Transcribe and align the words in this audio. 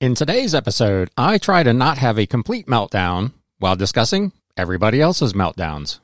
In 0.00 0.14
today's 0.14 0.54
episode, 0.54 1.10
I 1.18 1.36
try 1.36 1.62
to 1.62 1.74
not 1.74 1.98
have 1.98 2.18
a 2.18 2.24
complete 2.24 2.66
meltdown 2.66 3.32
while 3.58 3.76
discussing 3.76 4.32
everybody 4.56 4.98
else's 4.98 5.34
meltdowns. 5.34 5.98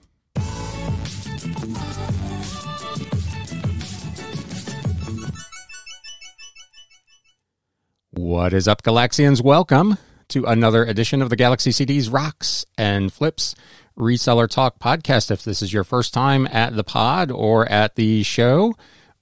What 8.11 8.53
is 8.53 8.69
up, 8.69 8.83
Galaxians? 8.83 9.43
Welcome 9.43 9.97
to 10.29 10.45
another 10.45 10.85
edition 10.85 11.23
of 11.23 11.31
the 11.31 11.37
Galaxy 11.37 11.71
CDs 11.71 12.13
Rocks 12.13 12.67
and 12.77 13.11
Flips 13.11 13.55
Reseller 13.99 14.47
Talk 14.47 14.79
podcast. 14.79 15.31
If 15.31 15.43
this 15.43 15.63
is 15.63 15.73
your 15.73 15.85
first 15.85 16.13
time 16.13 16.47
at 16.49 16.77
the 16.77 16.85
pod 16.85 17.31
or 17.31 17.67
at 17.73 17.95
the 17.95 18.23
show, 18.25 18.75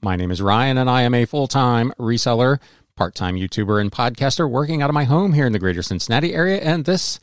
my 0.03 0.17
name 0.17 0.33
is 0.33 0.43
Ryan 0.43 0.79
and 0.79 0.91
I 0.91 1.03
am 1.03 1.15
a 1.15 1.27
full 1.27 1.47
time 1.47 1.93
reseller 1.97 2.59
part 2.97 3.15
time 3.15 3.37
YouTuber 3.37 3.81
and 3.81 3.91
podcaster 3.91 4.49
working 4.49 4.83
out 4.83 4.91
of 4.91 4.95
my 4.95 5.05
home 5.05 5.33
here 5.33 5.47
in 5.47 5.53
the 5.53 5.59
greater 5.59 5.83
Cincinnati 5.83 6.35
area. 6.35 6.61
And 6.61 6.85
this 6.85 7.19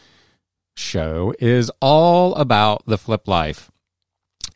show 0.76 1.34
is 1.40 1.72
all 1.82 2.36
about 2.36 2.86
the 2.86 2.98
flip 2.98 3.28
life. 3.28 3.72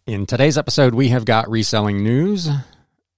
In 0.05 0.25
today's 0.25 0.57
episode, 0.57 0.93
we 0.93 1.09
have 1.09 1.25
got 1.25 1.49
reselling 1.49 2.03
news, 2.03 2.49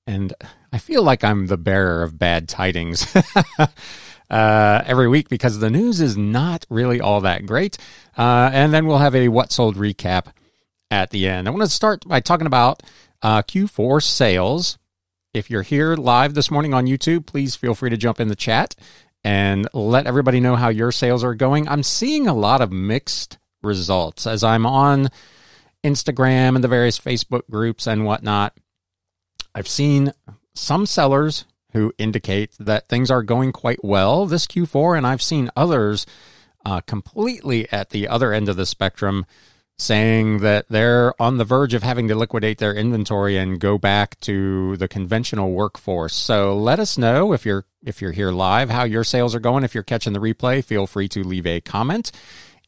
and 0.06 0.34
I 0.72 0.78
feel 0.78 1.04
like 1.04 1.24
I'm 1.24 1.48
the 1.48 1.58
bearer 1.58 2.04
of 2.04 2.18
bad 2.18 2.48
tidings. 2.48 3.14
uh, 4.30 4.84
every 4.86 5.08
week 5.08 5.30
because 5.30 5.60
the 5.60 5.70
news 5.70 6.02
is 6.02 6.18
not 6.18 6.66
really 6.70 7.02
all 7.02 7.22
that 7.22 7.46
great. 7.46 7.78
Uh, 8.18 8.50
and 8.54 8.74
then 8.74 8.86
we'll 8.86 8.98
have 8.98 9.16
a 9.16 9.28
what 9.28 9.52
sold 9.52 9.76
recap 9.76 10.28
at 10.92 11.10
the 11.10 11.28
end. 11.28 11.48
I 11.48 11.52
want 11.52 11.64
to 11.64 11.70
start 11.70 12.08
by 12.08 12.20
talking 12.20 12.48
about 12.48 12.84
uh, 13.22 13.42
Q4 13.42 14.02
sales. 14.02 14.78
If 15.38 15.52
you're 15.52 15.62
here 15.62 15.96
live 15.96 16.34
this 16.34 16.50
morning 16.50 16.74
on 16.74 16.88
YouTube, 16.88 17.28
please 17.28 17.56
feel 17.56 17.76
free 17.76 17.92
to 17.92 17.98
jump 17.98 18.20
in 18.20 18.28
the 18.28 18.36
chat 18.36 18.76
and 19.24 19.68
let 19.72 20.08
everybody 20.08 20.40
know 20.40 20.56
how 20.56 20.70
your 20.70 20.92
sales 20.92 21.24
are 21.24 21.36
going. 21.36 21.68
I'm 21.68 21.84
seeing 21.84 22.28
a 22.28 22.34
lot 22.34 22.60
of 22.60 22.72
mixed 22.72 23.38
results 23.62 24.26
as 24.26 24.44
I'm 24.44 24.66
on 24.66 25.10
Instagram 25.84 26.56
and 26.56 26.64
the 26.64 26.68
various 26.68 27.00
Facebook 27.00 27.44
groups 27.52 27.86
and 27.86 28.04
whatnot. 28.04 28.58
I've 29.54 29.68
seen 29.68 30.12
some 30.56 30.88
sellers 30.88 31.46
who 31.72 31.94
indicate 32.00 32.54
that 32.58 32.90
things 32.90 33.12
are 33.12 33.22
going 33.22 33.52
quite 33.52 33.84
well 33.84 34.26
this 34.26 34.48
Q4, 34.48 34.98
and 34.98 35.06
I've 35.06 35.22
seen 35.22 35.52
others 35.56 36.08
uh, 36.66 36.82
completely 36.82 37.72
at 37.72 37.92
the 37.92 38.08
other 38.08 38.34
end 38.34 38.50
of 38.50 38.56
the 38.56 38.66
spectrum 38.66 39.28
saying 39.80 40.40
that 40.40 40.66
they're 40.70 41.14
on 41.22 41.38
the 41.38 41.46
verge 41.46 41.74
of 41.74 41.84
having 41.84 42.08
to 42.08 42.16
liquidate 42.16 42.58
their 42.58 42.74
inventory 42.74 43.38
and 43.38 43.60
go 43.60 43.78
back 43.78 44.20
to 44.22 44.76
the 44.78 44.88
conventional 44.88 45.52
workforce. 45.52 46.16
So 46.16 46.58
let 46.58 46.80
us 46.80 46.98
know 46.98 47.34
if 47.34 47.46
you're 47.46 47.66
if 47.86 48.02
you're 48.02 48.12
here 48.12 48.32
live 48.32 48.70
how 48.70 48.84
your 48.84 49.04
sales 49.04 49.36
are 49.36 49.40
going. 49.40 49.64
If 49.64 49.76
you're 49.76 49.84
catching 49.84 50.14
the 50.14 50.20
replay, 50.20 50.64
feel 50.64 50.88
free 50.88 51.08
to 51.10 51.24
leave 51.24 51.46
a 51.46 51.62
comment. 51.62 52.12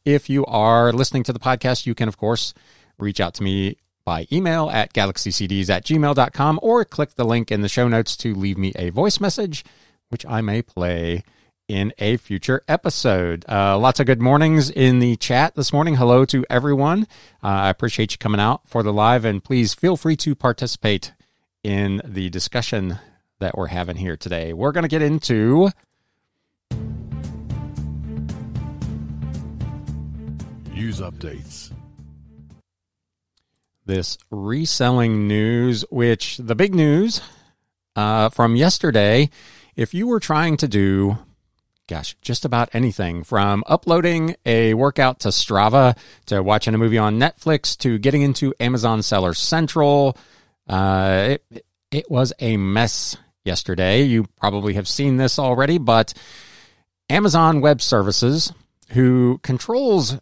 If 0.04 0.30
you 0.30 0.46
are 0.46 0.92
listening 0.92 1.24
to 1.24 1.32
the 1.32 1.40
podcast, 1.40 1.84
you 1.84 1.94
can 1.94 2.08
of 2.08 2.16
course 2.16 2.54
reach 2.98 3.20
out 3.20 3.34
to 3.34 3.42
me 3.42 3.78
by 4.04 4.26
email 4.32 4.70
at 4.70 4.92
galaxycds 4.92 5.68
at 5.68 5.84
gmail.com 5.84 6.60
or 6.62 6.84
click 6.84 7.14
the 7.16 7.24
link 7.24 7.50
in 7.50 7.60
the 7.60 7.68
show 7.68 7.88
notes 7.88 8.16
to 8.18 8.34
leave 8.34 8.56
me 8.56 8.72
a 8.76 8.90
voice 8.90 9.20
message, 9.20 9.64
which 10.08 10.24
I 10.26 10.40
may 10.40 10.62
play 10.62 11.24
in 11.70 11.92
a 11.98 12.16
future 12.16 12.62
episode. 12.66 13.44
Uh, 13.48 13.78
lots 13.78 14.00
of 14.00 14.06
good 14.06 14.20
mornings 14.20 14.70
in 14.70 14.98
the 14.98 15.14
chat 15.16 15.54
this 15.54 15.72
morning. 15.72 15.94
Hello 15.94 16.24
to 16.24 16.44
everyone. 16.50 17.02
Uh, 17.44 17.46
I 17.46 17.70
appreciate 17.70 18.10
you 18.10 18.18
coming 18.18 18.40
out 18.40 18.66
for 18.66 18.82
the 18.82 18.92
live, 18.92 19.24
and 19.24 19.42
please 19.42 19.72
feel 19.72 19.96
free 19.96 20.16
to 20.16 20.34
participate 20.34 21.12
in 21.62 22.02
the 22.04 22.28
discussion 22.28 22.98
that 23.38 23.56
we're 23.56 23.68
having 23.68 23.96
here 23.96 24.16
today. 24.16 24.52
We're 24.52 24.72
going 24.72 24.82
to 24.82 24.88
get 24.88 25.00
into. 25.00 25.70
News 30.74 31.00
updates. 31.00 31.72
This 33.86 34.18
reselling 34.28 35.28
news, 35.28 35.84
which 35.88 36.36
the 36.38 36.56
big 36.56 36.74
news 36.74 37.20
uh, 37.94 38.28
from 38.30 38.56
yesterday, 38.56 39.30
if 39.76 39.94
you 39.94 40.08
were 40.08 40.20
trying 40.20 40.56
to 40.56 40.66
do 40.66 41.16
gosh, 41.90 42.16
just 42.22 42.44
about 42.44 42.70
anything 42.72 43.24
from 43.24 43.64
uploading 43.66 44.36
a 44.46 44.74
workout 44.74 45.18
to 45.18 45.28
Strava 45.28 45.98
to 46.26 46.40
watching 46.40 46.72
a 46.72 46.78
movie 46.78 46.98
on 46.98 47.18
Netflix 47.18 47.76
to 47.78 47.98
getting 47.98 48.22
into 48.22 48.54
Amazon 48.60 49.02
Seller 49.02 49.34
Central. 49.34 50.16
Uh, 50.68 51.38
it, 51.50 51.66
it 51.90 52.08
was 52.08 52.32
a 52.38 52.56
mess 52.56 53.16
yesterday. 53.44 54.02
You 54.02 54.26
probably 54.38 54.74
have 54.74 54.86
seen 54.86 55.16
this 55.16 55.36
already, 55.36 55.78
but 55.78 56.14
Amazon 57.08 57.60
Web 57.60 57.82
Services, 57.82 58.52
who 58.90 59.40
controls 59.42 60.16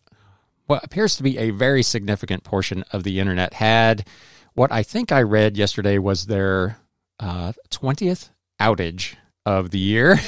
what 0.68 0.82
appears 0.82 1.16
to 1.16 1.22
be 1.22 1.36
a 1.36 1.50
very 1.50 1.82
significant 1.82 2.44
portion 2.44 2.82
of 2.92 3.04
the 3.04 3.20
internet, 3.20 3.52
had 3.52 4.06
what 4.54 4.72
I 4.72 4.82
think 4.82 5.12
I 5.12 5.20
read 5.20 5.58
yesterday 5.58 5.98
was 5.98 6.24
their 6.24 6.78
uh, 7.20 7.52
20th 7.70 8.30
outage 8.58 9.16
of 9.48 9.70
the 9.70 9.78
year. 9.78 10.20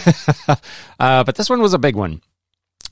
uh, 0.98 1.24
but 1.24 1.34
this 1.36 1.50
one 1.50 1.60
was 1.60 1.74
a 1.74 1.78
big 1.78 1.94
one. 1.94 2.22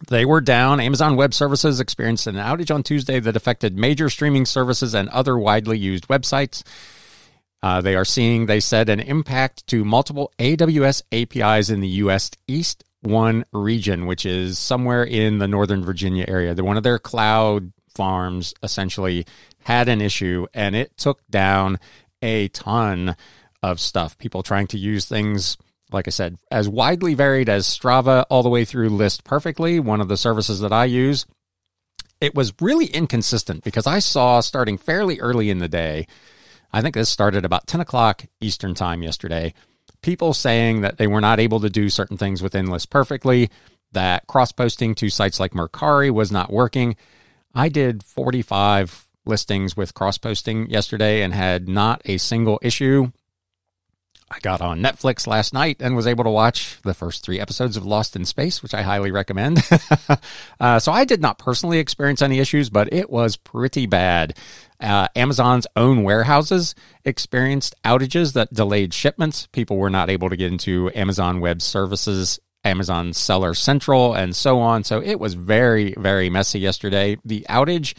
They 0.08 0.26
were 0.26 0.42
down. 0.42 0.78
Amazon 0.78 1.16
Web 1.16 1.32
Services 1.32 1.80
experienced 1.80 2.26
an 2.26 2.36
outage 2.36 2.72
on 2.72 2.82
Tuesday 2.82 3.18
that 3.18 3.34
affected 3.34 3.78
major 3.78 4.10
streaming 4.10 4.44
services 4.44 4.94
and 4.94 5.08
other 5.08 5.38
widely 5.38 5.78
used 5.78 6.06
websites. 6.08 6.62
Uh, 7.62 7.80
they 7.80 7.96
are 7.96 8.04
seeing, 8.04 8.44
they 8.46 8.60
said, 8.60 8.90
an 8.90 9.00
impact 9.00 9.66
to 9.68 9.84
multiple 9.84 10.30
AWS 10.38 11.02
APIs 11.10 11.70
in 11.70 11.80
the 11.80 11.88
U.S. 12.04 12.30
East 12.46 12.84
One 13.00 13.44
region, 13.52 14.06
which 14.06 14.26
is 14.26 14.58
somewhere 14.58 15.04
in 15.04 15.38
the 15.38 15.48
Northern 15.48 15.82
Virginia 15.82 16.26
area. 16.28 16.54
One 16.54 16.76
of 16.76 16.82
their 16.82 16.98
cloud 16.98 17.72
farms 17.94 18.54
essentially 18.62 19.26
had 19.64 19.88
an 19.88 20.02
issue 20.02 20.46
and 20.52 20.76
it 20.76 20.96
took 20.98 21.26
down 21.30 21.78
a 22.22 22.48
ton 22.48 23.16
of 23.62 23.80
stuff. 23.80 24.18
People 24.18 24.42
trying 24.42 24.66
to 24.68 24.78
use 24.78 25.06
things 25.06 25.56
like 25.92 26.06
I 26.06 26.10
said, 26.10 26.38
as 26.50 26.68
widely 26.68 27.14
varied 27.14 27.48
as 27.48 27.66
Strava 27.66 28.24
all 28.30 28.42
the 28.42 28.48
way 28.48 28.64
through 28.64 28.90
List 28.90 29.24
Perfectly, 29.24 29.80
one 29.80 30.00
of 30.00 30.08
the 30.08 30.16
services 30.16 30.60
that 30.60 30.72
I 30.72 30.84
use. 30.84 31.26
It 32.20 32.34
was 32.34 32.52
really 32.60 32.86
inconsistent 32.86 33.62
because 33.62 33.86
I 33.86 34.00
saw 34.00 34.40
starting 34.40 34.76
fairly 34.76 35.20
early 35.20 35.50
in 35.50 35.58
the 35.58 35.68
day, 35.68 36.06
I 36.72 36.82
think 36.82 36.94
this 36.94 37.08
started 37.08 37.44
about 37.44 37.66
10 37.66 37.80
o'clock 37.80 38.24
Eastern 38.40 38.74
time 38.74 39.02
yesterday, 39.02 39.54
people 40.02 40.34
saying 40.34 40.82
that 40.82 40.98
they 40.98 41.06
were 41.06 41.20
not 41.20 41.40
able 41.40 41.60
to 41.60 41.70
do 41.70 41.88
certain 41.88 42.16
things 42.16 42.42
within 42.42 42.66
List 42.66 42.90
Perfectly, 42.90 43.50
that 43.92 44.26
cross 44.26 44.52
posting 44.52 44.94
to 44.96 45.08
sites 45.08 45.40
like 45.40 45.52
Mercari 45.52 46.10
was 46.10 46.30
not 46.30 46.52
working. 46.52 46.96
I 47.54 47.68
did 47.68 48.02
45 48.02 49.06
listings 49.24 49.76
with 49.76 49.94
cross 49.94 50.18
posting 50.18 50.68
yesterday 50.68 51.22
and 51.22 51.32
had 51.32 51.68
not 51.68 52.02
a 52.04 52.18
single 52.18 52.58
issue. 52.62 53.10
I 54.30 54.40
got 54.40 54.60
on 54.60 54.80
Netflix 54.80 55.26
last 55.26 55.54
night 55.54 55.78
and 55.80 55.96
was 55.96 56.06
able 56.06 56.24
to 56.24 56.30
watch 56.30 56.78
the 56.82 56.92
first 56.92 57.24
three 57.24 57.40
episodes 57.40 57.76
of 57.76 57.86
Lost 57.86 58.14
in 58.14 58.26
Space, 58.26 58.62
which 58.62 58.74
I 58.74 58.82
highly 58.82 59.10
recommend. 59.10 59.62
uh, 60.60 60.78
so 60.78 60.92
I 60.92 61.04
did 61.04 61.22
not 61.22 61.38
personally 61.38 61.78
experience 61.78 62.20
any 62.20 62.38
issues, 62.38 62.68
but 62.68 62.92
it 62.92 63.08
was 63.08 63.36
pretty 63.36 63.86
bad. 63.86 64.36
Uh, 64.80 65.08
Amazon's 65.16 65.66
own 65.76 66.02
warehouses 66.02 66.74
experienced 67.04 67.74
outages 67.84 68.34
that 68.34 68.52
delayed 68.52 68.92
shipments. 68.92 69.46
People 69.46 69.78
were 69.78 69.90
not 69.90 70.10
able 70.10 70.28
to 70.28 70.36
get 70.36 70.52
into 70.52 70.90
Amazon 70.94 71.40
Web 71.40 71.62
Services, 71.62 72.38
Amazon 72.64 73.14
Seller 73.14 73.54
Central, 73.54 74.14
and 74.14 74.36
so 74.36 74.60
on. 74.60 74.84
So 74.84 75.00
it 75.00 75.18
was 75.18 75.34
very, 75.34 75.94
very 75.96 76.28
messy 76.28 76.60
yesterday. 76.60 77.16
The 77.24 77.46
outage, 77.48 77.94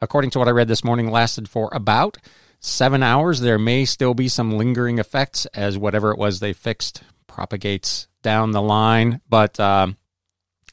according 0.00 0.30
to 0.32 0.40
what 0.40 0.48
I 0.48 0.52
read 0.52 0.68
this 0.68 0.84
morning, 0.84 1.10
lasted 1.10 1.48
for 1.48 1.70
about 1.72 2.18
seven 2.62 3.02
hours, 3.02 3.40
there 3.40 3.58
may 3.58 3.84
still 3.84 4.14
be 4.14 4.28
some 4.28 4.56
lingering 4.56 4.98
effects 4.98 5.46
as 5.46 5.76
whatever 5.76 6.10
it 6.12 6.18
was 6.18 6.40
they 6.40 6.52
fixed 6.52 7.02
propagates 7.26 8.08
down 8.22 8.52
the 8.52 8.62
line. 8.62 9.20
But 9.28 9.60
um, 9.60 9.96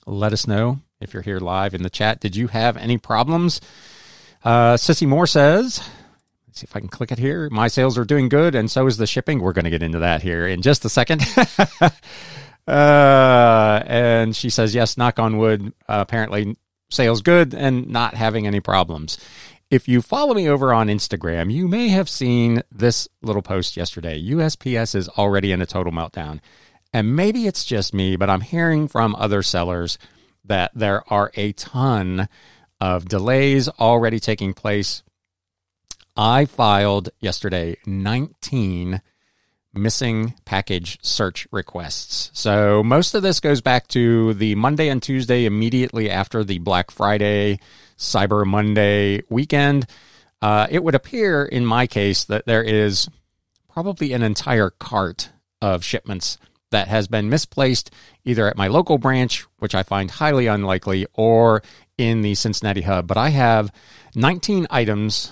let 0.05 0.31
us 0.31 0.47
know 0.47 0.79
if 1.01 1.13
you're 1.13 1.23
here 1.23 1.39
live 1.39 1.73
in 1.73 1.83
the 1.83 1.89
chat. 1.89 2.19
Did 2.19 2.35
you 2.35 2.47
have 2.47 2.77
any 2.77 2.97
problems? 2.97 3.59
Uh, 4.43 4.75
Sissy 4.75 5.07
Moore 5.07 5.27
says, 5.27 5.81
let's 6.47 6.59
see 6.59 6.65
if 6.65 6.75
I 6.75 6.79
can 6.79 6.89
click 6.89 7.11
it 7.11 7.19
here. 7.19 7.49
My 7.49 7.67
sales 7.67 7.97
are 7.97 8.05
doing 8.05 8.29
good, 8.29 8.55
and 8.55 8.69
so 8.71 8.87
is 8.87 8.97
the 8.97 9.07
shipping. 9.07 9.39
We're 9.39 9.53
going 9.53 9.65
to 9.65 9.71
get 9.71 9.83
into 9.83 9.99
that 9.99 10.21
here 10.21 10.47
in 10.47 10.61
just 10.61 10.85
a 10.85 10.89
second. 10.89 11.21
uh, 12.67 13.83
and 13.85 14.35
she 14.35 14.49
says, 14.49 14.73
yes, 14.75 14.97
knock 14.97 15.19
on 15.19 15.37
wood. 15.37 15.73
Uh, 15.87 16.05
apparently, 16.07 16.55
sales 16.89 17.21
good 17.21 17.53
and 17.53 17.87
not 17.89 18.13
having 18.13 18.47
any 18.47 18.59
problems. 18.59 19.17
If 19.71 19.87
you 19.87 20.01
follow 20.01 20.33
me 20.33 20.49
over 20.49 20.73
on 20.73 20.87
Instagram, 20.87 21.53
you 21.53 21.67
may 21.67 21.89
have 21.89 22.09
seen 22.09 22.63
this 22.71 23.07
little 23.21 23.43
post 23.43 23.77
yesterday. 23.77 24.19
USPS 24.19 24.95
is 24.95 25.07
already 25.09 25.51
in 25.51 25.61
a 25.61 25.67
total 25.67 25.93
meltdown. 25.93 26.39
And 26.91 27.15
maybe 27.15 27.45
it's 27.45 27.63
just 27.63 27.93
me, 27.93 28.15
but 28.15 28.31
I'm 28.31 28.41
hearing 28.41 28.87
from 28.87 29.15
other 29.15 29.43
sellers 29.43 29.99
that 30.43 30.71
there 30.73 31.03
are 31.13 31.31
a 31.35 31.51
ton 31.51 32.27
of 32.81 33.07
delays 33.07 33.69
already 33.79 34.19
taking 34.19 34.55
place. 34.55 35.03
I 36.17 36.45
filed 36.45 37.09
yesterday 37.19 37.77
19 37.85 39.01
missing 39.73 40.33
package 40.45 40.97
search 41.01 41.47
requests. 41.51 42.31
So 42.33 42.83
most 42.83 43.13
of 43.13 43.21
this 43.21 43.39
goes 43.39 43.61
back 43.61 43.87
to 43.89 44.33
the 44.33 44.55
Monday 44.55 44.89
and 44.89 45.01
Tuesday 45.01 45.45
immediately 45.45 46.09
after 46.09 46.43
the 46.43 46.59
Black 46.59 46.91
Friday, 46.91 47.59
Cyber 47.97 48.45
Monday 48.45 49.21
weekend. 49.29 49.85
Uh, 50.41 50.67
it 50.69 50.83
would 50.83 50.95
appear 50.95 51.45
in 51.45 51.65
my 51.65 51.85
case 51.85 52.23
that 52.25 52.45
there 52.45 52.63
is 52.63 53.09
probably 53.69 54.13
an 54.13 54.23
entire 54.23 54.69
cart 54.69 55.29
of 55.61 55.83
shipments 55.83 56.37
that 56.71 56.87
has 56.87 57.07
been 57.07 57.29
misplaced 57.29 57.91
either 58.23 58.47
at 58.47 58.57
my 58.57 58.67
local 58.67 58.97
branch, 58.97 59.45
which 59.57 59.75
I 59.75 59.83
find 59.83 60.09
highly 60.09 60.47
unlikely, 60.47 61.07
or 61.13 61.63
in 61.97 62.21
the 62.21 62.35
Cincinnati 62.35 62.81
hub. 62.81 63.07
But 63.07 63.17
I 63.17 63.29
have 63.29 63.71
19 64.15 64.67
items 64.69 65.31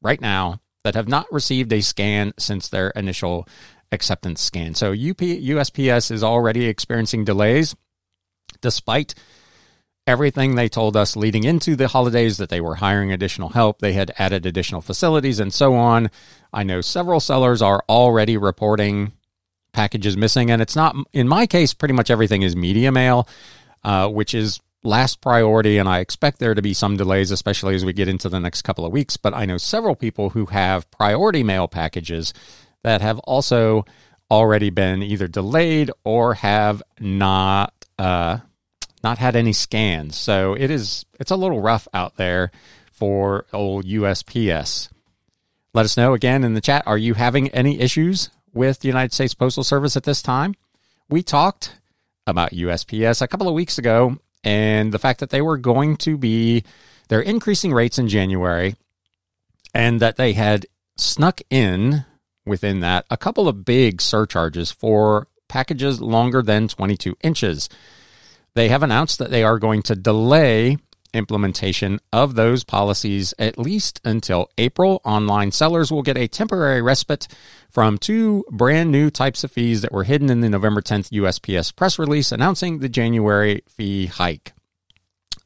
right 0.00 0.20
now 0.20 0.60
that 0.84 0.94
have 0.94 1.08
not 1.08 1.26
received 1.32 1.72
a 1.72 1.80
scan 1.80 2.32
since 2.38 2.68
their 2.68 2.90
initial 2.90 3.48
acceptance 3.90 4.40
scan. 4.40 4.74
So 4.74 4.92
UP, 4.92 5.18
USPS 5.18 6.10
is 6.10 6.22
already 6.22 6.66
experiencing 6.66 7.24
delays 7.24 7.74
despite 8.60 9.14
everything 10.06 10.54
they 10.54 10.68
told 10.68 10.96
us 10.96 11.16
leading 11.16 11.44
into 11.44 11.76
the 11.76 11.88
holidays 11.88 12.36
that 12.36 12.50
they 12.50 12.60
were 12.60 12.76
hiring 12.76 13.10
additional 13.10 13.50
help, 13.50 13.78
they 13.78 13.94
had 13.94 14.12
added 14.18 14.44
additional 14.44 14.82
facilities 14.82 15.40
and 15.40 15.52
so 15.52 15.74
on. 15.74 16.10
I 16.52 16.62
know 16.62 16.80
several 16.80 17.20
sellers 17.20 17.62
are 17.62 17.82
already 17.88 18.36
reporting 18.36 19.12
packages 19.72 20.16
missing, 20.16 20.50
and 20.50 20.60
it's 20.60 20.76
not, 20.76 20.94
in 21.12 21.26
my 21.26 21.46
case, 21.46 21.74
pretty 21.74 21.94
much 21.94 22.10
everything 22.10 22.42
is 22.42 22.54
media 22.54 22.92
mail, 22.92 23.26
uh, 23.82 24.08
which 24.08 24.34
is 24.34 24.60
last 24.84 25.20
priority, 25.20 25.78
and 25.78 25.88
I 25.88 26.00
expect 26.00 26.38
there 26.38 26.54
to 26.54 26.62
be 26.62 26.74
some 26.74 26.96
delays, 26.96 27.30
especially 27.30 27.74
as 27.74 27.84
we 27.84 27.92
get 27.92 28.08
into 28.08 28.28
the 28.28 28.38
next 28.38 28.62
couple 28.62 28.84
of 28.84 28.92
weeks. 28.92 29.16
But 29.16 29.34
I 29.34 29.46
know 29.46 29.56
several 29.56 29.96
people 29.96 30.30
who 30.30 30.46
have 30.46 30.90
priority 30.90 31.42
mail 31.42 31.66
packages 31.66 32.32
that 32.82 33.00
have 33.00 33.18
also 33.20 33.84
already 34.30 34.70
been 34.70 35.02
either 35.02 35.26
delayed 35.26 35.90
or 36.04 36.34
have 36.34 36.82
not 37.00 37.72
uh, 37.98 38.38
not 39.02 39.18
had 39.18 39.36
any 39.36 39.52
scans. 39.52 40.16
So 40.16 40.54
it 40.54 40.70
is 40.70 41.04
it's 41.18 41.30
a 41.30 41.36
little 41.36 41.60
rough 41.60 41.88
out 41.92 42.16
there 42.16 42.50
for 42.92 43.46
old 43.52 43.86
USPS. 43.86 44.90
Let 45.72 45.84
us 45.84 45.96
know 45.96 46.14
again 46.14 46.44
in 46.44 46.54
the 46.54 46.60
chat. 46.60 46.84
Are 46.86 46.98
you 46.98 47.14
having 47.14 47.48
any 47.48 47.80
issues 47.80 48.30
with 48.52 48.80
the 48.80 48.88
United 48.88 49.12
States 49.12 49.34
Postal 49.34 49.64
Service 49.64 49.96
at 49.96 50.04
this 50.04 50.22
time? 50.22 50.54
We 51.08 51.22
talked 51.22 51.78
about 52.26 52.52
USPS 52.52 53.20
a 53.20 53.28
couple 53.28 53.48
of 53.48 53.54
weeks 53.54 53.76
ago 53.76 54.18
and 54.44 54.92
the 54.92 54.98
fact 54.98 55.20
that 55.20 55.30
they 55.30 55.42
were 55.42 55.56
going 55.56 55.96
to 55.96 56.16
be 56.16 56.62
they're 57.08 57.20
increasing 57.20 57.72
rates 57.72 57.98
in 57.98 58.08
January 58.08 58.76
and 59.74 60.00
that 60.00 60.16
they 60.16 60.34
had 60.34 60.66
snuck 60.96 61.40
in 61.50 62.04
within 62.46 62.80
that 62.80 63.04
a 63.10 63.16
couple 63.16 63.48
of 63.48 63.64
big 63.64 64.00
surcharges 64.00 64.70
for 64.70 65.26
packages 65.48 66.00
longer 66.00 66.42
than 66.42 66.68
22 66.68 67.16
inches. 67.22 67.68
They 68.54 68.68
have 68.68 68.82
announced 68.82 69.18
that 69.18 69.30
they 69.30 69.42
are 69.42 69.58
going 69.58 69.82
to 69.82 69.96
delay 69.96 70.78
implementation 71.14 72.00
of 72.12 72.34
those 72.34 72.64
policies 72.64 73.32
at 73.38 73.58
least 73.58 74.00
until 74.04 74.50
April. 74.58 75.00
Online 75.04 75.50
sellers 75.50 75.90
will 75.90 76.02
get 76.02 76.18
a 76.18 76.28
temporary 76.28 76.82
respite 76.82 77.28
from 77.70 77.98
two 77.98 78.44
brand 78.50 78.90
new 78.90 79.10
types 79.10 79.44
of 79.44 79.50
fees 79.50 79.82
that 79.82 79.92
were 79.92 80.04
hidden 80.04 80.30
in 80.30 80.40
the 80.40 80.50
November 80.50 80.82
10th 80.82 81.10
USPS 81.10 81.74
press 81.74 81.98
release 81.98 82.32
announcing 82.32 82.78
the 82.78 82.88
January 82.88 83.62
fee 83.68 84.06
hike. 84.06 84.52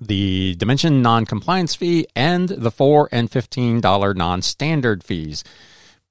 The 0.01 0.55
Dimension 0.57 1.03
non 1.03 1.27
compliance 1.27 1.75
fee 1.75 2.07
and 2.15 2.49
the 2.49 2.71
4 2.71 3.09
and 3.11 3.31
$15 3.31 4.17
non 4.17 4.43
standard 4.43 5.03
fees. 5.03 5.43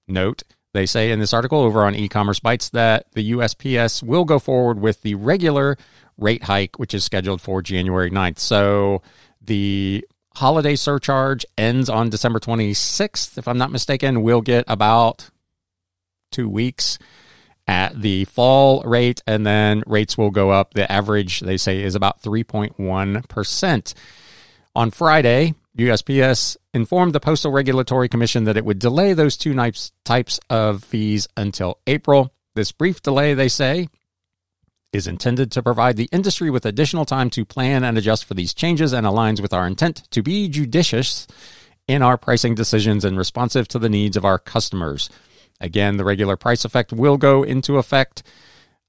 Note, 0.07 0.44
they 0.74 0.86
say 0.86 1.12
in 1.12 1.19
this 1.19 1.33
article 1.33 1.62
over 1.62 1.83
on 1.83 1.95
e 1.95 2.07
commerce 2.07 2.39
bytes 2.39 2.71
that 2.71 3.06
the 3.13 3.31
USPS 3.31 4.04
will 4.04 4.25
go 4.25 4.39
forward 4.39 4.80
with 4.80 5.01
the 5.01 5.15
regular 5.15 5.77
rate 6.18 6.44
hike, 6.44 6.77
which 6.77 6.94
is 6.94 7.04
scheduled 7.04 7.42
for 7.42 7.62
January 7.62 8.12
9th. 8.12 8.39
So 8.39 9.01
the 9.47 10.05
holiday 10.35 10.75
surcharge 10.75 11.45
ends 11.57 11.89
on 11.89 12.09
December 12.09 12.39
26th. 12.39 13.38
If 13.38 13.47
I'm 13.47 13.57
not 13.57 13.71
mistaken, 13.71 14.21
we'll 14.21 14.41
get 14.41 14.65
about 14.67 15.29
two 16.31 16.47
weeks 16.47 16.99
at 17.67 17.99
the 17.99 18.25
fall 18.25 18.81
rate, 18.83 19.21
and 19.27 19.45
then 19.45 19.83
rates 19.88 20.17
will 20.17 20.31
go 20.31 20.51
up. 20.51 20.73
The 20.73 20.89
average, 20.91 21.41
they 21.41 21.57
say, 21.57 21.81
is 21.81 21.95
about 21.95 22.21
3.1%. 22.21 23.94
On 24.75 24.91
Friday, 24.91 25.55
USPS 25.77 26.55
informed 26.73 27.13
the 27.13 27.19
Postal 27.19 27.51
Regulatory 27.51 28.07
Commission 28.07 28.45
that 28.45 28.57
it 28.57 28.63
would 28.65 28.79
delay 28.79 29.13
those 29.13 29.35
two 29.35 29.55
types 30.05 30.39
of 30.49 30.83
fees 30.83 31.27
until 31.35 31.79
April. 31.88 32.33
This 32.55 32.71
brief 32.71 33.01
delay, 33.01 33.33
they 33.33 33.49
say, 33.49 33.89
is 34.97 35.07
intended 35.07 35.51
to 35.51 35.63
provide 35.63 35.95
the 35.95 36.09
industry 36.11 36.49
with 36.49 36.65
additional 36.65 37.05
time 37.05 37.29
to 37.29 37.45
plan 37.45 37.83
and 37.83 37.97
adjust 37.97 38.25
for 38.25 38.33
these 38.33 38.53
changes 38.53 38.91
and 38.91 39.07
aligns 39.07 39.39
with 39.39 39.53
our 39.53 39.65
intent 39.65 40.03
to 40.11 40.21
be 40.21 40.49
judicious 40.49 41.27
in 41.88 42.01
our 42.01 42.17
pricing 42.17 42.55
decisions 42.55 43.05
and 43.05 43.17
responsive 43.17 43.67
to 43.69 43.79
the 43.79 43.89
needs 43.89 44.17
of 44.17 44.25
our 44.25 44.38
customers. 44.38 45.09
Again, 45.61 45.97
the 45.97 46.03
regular 46.03 46.35
price 46.35 46.65
effect 46.65 46.91
will 46.91 47.17
go 47.17 47.44
into 47.44 47.77
effect 47.77 48.23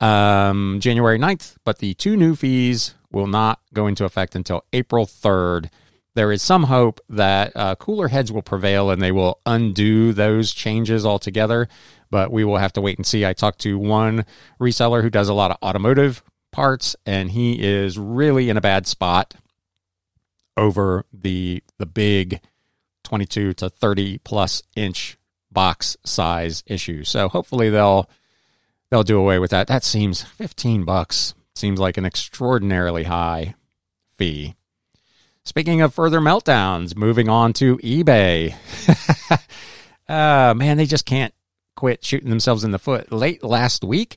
um, 0.00 0.78
January 0.80 1.18
9th, 1.18 1.56
but 1.64 1.78
the 1.78 1.94
two 1.94 2.16
new 2.16 2.34
fees 2.34 2.94
will 3.10 3.26
not 3.26 3.60
go 3.72 3.86
into 3.86 4.04
effect 4.04 4.34
until 4.34 4.64
April 4.72 5.06
3rd. 5.06 5.70
There 6.14 6.32
is 6.32 6.42
some 6.42 6.64
hope 6.64 7.00
that 7.08 7.52
uh, 7.54 7.74
cooler 7.76 8.08
heads 8.08 8.32
will 8.32 8.42
prevail 8.42 8.90
and 8.90 9.00
they 9.00 9.12
will 9.12 9.40
undo 9.46 10.12
those 10.12 10.52
changes 10.52 11.06
altogether 11.06 11.68
but 12.10 12.30
we 12.30 12.44
will 12.44 12.56
have 12.56 12.72
to 12.74 12.80
wait 12.80 12.98
and 12.98 13.06
see. 13.06 13.24
I 13.26 13.32
talked 13.32 13.60
to 13.60 13.78
one 13.78 14.24
reseller 14.60 15.02
who 15.02 15.10
does 15.10 15.28
a 15.28 15.34
lot 15.34 15.50
of 15.50 15.58
automotive 15.62 16.22
parts, 16.52 16.96
and 17.06 17.30
he 17.30 17.62
is 17.62 17.98
really 17.98 18.50
in 18.50 18.56
a 18.56 18.62
bad 18.62 18.86
spot 18.86 19.34
over 20.56 21.04
the 21.12 21.62
the 21.78 21.86
big 21.86 22.40
22 23.04 23.54
to 23.54 23.70
30 23.70 24.18
plus 24.18 24.62
inch 24.76 25.16
box 25.50 25.96
size 26.04 26.62
issue. 26.66 27.04
So 27.04 27.28
hopefully 27.28 27.70
they'll 27.70 28.08
they'll 28.90 29.02
do 29.02 29.18
away 29.18 29.38
with 29.38 29.50
that. 29.50 29.66
That 29.66 29.84
seems 29.84 30.22
15 30.22 30.84
bucks 30.84 31.34
seems 31.54 31.80
like 31.80 31.96
an 31.96 32.04
extraordinarily 32.04 33.04
high 33.04 33.54
fee. 34.16 34.54
Speaking 35.44 35.80
of 35.80 35.94
further 35.94 36.20
meltdowns, 36.20 36.96
moving 36.96 37.28
on 37.28 37.52
to 37.54 37.78
eBay. 37.78 38.54
uh, 40.08 40.54
man, 40.54 40.76
they 40.76 40.86
just 40.86 41.06
can't 41.06 41.34
quit 41.78 42.04
shooting 42.04 42.28
themselves 42.28 42.64
in 42.64 42.72
the 42.72 42.78
foot. 42.78 43.12
Late 43.12 43.44
last 43.44 43.84
week, 43.84 44.16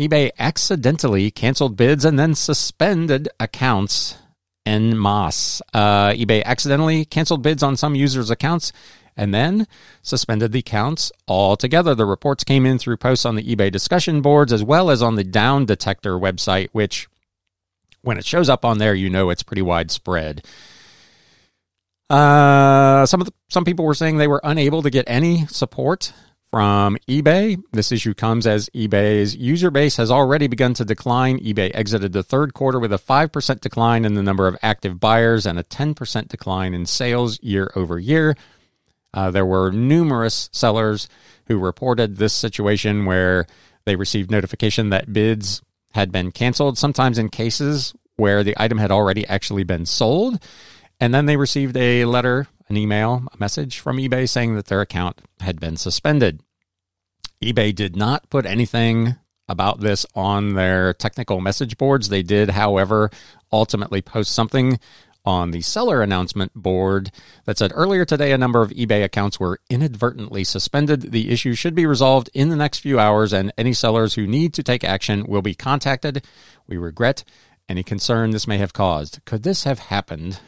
eBay 0.00 0.32
accidentally 0.36 1.30
canceled 1.30 1.76
bids 1.76 2.04
and 2.04 2.18
then 2.18 2.34
suspended 2.34 3.28
accounts 3.38 4.16
en 4.66 5.00
masse. 5.00 5.62
Uh, 5.72 6.08
eBay 6.08 6.42
accidentally 6.42 7.04
canceled 7.04 7.40
bids 7.40 7.62
on 7.62 7.76
some 7.76 7.94
users' 7.94 8.30
accounts 8.30 8.72
and 9.16 9.32
then 9.32 9.68
suspended 10.02 10.50
the 10.50 10.58
accounts 10.58 11.12
altogether. 11.28 11.94
The 11.94 12.04
reports 12.04 12.42
came 12.42 12.66
in 12.66 12.80
through 12.80 12.96
posts 12.96 13.24
on 13.24 13.36
the 13.36 13.44
eBay 13.44 13.70
discussion 13.70 14.20
boards 14.20 14.52
as 14.52 14.64
well 14.64 14.90
as 14.90 15.00
on 15.00 15.14
the 15.14 15.22
Down 15.22 15.66
Detector 15.66 16.18
website, 16.18 16.68
which, 16.72 17.06
when 18.02 18.18
it 18.18 18.26
shows 18.26 18.48
up 18.48 18.64
on 18.64 18.78
there, 18.78 18.92
you 18.92 19.08
know 19.08 19.30
it's 19.30 19.44
pretty 19.44 19.62
widespread. 19.62 20.44
Uh, 22.10 23.06
some 23.06 23.20
of 23.20 23.28
the, 23.28 23.32
some 23.48 23.64
people 23.64 23.84
were 23.84 23.94
saying 23.94 24.16
they 24.16 24.26
were 24.26 24.40
unable 24.42 24.82
to 24.82 24.90
get 24.90 25.04
any 25.06 25.46
support 25.46 26.12
from 26.50 26.96
eBay. 27.08 27.62
This 27.72 27.92
issue 27.92 28.14
comes 28.14 28.46
as 28.46 28.68
eBay's 28.70 29.36
user 29.36 29.70
base 29.70 29.96
has 29.96 30.10
already 30.10 30.46
begun 30.46 30.74
to 30.74 30.84
decline. 30.84 31.38
eBay 31.40 31.70
exited 31.74 32.12
the 32.12 32.22
third 32.22 32.54
quarter 32.54 32.78
with 32.78 32.92
a 32.92 32.98
5% 32.98 33.60
decline 33.60 34.04
in 34.04 34.14
the 34.14 34.22
number 34.22 34.46
of 34.46 34.56
active 34.62 34.98
buyers 34.98 35.46
and 35.46 35.58
a 35.58 35.64
10% 35.64 36.28
decline 36.28 36.74
in 36.74 36.86
sales 36.86 37.42
year 37.42 37.70
over 37.76 37.98
year. 37.98 38.36
Uh, 39.12 39.30
there 39.30 39.46
were 39.46 39.70
numerous 39.70 40.48
sellers 40.52 41.08
who 41.46 41.58
reported 41.58 42.16
this 42.16 42.32
situation 42.32 43.04
where 43.04 43.46
they 43.84 43.96
received 43.96 44.30
notification 44.30 44.90
that 44.90 45.12
bids 45.12 45.62
had 45.92 46.12
been 46.12 46.30
canceled, 46.30 46.78
sometimes 46.78 47.18
in 47.18 47.28
cases 47.28 47.94
where 48.16 48.44
the 48.44 48.54
item 48.58 48.78
had 48.78 48.90
already 48.90 49.26
actually 49.26 49.64
been 49.64 49.86
sold. 49.86 50.42
And 51.00 51.14
then 51.14 51.26
they 51.26 51.36
received 51.36 51.76
a 51.76 52.04
letter 52.04 52.48
an 52.68 52.76
email, 52.76 53.24
a 53.32 53.38
message 53.38 53.78
from 53.78 53.96
eBay 53.96 54.28
saying 54.28 54.54
that 54.54 54.66
their 54.66 54.80
account 54.80 55.20
had 55.40 55.58
been 55.58 55.76
suspended. 55.76 56.42
eBay 57.42 57.74
did 57.74 57.96
not 57.96 58.28
put 58.30 58.44
anything 58.44 59.16
about 59.48 59.80
this 59.80 60.04
on 60.14 60.54
their 60.54 60.92
technical 60.92 61.40
message 61.40 61.78
boards. 61.78 62.08
They 62.08 62.22
did, 62.22 62.50
however, 62.50 63.10
ultimately 63.50 64.02
post 64.02 64.34
something 64.34 64.78
on 65.24 65.50
the 65.50 65.60
seller 65.60 66.02
announcement 66.02 66.52
board 66.54 67.10
that 67.44 67.58
said 67.58 67.72
earlier 67.74 68.04
today 68.04 68.32
a 68.32 68.38
number 68.38 68.62
of 68.62 68.70
eBay 68.70 69.04
accounts 69.04 69.38
were 69.40 69.60
inadvertently 69.68 70.44
suspended. 70.44 71.12
The 71.12 71.30
issue 71.30 71.54
should 71.54 71.74
be 71.74 71.86
resolved 71.86 72.30
in 72.34 72.48
the 72.48 72.56
next 72.56 72.78
few 72.78 72.98
hours, 72.98 73.32
and 73.32 73.52
any 73.56 73.72
sellers 73.72 74.14
who 74.14 74.26
need 74.26 74.54
to 74.54 74.62
take 74.62 74.84
action 74.84 75.24
will 75.26 75.42
be 75.42 75.54
contacted. 75.54 76.24
We 76.66 76.76
regret 76.76 77.24
any 77.68 77.82
concern 77.82 78.30
this 78.30 78.46
may 78.46 78.58
have 78.58 78.72
caused. 78.72 79.20
Could 79.24 79.42
this 79.42 79.64
have 79.64 79.78
happened? 79.78 80.40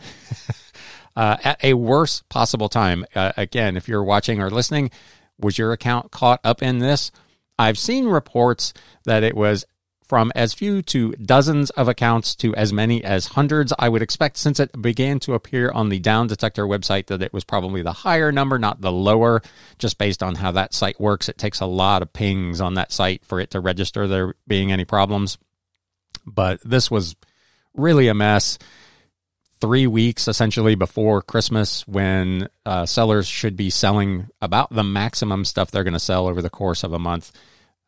uh, 1.16 1.36
at 1.44 1.62
a 1.62 1.74
worse 1.74 2.22
possible 2.28 2.68
time. 2.68 3.04
Uh, 3.14 3.32
again, 3.36 3.76
if 3.76 3.88
you're 3.88 4.04
watching 4.04 4.40
or 4.40 4.50
listening, 4.50 4.90
Was 5.38 5.58
your 5.58 5.72
account 5.72 6.10
caught 6.10 6.40
up 6.44 6.62
in 6.62 6.78
this? 6.78 7.10
I've 7.58 7.78
seen 7.78 8.06
reports 8.06 8.72
that 9.04 9.22
it 9.22 9.34
was 9.36 9.64
from 10.10 10.32
as 10.34 10.52
few 10.52 10.82
to 10.82 11.12
dozens 11.12 11.70
of 11.70 11.86
accounts 11.86 12.34
to 12.34 12.52
as 12.56 12.72
many 12.72 13.02
as 13.04 13.26
hundreds. 13.28 13.72
I 13.78 13.88
would 13.88 14.02
expect 14.02 14.38
since 14.38 14.58
it 14.58 14.82
began 14.82 15.20
to 15.20 15.34
appear 15.34 15.70
on 15.70 15.88
the 15.88 16.00
Down 16.00 16.26
Detector 16.26 16.66
website 16.66 17.06
that 17.06 17.22
it 17.22 17.32
was 17.32 17.44
probably 17.44 17.82
the 17.82 17.92
higher 17.92 18.32
number, 18.32 18.58
not 18.58 18.80
the 18.80 18.90
lower, 18.90 19.40
just 19.78 19.98
based 19.98 20.20
on 20.20 20.34
how 20.34 20.50
that 20.50 20.74
site 20.74 20.98
works. 21.00 21.28
It 21.28 21.38
takes 21.38 21.60
a 21.60 21.66
lot 21.66 22.02
of 22.02 22.12
pings 22.12 22.60
on 22.60 22.74
that 22.74 22.90
site 22.90 23.24
for 23.24 23.38
it 23.38 23.52
to 23.52 23.60
register 23.60 24.08
there 24.08 24.34
being 24.48 24.72
any 24.72 24.84
problems. 24.84 25.38
But 26.26 26.60
this 26.64 26.90
was 26.90 27.16
really 27.74 28.08
a 28.08 28.14
mess. 28.14 28.58
Three 29.60 29.86
weeks 29.86 30.26
essentially 30.26 30.74
before 30.74 31.20
Christmas, 31.20 31.86
when 31.86 32.48
uh, 32.64 32.86
sellers 32.86 33.26
should 33.26 33.56
be 33.56 33.68
selling 33.68 34.28
about 34.40 34.74
the 34.74 34.84
maximum 34.84 35.44
stuff 35.44 35.70
they're 35.70 35.84
going 35.84 35.92
to 35.92 36.00
sell 36.00 36.26
over 36.26 36.40
the 36.40 36.48
course 36.48 36.82
of 36.82 36.94
a 36.94 36.98
month 36.98 37.30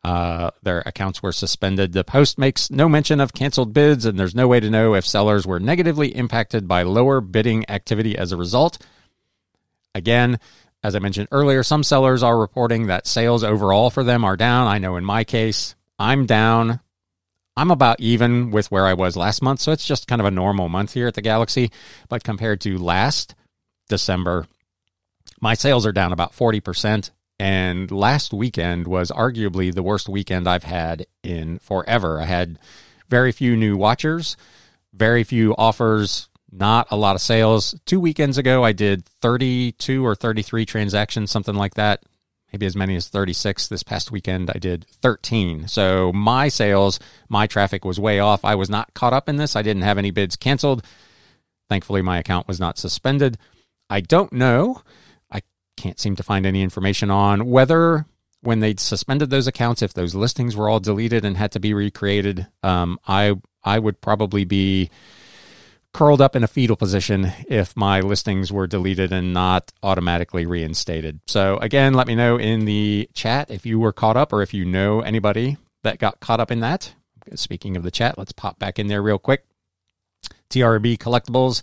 uh, 0.03 0.51
their 0.61 0.83
accounts 0.85 1.23
were 1.23 1.31
suspended. 1.31 1.93
The 1.93 2.03
post 2.03 2.37
makes 2.37 2.69
no 2.69 2.89
mention 2.89 3.21
of 3.21 3.33
canceled 3.33 3.73
bids, 3.73 4.05
and 4.05 4.19
there's 4.19 4.35
no 4.35 4.47
way 4.47 4.59
to 4.59 4.69
know 4.69 4.95
if 4.95 5.05
sellers 5.05 5.47
were 5.47 5.59
negatively 5.59 6.09
impacted 6.09 6.67
by 6.67 6.83
lower 6.83 7.21
bidding 7.21 7.69
activity 7.69 8.17
as 8.17 8.31
a 8.31 8.37
result. 8.37 8.85
Again, 9.95 10.39
as 10.83 10.95
I 10.95 10.99
mentioned 10.99 11.29
earlier, 11.31 11.63
some 11.63 11.83
sellers 11.83 12.21
are 12.21 12.37
reporting 12.37 12.87
that 12.87 13.07
sales 13.07 13.43
overall 13.43 13.89
for 13.89 14.03
them 14.03 14.25
are 14.25 14.35
down. 14.35 14.67
I 14.67 14.79
know 14.79 14.97
in 14.97 15.05
my 15.05 15.23
case, 15.23 15.75
I'm 15.97 16.25
down. 16.25 16.81
I'm 17.55 17.71
about 17.71 17.99
even 17.99 18.51
with 18.51 18.71
where 18.71 18.85
I 18.85 18.93
was 18.93 19.15
last 19.15 19.41
month, 19.41 19.59
so 19.59 19.71
it's 19.71 19.85
just 19.85 20.07
kind 20.07 20.19
of 20.21 20.25
a 20.25 20.31
normal 20.31 20.69
month 20.69 20.93
here 20.93 21.07
at 21.07 21.13
the 21.13 21.21
Galaxy. 21.21 21.71
But 22.09 22.23
compared 22.23 22.61
to 22.61 22.77
last 22.77 23.35
December, 23.89 24.47
my 25.39 25.53
sales 25.53 25.85
are 25.85 25.91
down 25.91 26.13
about 26.13 26.33
40%. 26.33 27.11
And 27.39 27.91
last 27.91 28.33
weekend 28.33 28.87
was 28.87 29.11
arguably 29.11 29.73
the 29.73 29.83
worst 29.83 30.07
weekend 30.07 30.47
I've 30.47 30.63
had 30.63 31.07
in 31.23 31.59
forever. 31.59 32.21
I 32.21 32.25
had 32.25 32.59
very 33.09 33.31
few 33.31 33.57
new 33.57 33.75
watchers, 33.75 34.37
very 34.93 35.23
few 35.23 35.55
offers, 35.57 36.29
not 36.51 36.87
a 36.91 36.95
lot 36.95 37.15
of 37.15 37.21
sales. 37.21 37.75
Two 37.85 37.99
weekends 37.99 38.37
ago, 38.37 38.63
I 38.63 38.71
did 38.71 39.05
32 39.21 40.05
or 40.05 40.15
33 40.15 40.65
transactions, 40.65 41.31
something 41.31 41.55
like 41.55 41.73
that. 41.73 42.03
Maybe 42.53 42.67
as 42.67 42.75
many 42.75 42.95
as 42.95 43.07
36. 43.07 43.67
This 43.67 43.83
past 43.83 44.11
weekend, 44.11 44.51
I 44.53 44.59
did 44.59 44.85
13. 45.01 45.67
So 45.67 46.13
my 46.13 46.47
sales, 46.47 46.99
my 47.27 47.47
traffic 47.47 47.83
was 47.83 47.99
way 47.99 48.19
off. 48.19 48.45
I 48.45 48.55
was 48.55 48.69
not 48.69 48.93
caught 48.93 49.11
up 49.13 49.27
in 49.27 49.37
this. 49.37 49.55
I 49.55 49.63
didn't 49.63 49.81
have 49.81 49.97
any 49.97 50.11
bids 50.11 50.35
canceled. 50.35 50.85
Thankfully, 51.67 52.03
my 52.03 52.19
account 52.19 52.47
was 52.47 52.59
not 52.59 52.77
suspended. 52.77 53.37
I 53.89 54.01
don't 54.01 54.31
know 54.31 54.81
I 55.31 55.41
can't 55.75 55.99
seem 55.99 56.15
to 56.15 56.23
find 56.23 56.45
any 56.45 56.61
information 56.61 57.09
on 57.09 57.49
whether 57.49 58.05
when 58.41 58.59
they 58.59 58.75
suspended 58.75 59.29
those 59.29 59.47
accounts, 59.47 59.81
if 59.81 59.93
those 59.93 60.13
listings 60.15 60.55
were 60.55 60.69
all 60.69 60.79
deleted 60.79 61.25
and 61.25 61.37
had 61.37 61.51
to 61.53 61.59
be 61.59 61.73
recreated, 61.73 62.47
um, 62.61 62.99
I 63.07 63.35
I 63.63 63.79
would 63.79 64.01
probably 64.01 64.45
be 64.45 64.89
curled 65.93 66.21
up 66.21 66.35
in 66.35 66.43
a 66.43 66.47
fetal 66.47 66.75
position 66.75 67.31
if 67.47 67.75
my 67.77 68.01
listings 68.01 68.51
were 68.51 68.67
deleted 68.67 69.13
and 69.13 69.33
not 69.33 69.71
automatically 69.83 70.45
reinstated. 70.45 71.19
So 71.27 71.57
again, 71.57 71.93
let 71.93 72.07
me 72.07 72.15
know 72.15 72.37
in 72.37 72.65
the 72.65 73.09
chat 73.13 73.51
if 73.51 73.65
you 73.65 73.79
were 73.79 73.93
caught 73.93 74.17
up 74.17 74.33
or 74.33 74.41
if 74.41 74.53
you 74.53 74.65
know 74.65 75.01
anybody 75.01 75.57
that 75.83 75.99
got 75.99 76.19
caught 76.19 76.39
up 76.39 76.51
in 76.51 76.61
that. 76.61 76.93
Speaking 77.35 77.77
of 77.77 77.83
the 77.83 77.91
chat, 77.91 78.17
let's 78.17 78.31
pop 78.31 78.59
back 78.59 78.79
in 78.79 78.87
there 78.87 79.01
real 79.01 79.19
quick. 79.19 79.45
TRB 80.49 80.97
Collectibles 80.97 81.61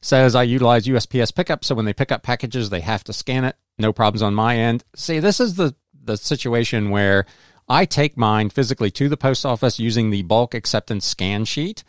says 0.00 0.34
I 0.34 0.42
utilize 0.42 0.86
USPS 0.86 1.34
pickup, 1.34 1.64
so 1.64 1.74
when 1.74 1.84
they 1.84 1.92
pick 1.92 2.12
up 2.12 2.22
packages, 2.22 2.70
they 2.70 2.80
have 2.80 3.04
to 3.04 3.12
scan 3.12 3.44
it. 3.44 3.56
No 3.78 3.92
problems 3.92 4.22
on 4.22 4.34
my 4.34 4.56
end. 4.56 4.84
See, 4.94 5.18
this 5.18 5.40
is 5.40 5.54
the 5.54 5.74
the 6.04 6.16
situation 6.16 6.90
where 6.90 7.26
I 7.68 7.84
take 7.84 8.16
mine 8.16 8.50
physically 8.50 8.90
to 8.92 9.08
the 9.08 9.16
post 9.16 9.46
office 9.46 9.78
using 9.78 10.10
the 10.10 10.22
bulk 10.22 10.54
acceptance 10.54 11.06
scan 11.06 11.44
sheet, 11.44 11.84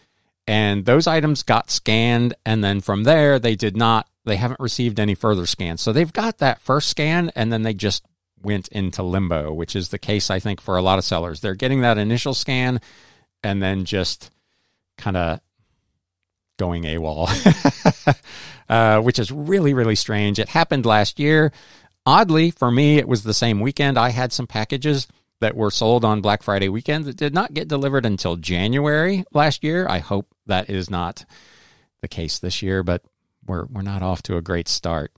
and 0.48 0.86
those 0.86 1.08
items 1.08 1.44
got 1.44 1.72
scanned, 1.72 2.34
and 2.46 2.64
then 2.64 2.82
from 2.82 3.04
there 3.04 3.40
they 3.40 3.56
did 3.56 3.78
not. 3.78 4.08
They 4.26 4.38
haven't 4.38 4.60
received 4.60 5.00
any 5.00 5.16
further 5.16 5.46
scans, 5.46 5.82
so 5.82 5.92
they've 5.92 6.12
got 6.12 6.38
that 6.40 6.62
first 6.62 6.90
scan, 6.90 7.32
and 7.36 7.52
then 7.52 7.64
they 7.64 7.74
just 7.74 8.06
went 8.42 8.68
into 8.70 9.04
limbo, 9.04 9.54
which 9.54 9.76
is 9.76 9.90
the 9.90 9.98
case 9.98 10.30
I 10.30 10.40
think 10.40 10.62
for 10.62 10.78
a 10.78 10.82
lot 10.82 11.00
of 11.00 11.06
sellers. 11.06 11.40
They're 11.40 11.56
getting 11.56 11.82
that 11.82 11.98
initial 11.98 12.34
scan, 12.34 12.82
and 13.44 13.62
then 13.62 13.86
just 13.86 14.32
kind 14.98 15.18
of 15.18 15.40
going 16.58 16.84
AWOL, 16.84 18.16
uh, 18.70 19.02
which 19.02 19.20
is 19.20 19.32
really, 19.32 19.74
really 19.74 19.96
strange. 19.96 20.40
It 20.40 20.50
happened 20.50 20.86
last 20.86 21.20
year. 21.20 21.52
Oddly, 22.06 22.52
for 22.52 22.70
me, 22.70 22.98
it 22.98 23.08
was 23.08 23.24
the 23.24 23.34
same 23.34 23.60
weekend. 23.60 23.98
I 23.98 24.10
had 24.10 24.34
some 24.34 24.48
packages 24.48 25.08
that 25.44 25.58
were 25.58 25.72
sold 25.72 26.06
on 26.06 26.22
Black 26.22 26.42
Friday 26.42 26.70
weekend 26.70 27.04
that 27.04 27.18
did 27.18 27.34
not 27.34 27.54
get 27.54 27.68
delivered 27.68 28.06
until 28.06 28.38
January 28.38 29.26
last 29.34 29.62
year. 29.62 29.86
I 29.90 30.00
hope 30.00 30.26
that 30.46 30.70
is 30.70 30.90
not 30.90 31.26
the 32.02 32.08
case 32.08 32.40
this 32.40 32.62
year, 32.62 32.82
but 32.82 33.04
we're 33.46 33.66
we're 33.66 33.82
not 33.82 34.02
off 34.02 34.24
to 34.24 34.38
a 34.38 34.42
great 34.42 34.70
start. 34.70 35.12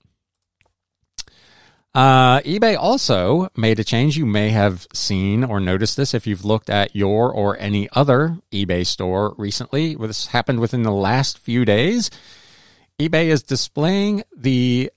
Uh, 1.94 2.40
eBay 2.40 2.76
also 2.76 3.48
made 3.56 3.78
a 3.78 3.84
change. 3.84 4.16
You 4.16 4.26
may 4.26 4.50
have 4.50 4.86
seen 4.92 5.44
or 5.44 5.60
noticed 5.60 5.96
this 5.96 6.12
if 6.12 6.26
you've 6.26 6.44
looked 6.44 6.68
at 6.68 6.94
your 6.94 7.32
or 7.32 7.56
any 7.58 7.88
other 7.92 8.38
eBay 8.52 8.84
store 8.84 9.34
recently. 9.38 9.94
This 9.94 10.26
happened 10.26 10.58
within 10.58 10.82
the 10.82 10.90
last 10.90 11.38
few 11.38 11.64
days. 11.64 12.10
eBay 13.00 13.26
is 13.26 13.42
displaying 13.44 14.24
the. 14.36 14.90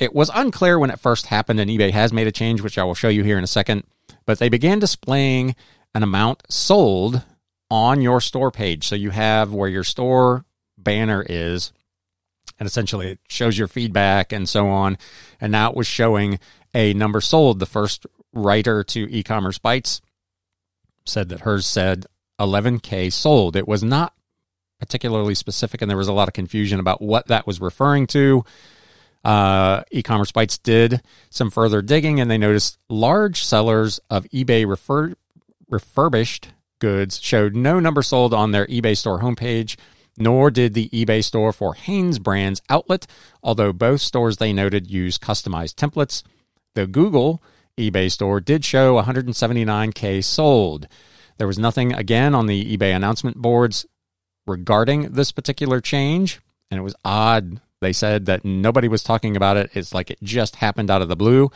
It 0.00 0.14
was 0.14 0.30
unclear 0.34 0.78
when 0.78 0.90
it 0.90 0.98
first 0.98 1.26
happened, 1.26 1.60
and 1.60 1.70
eBay 1.70 1.92
has 1.92 2.12
made 2.12 2.26
a 2.26 2.32
change, 2.32 2.62
which 2.62 2.78
I 2.78 2.84
will 2.84 2.94
show 2.94 3.10
you 3.10 3.22
here 3.22 3.38
in 3.38 3.44
a 3.44 3.46
second. 3.46 3.84
But 4.26 4.38
they 4.38 4.48
began 4.48 4.78
displaying 4.78 5.54
an 5.94 6.02
amount 6.02 6.42
sold 6.50 7.22
on 7.70 8.00
your 8.00 8.20
store 8.20 8.50
page. 8.50 8.86
So 8.86 8.94
you 8.94 9.10
have 9.10 9.52
where 9.52 9.68
your 9.68 9.84
store 9.84 10.44
banner 10.76 11.24
is 11.28 11.72
and 12.60 12.66
essentially 12.66 13.12
it 13.12 13.20
shows 13.28 13.58
your 13.58 13.66
feedback 13.66 14.32
and 14.32 14.48
so 14.48 14.68
on. 14.68 14.98
And 15.40 15.50
now 15.50 15.70
it 15.70 15.76
was 15.76 15.86
showing 15.86 16.38
a 16.74 16.92
number 16.92 17.20
sold. 17.20 17.58
The 17.58 17.66
first 17.66 18.06
writer 18.32 18.84
to 18.84 19.10
e-commerce 19.10 19.58
bytes 19.58 20.00
said 21.06 21.30
that 21.30 21.40
hers 21.40 21.66
said 21.66 22.06
11k 22.38 23.12
sold. 23.12 23.56
It 23.56 23.66
was 23.66 23.82
not 23.82 24.14
particularly 24.78 25.34
specific, 25.34 25.82
and 25.82 25.90
there 25.90 25.96
was 25.96 26.08
a 26.08 26.12
lot 26.12 26.28
of 26.28 26.34
confusion 26.34 26.78
about 26.78 27.02
what 27.02 27.26
that 27.28 27.46
was 27.46 27.60
referring 27.60 28.06
to. 28.08 28.44
Uh, 29.24 29.82
e-commerce 29.90 30.32
bytes 30.32 30.60
did 30.62 31.02
some 31.28 31.50
further 31.50 31.82
digging, 31.82 32.20
and 32.20 32.30
they 32.30 32.38
noticed 32.38 32.78
large 32.88 33.44
sellers 33.44 34.00
of 34.08 34.24
eBay 34.30 34.66
refer- 34.66 35.14
refurbished 35.68 36.48
goods 36.78 37.20
showed 37.20 37.54
no 37.54 37.78
number 37.78 38.02
sold 38.02 38.32
on 38.32 38.52
their 38.52 38.66
eBay 38.66 38.96
store 38.96 39.20
homepage 39.20 39.76
nor 40.20 40.50
did 40.50 40.74
the 40.74 40.88
eBay 40.90 41.24
store 41.24 41.52
for 41.52 41.74
Hanes 41.74 42.18
Brands 42.18 42.60
outlet, 42.68 43.06
although 43.42 43.72
both 43.72 44.00
stores 44.00 44.36
they 44.36 44.52
noted 44.52 44.90
use 44.90 45.18
customized 45.18 45.74
templates. 45.74 46.22
The 46.74 46.86
Google 46.86 47.42
eBay 47.78 48.10
store 48.12 48.40
did 48.40 48.64
show 48.64 49.00
179K 49.00 50.22
sold. 50.22 50.86
There 51.38 51.46
was 51.46 51.58
nothing 51.58 51.94
again 51.94 52.34
on 52.34 52.46
the 52.46 52.76
eBay 52.76 52.94
announcement 52.94 53.38
boards 53.38 53.86
regarding 54.46 55.12
this 55.12 55.32
particular 55.32 55.80
change, 55.80 56.40
and 56.70 56.78
it 56.78 56.82
was 56.82 56.94
odd. 57.04 57.60
They 57.80 57.92
said 57.92 58.26
that 58.26 58.44
nobody 58.44 58.88
was 58.88 59.02
talking 59.02 59.36
about 59.36 59.56
it. 59.56 59.70
It's 59.74 59.94
like 59.94 60.10
it 60.10 60.18
just 60.22 60.56
happened 60.56 60.90
out 60.90 61.02
of 61.02 61.08
the 61.08 61.16
blue. 61.16 61.50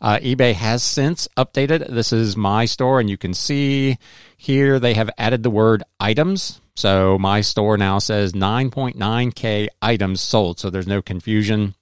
Uh, 0.00 0.18
eBay 0.18 0.54
has 0.54 0.82
since 0.82 1.28
updated. 1.36 1.88
This 1.88 2.12
is 2.12 2.36
my 2.36 2.64
store, 2.64 3.00
and 3.00 3.10
you 3.10 3.16
can 3.16 3.34
see 3.34 3.98
here 4.36 4.78
they 4.78 4.94
have 4.94 5.10
added 5.18 5.42
the 5.42 5.50
word 5.50 5.82
items 5.98 6.60
so 6.78 7.18
my 7.18 7.40
store 7.40 7.76
now 7.76 7.98
says 7.98 8.34
9.9K 8.34 9.66
items 9.82 10.20
sold. 10.20 10.60
So 10.60 10.70
there's 10.70 10.86
no 10.86 11.02
confusion 11.02 11.74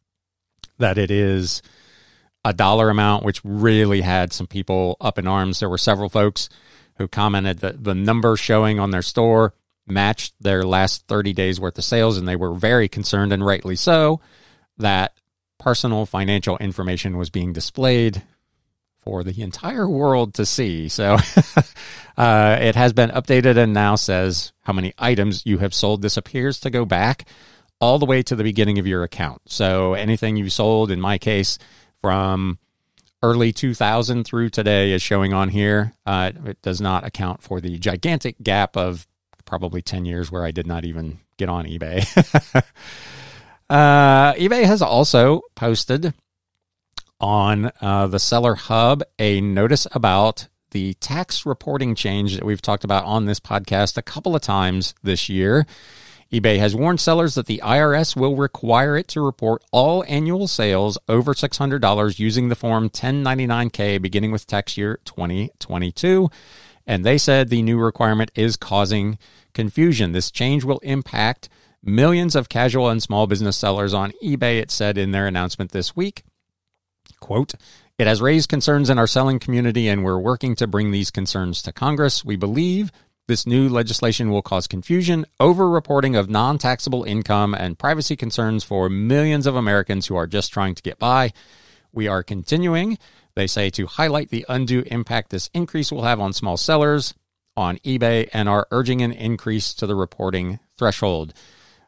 that 0.78 0.96
it 0.96 1.10
is 1.10 1.60
a 2.46 2.54
dollar 2.54 2.88
amount, 2.88 3.22
which 3.22 3.42
really 3.44 4.00
had 4.00 4.32
some 4.32 4.46
people 4.46 4.96
up 4.98 5.18
in 5.18 5.26
arms. 5.26 5.60
There 5.60 5.68
were 5.68 5.76
several 5.76 6.08
folks 6.08 6.48
who 6.96 7.08
commented 7.08 7.58
that 7.58 7.84
the 7.84 7.94
number 7.94 8.38
showing 8.38 8.80
on 8.80 8.90
their 8.90 9.02
store 9.02 9.52
matched 9.86 10.34
their 10.40 10.64
last 10.64 11.06
30 11.06 11.32
days 11.32 11.60
worth 11.60 11.78
of 11.78 11.84
sales, 11.84 12.18
and 12.18 12.26
they 12.26 12.36
were 12.36 12.54
very 12.54 12.88
concerned, 12.88 13.32
and 13.32 13.44
rightly 13.44 13.76
so, 13.76 14.20
that 14.78 15.14
personal 15.58 16.06
financial 16.06 16.58
information 16.58 17.16
was 17.16 17.30
being 17.30 17.52
displayed 17.52 18.22
for 19.06 19.22
the 19.22 19.42
entire 19.42 19.88
world 19.88 20.34
to 20.34 20.44
see. 20.44 20.88
So 20.88 21.16
uh, 22.16 22.58
it 22.60 22.74
has 22.74 22.92
been 22.92 23.10
updated 23.10 23.56
and 23.56 23.72
now 23.72 23.94
says 23.94 24.52
how 24.62 24.72
many 24.72 24.92
items 24.98 25.46
you 25.46 25.58
have 25.58 25.72
sold. 25.72 26.02
This 26.02 26.16
appears 26.16 26.60
to 26.60 26.70
go 26.70 26.84
back 26.84 27.28
all 27.80 27.98
the 27.98 28.06
way 28.06 28.22
to 28.24 28.34
the 28.34 28.42
beginning 28.42 28.78
of 28.78 28.86
your 28.86 29.04
account. 29.04 29.42
So 29.46 29.94
anything 29.94 30.36
you 30.36 30.50
sold, 30.50 30.90
in 30.90 31.00
my 31.00 31.18
case, 31.18 31.58
from 32.00 32.58
early 33.22 33.52
2000 33.52 34.24
through 34.24 34.50
today 34.50 34.92
is 34.92 35.02
showing 35.02 35.32
on 35.32 35.50
here. 35.50 35.92
Uh, 36.04 36.32
it 36.44 36.60
does 36.62 36.80
not 36.80 37.06
account 37.06 37.42
for 37.42 37.60
the 37.60 37.78
gigantic 37.78 38.36
gap 38.42 38.76
of 38.76 39.06
probably 39.46 39.80
10 39.80 40.04
years 40.04 40.30
where 40.30 40.44
I 40.44 40.50
did 40.50 40.66
not 40.66 40.84
even 40.84 41.20
get 41.38 41.48
on 41.48 41.64
eBay. 41.64 42.04
uh, 43.70 44.34
eBay 44.34 44.64
has 44.64 44.82
also 44.82 45.42
posted 45.54 46.12
on 47.20 47.72
uh, 47.80 48.06
the 48.06 48.18
Seller 48.18 48.54
Hub 48.54 49.02
a 49.18 49.40
notice 49.40 49.86
about 49.92 50.48
the 50.72 50.94
tax 50.94 51.46
reporting 51.46 51.94
change 51.94 52.34
that 52.34 52.44
we've 52.44 52.60
talked 52.60 52.84
about 52.84 53.04
on 53.04 53.24
this 53.24 53.40
podcast 53.40 53.96
a 53.96 54.02
couple 54.02 54.34
of 54.34 54.42
times 54.42 54.94
this 55.02 55.28
year. 55.28 55.66
eBay 56.32 56.58
has 56.58 56.74
warned 56.74 57.00
sellers 57.00 57.34
that 57.34 57.46
the 57.46 57.62
IRS 57.64 58.16
will 58.16 58.36
require 58.36 58.96
it 58.96 59.08
to 59.08 59.20
report 59.20 59.62
all 59.72 60.04
annual 60.08 60.46
sales 60.46 60.98
over 61.08 61.32
$600 61.32 62.18
using 62.18 62.48
the 62.48 62.56
form 62.56 62.90
1099K 62.90 64.02
beginning 64.02 64.32
with 64.32 64.46
tax 64.46 64.76
year 64.76 64.98
2022. 65.04 66.28
And 66.86 67.04
they 67.04 67.18
said 67.18 67.48
the 67.48 67.62
new 67.62 67.78
requirement 67.78 68.30
is 68.34 68.56
causing 68.56 69.18
confusion. 69.54 70.12
This 70.12 70.30
change 70.30 70.64
will 70.64 70.78
impact 70.80 71.48
millions 71.82 72.34
of 72.34 72.48
casual 72.48 72.88
and 72.88 73.02
small 73.02 73.26
business 73.26 73.56
sellers 73.56 73.94
on 73.94 74.12
eBay, 74.22 74.60
it 74.60 74.70
said 74.70 74.98
in 74.98 75.12
their 75.12 75.26
announcement 75.26 75.72
this 75.72 75.96
week. 75.96 76.22
Quote, 77.20 77.54
it 77.98 78.06
has 78.06 78.20
raised 78.20 78.50
concerns 78.50 78.90
in 78.90 78.98
our 78.98 79.06
selling 79.06 79.38
community, 79.38 79.88
and 79.88 80.04
we're 80.04 80.18
working 80.18 80.54
to 80.56 80.66
bring 80.66 80.90
these 80.90 81.10
concerns 81.10 81.62
to 81.62 81.72
Congress. 81.72 82.24
We 82.24 82.36
believe 82.36 82.92
this 83.26 83.46
new 83.46 83.68
legislation 83.68 84.30
will 84.30 84.42
cause 84.42 84.66
confusion, 84.66 85.24
over 85.40 85.68
reporting 85.68 86.14
of 86.14 86.28
non 86.28 86.58
taxable 86.58 87.04
income, 87.04 87.54
and 87.54 87.78
privacy 87.78 88.14
concerns 88.14 88.64
for 88.64 88.90
millions 88.90 89.46
of 89.46 89.56
Americans 89.56 90.06
who 90.06 90.16
are 90.16 90.26
just 90.26 90.52
trying 90.52 90.74
to 90.74 90.82
get 90.82 90.98
by. 90.98 91.32
We 91.92 92.06
are 92.06 92.22
continuing, 92.22 92.98
they 93.36 93.46
say, 93.46 93.70
to 93.70 93.86
highlight 93.86 94.30
the 94.30 94.44
undue 94.48 94.82
impact 94.86 95.30
this 95.30 95.48
increase 95.54 95.92
will 95.92 96.02
have 96.02 96.18
on 96.18 96.32
small 96.32 96.56
sellers 96.56 97.14
on 97.56 97.76
eBay 97.78 98.28
and 98.32 98.48
are 98.48 98.66
urging 98.70 99.02
an 99.02 99.12
increase 99.12 99.72
to 99.74 99.86
the 99.86 99.94
reporting 99.94 100.58
threshold. 100.76 101.32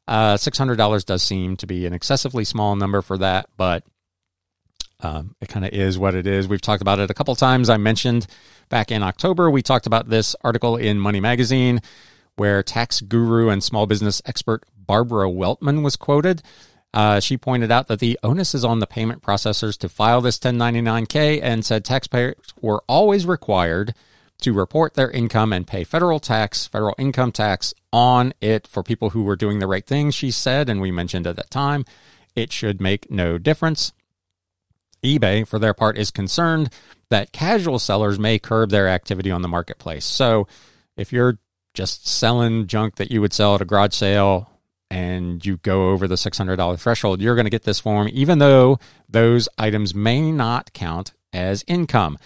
Uh, 0.07 0.35
$600 0.35 1.05
does 1.05 1.23
seem 1.23 1.57
to 1.57 1.67
be 1.67 1.85
an 1.87 1.93
excessively 1.93 2.45
small 2.45 2.77
number 2.77 3.03
for 3.03 3.19
that, 3.19 3.49
but 3.57 3.83
um, 5.01 5.35
it 5.41 5.49
kind 5.49 5.65
of 5.65 5.73
is 5.73 5.99
what 5.99 6.15
it 6.15 6.27
is. 6.27 6.49
We've 6.49 6.61
talked 6.61 6.83
about 6.83 6.99
it 6.99 7.11
a 7.11 7.15
couple 7.15 7.35
times. 7.35 7.69
I 7.69 7.77
mentioned 7.77 8.27
back 8.69 8.91
in 8.91 9.03
October, 9.03 9.51
we 9.51 9.63
talked 9.63 9.87
about 9.87 10.09
this 10.09 10.35
article 10.43 10.77
in 10.77 10.99
Money 10.99 11.21
Magazine 11.21 11.81
where 12.37 12.63
tax 12.63 13.01
guru 13.01 13.49
and 13.49 13.63
small 13.63 13.87
business 13.87 14.23
expert 14.25 14.65
Barbara 14.77 15.29
Weltman 15.29 15.83
was 15.83 15.97
quoted. 15.97 16.43
Uh, 16.95 17.21
she 17.21 17.37
pointed 17.37 17.71
out 17.71 17.87
that 17.89 18.01
the 18.01 18.19
onus 18.23 18.55
is 18.55 18.65
on 18.65 18.79
the 18.79 18.87
payment 18.87 19.23
processors 19.23 19.77
to 19.77 19.89
file 19.89 20.21
this 20.21 20.39
1099K 20.39 21.41
and 21.43 21.65
said 21.65 21.85
taxpayers 21.85 22.37
were 22.61 22.83
always 22.89 23.27
required 23.27 23.95
to 24.41 24.53
report 24.53 24.95
their 24.95 25.11
income 25.11 25.53
and 25.53 25.67
pay 25.67 25.85
federal 25.85 26.21
tax, 26.21 26.67
federal 26.67 26.95
income 26.99 27.33
tax 27.33 27.75
on 27.93 28.33
it 28.41 28.67
for 28.67 28.83
people 28.83 29.11
who 29.11 29.25
were 29.25 29.37
doing 29.37 29.59
the 29.59 29.67
right 29.67 29.87
thing, 29.87 30.11
she 30.11 30.31
said, 30.31 30.69
and 30.69 30.81
we 30.81 30.91
mentioned 30.91 31.27
at 31.27 31.37
that 31.37 31.51
time 31.51 31.85
it 32.35 32.53
should 32.53 32.81
make 32.81 33.11
no 33.11 33.37
difference. 33.37 33.93
eBay, 35.03 35.47
for 35.47 35.59
their 35.59 35.75
part, 35.75 35.99
is 35.99 36.11
concerned 36.11 36.71
that 37.11 37.33
casual 37.33 37.79
sellers 37.79 38.19
may 38.19 38.39
curb 38.39 38.71
their 38.71 38.89
activity 38.89 39.31
on 39.31 39.43
the 39.43 39.49
marketplace. 39.49 40.05
So 40.05 40.47
if 40.97 41.13
you're 41.13 41.39
just 41.75 42.07
selling 42.07 42.67
junk 42.67 42.97
that 42.97 43.11
you 43.11 43.21
would 43.21 43.33
sell 43.33 43.55
at 43.55 43.61
a 43.61 43.65
garage 43.65 43.95
sale 43.95 44.51
and 44.91 45.45
you 45.45 45.59
go 45.59 45.91
over 45.91 46.09
the 46.09 46.15
$600 46.15 46.79
threshold, 46.79 47.21
you're 47.21 47.35
going 47.35 47.45
to 47.45 47.51
get 47.51 47.65
this 47.65 47.81
form, 47.81 48.09
even 48.13 48.39
though 48.39 48.79
those 49.09 49.49
items 49.59 49.95
may 49.95 50.33
not 50.33 50.73
count 50.73 51.13
as 51.33 51.65
income. 51.67 52.19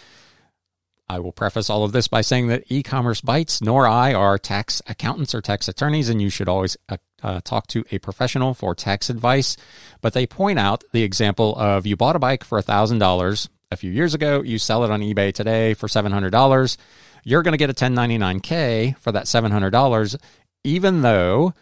I 1.08 1.18
will 1.18 1.32
preface 1.32 1.68
all 1.68 1.84
of 1.84 1.92
this 1.92 2.08
by 2.08 2.22
saying 2.22 2.46
that 2.48 2.64
e 2.68 2.82
commerce 2.82 3.20
bytes 3.20 3.60
nor 3.60 3.86
I 3.86 4.14
are 4.14 4.38
tax 4.38 4.80
accountants 4.86 5.34
or 5.34 5.42
tax 5.42 5.68
attorneys, 5.68 6.08
and 6.08 6.22
you 6.22 6.30
should 6.30 6.48
always 6.48 6.76
uh, 6.88 6.96
uh, 7.22 7.40
talk 7.44 7.66
to 7.68 7.84
a 7.90 7.98
professional 7.98 8.54
for 8.54 8.74
tax 8.74 9.10
advice. 9.10 9.56
But 10.00 10.14
they 10.14 10.26
point 10.26 10.58
out 10.58 10.84
the 10.92 11.02
example 11.02 11.54
of 11.56 11.86
you 11.86 11.96
bought 11.96 12.16
a 12.16 12.20
bike 12.20 12.44
for 12.44 12.60
$1,000 12.62 13.48
a 13.72 13.76
few 13.76 13.90
years 13.90 14.14
ago, 14.14 14.42
you 14.42 14.58
sell 14.58 14.84
it 14.84 14.90
on 14.90 15.00
eBay 15.00 15.32
today 15.34 15.74
for 15.74 15.86
$700. 15.86 16.76
You're 17.24 17.42
going 17.42 17.52
to 17.52 17.58
get 17.58 17.70
a 17.70 17.74
1099K 17.74 18.96
for 18.98 19.12
that 19.12 19.24
$700, 19.24 20.16
even 20.64 21.02
though 21.02 21.54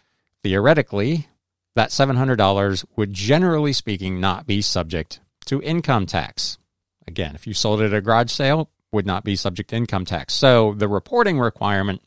theoretically 0.43 1.29
that 1.77 1.91
$700 1.91 2.85
would 2.97 3.13
generally 3.13 3.73
speaking 3.73 4.21
not 4.21 4.47
be 4.47 4.61
subject 4.61 5.21
to 5.47 5.63
income 5.63 6.07
tax. 6.07 6.59
Again, 7.07 7.35
if 7.35 7.47
you 7.47 7.55
sold 7.55 7.81
it 7.81 7.87
at 7.87 7.95
a 7.95 8.01
garage 8.01 8.31
sale, 8.31 8.71
would 8.93 9.07
not 9.07 9.25
be 9.25 9.37
subject 9.37 9.71
to 9.71 9.77
income 9.77 10.05
tax. 10.05 10.35
So 10.35 10.75
the 10.75 10.89
reporting 10.89 11.39
requirement 11.39 12.03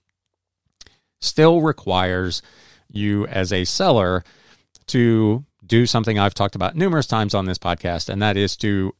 still 1.22 1.62
requires 1.62 2.42
you 2.90 3.26
as 3.28 3.54
a 3.54 3.66
seller 3.66 4.24
to 4.88 5.46
do 5.66 5.86
something 5.86 6.20
I've 6.20 6.34
talked 6.34 6.56
about 6.56 6.76
numerous 6.76 7.08
times 7.08 7.34
on 7.34 7.46
this 7.46 7.58
podcast, 7.58 8.10
and 8.10 8.22
that 8.22 8.36
is 8.36 8.58
to 8.58 8.94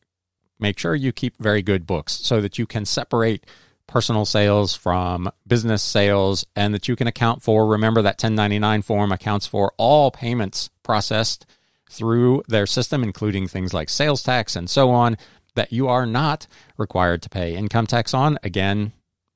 make 0.60 0.80
sure 0.80 0.96
you 0.96 1.12
keep 1.12 1.38
very 1.38 1.62
good 1.62 1.86
books 1.86 2.14
so 2.14 2.40
that 2.40 2.58
you 2.58 2.66
can 2.66 2.86
separate 2.86 3.46
personal 3.88 4.26
sales 4.26 4.76
from 4.76 5.30
business 5.46 5.84
sales 5.84 6.46
and 6.56 6.74
that 6.74 6.88
you 6.88 6.96
can 6.96 7.08
account 7.08 7.42
for. 7.42 7.68
Remember 7.68 8.02
that 8.02 8.22
1099 8.22 8.82
form 8.82 9.12
accounts 9.12 9.46
for 9.46 9.74
all 9.78 10.12
payments 10.12 10.70
processed 10.84 11.46
through 11.90 12.44
their 12.48 12.66
system, 12.66 13.04
including 13.04 13.48
things 13.48 13.74
like 13.74 13.90
sales 13.90 14.24
tax 14.24 14.56
and 14.56 14.70
so 14.70 14.90
on 14.90 15.18
that 15.56 15.72
you 15.72 15.88
are 15.88 16.06
not 16.06 16.48
required 16.78 17.22
to 17.22 17.30
pay 17.30 17.56
income 17.56 17.86
tax 17.86 18.14
on. 18.14 18.40
Again, 18.44 18.94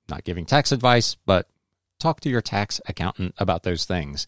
not 0.10 0.24
giving 0.24 0.46
tax 0.46 0.72
advice, 0.72 1.16
but 1.26 1.48
talk 2.00 2.20
to 2.22 2.30
your 2.30 2.42
tax 2.42 2.82
accountant 2.88 3.36
about 3.38 3.64
those 3.64 3.86
things. 3.86 4.26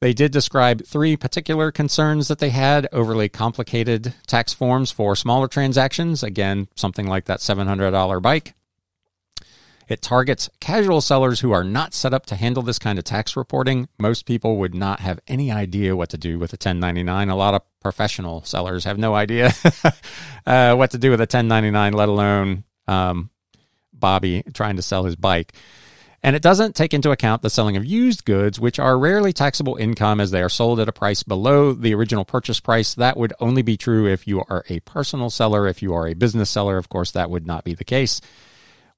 They 0.00 0.14
did 0.14 0.32
describe 0.32 0.84
three 0.86 1.16
particular 1.16 1.70
concerns 1.70 2.28
that 2.28 2.38
they 2.38 2.50
had 2.50 2.88
overly 2.90 3.28
complicated 3.28 4.14
tax 4.26 4.52
forms 4.52 4.90
for 4.90 5.14
smaller 5.14 5.46
transactions. 5.46 6.22
Again, 6.22 6.68
something 6.74 7.06
like 7.06 7.26
that 7.26 7.40
$700 7.40 8.22
bike. 8.22 8.54
It 9.90 10.02
targets 10.02 10.48
casual 10.60 11.00
sellers 11.00 11.40
who 11.40 11.50
are 11.50 11.64
not 11.64 11.94
set 11.94 12.14
up 12.14 12.24
to 12.26 12.36
handle 12.36 12.62
this 12.62 12.78
kind 12.78 12.96
of 12.96 13.04
tax 13.04 13.34
reporting. 13.36 13.88
Most 13.98 14.24
people 14.24 14.56
would 14.58 14.72
not 14.72 15.00
have 15.00 15.18
any 15.26 15.50
idea 15.50 15.96
what 15.96 16.10
to 16.10 16.16
do 16.16 16.38
with 16.38 16.52
a 16.52 16.54
1099. 16.54 17.28
A 17.28 17.34
lot 17.34 17.54
of 17.54 17.62
professional 17.80 18.44
sellers 18.44 18.84
have 18.84 18.98
no 18.98 19.16
idea 19.16 19.52
uh, 20.46 20.76
what 20.76 20.92
to 20.92 20.98
do 20.98 21.10
with 21.10 21.18
a 21.18 21.22
1099, 21.22 21.92
let 21.92 22.08
alone 22.08 22.62
um, 22.86 23.30
Bobby 23.92 24.44
trying 24.54 24.76
to 24.76 24.82
sell 24.82 25.02
his 25.02 25.16
bike. 25.16 25.54
And 26.22 26.36
it 26.36 26.42
doesn't 26.42 26.76
take 26.76 26.94
into 26.94 27.10
account 27.10 27.42
the 27.42 27.50
selling 27.50 27.76
of 27.76 27.84
used 27.84 28.24
goods, 28.24 28.60
which 28.60 28.78
are 28.78 28.96
rarely 28.96 29.32
taxable 29.32 29.74
income 29.74 30.20
as 30.20 30.30
they 30.30 30.42
are 30.42 30.48
sold 30.48 30.78
at 30.78 30.88
a 30.88 30.92
price 30.92 31.24
below 31.24 31.72
the 31.72 31.94
original 31.94 32.24
purchase 32.24 32.60
price. 32.60 32.94
That 32.94 33.16
would 33.16 33.32
only 33.40 33.62
be 33.62 33.76
true 33.76 34.06
if 34.06 34.28
you 34.28 34.44
are 34.48 34.64
a 34.68 34.78
personal 34.80 35.30
seller. 35.30 35.66
If 35.66 35.82
you 35.82 35.94
are 35.94 36.06
a 36.06 36.14
business 36.14 36.48
seller, 36.48 36.76
of 36.76 36.88
course, 36.88 37.10
that 37.10 37.28
would 37.28 37.44
not 37.44 37.64
be 37.64 37.74
the 37.74 37.84
case. 37.84 38.20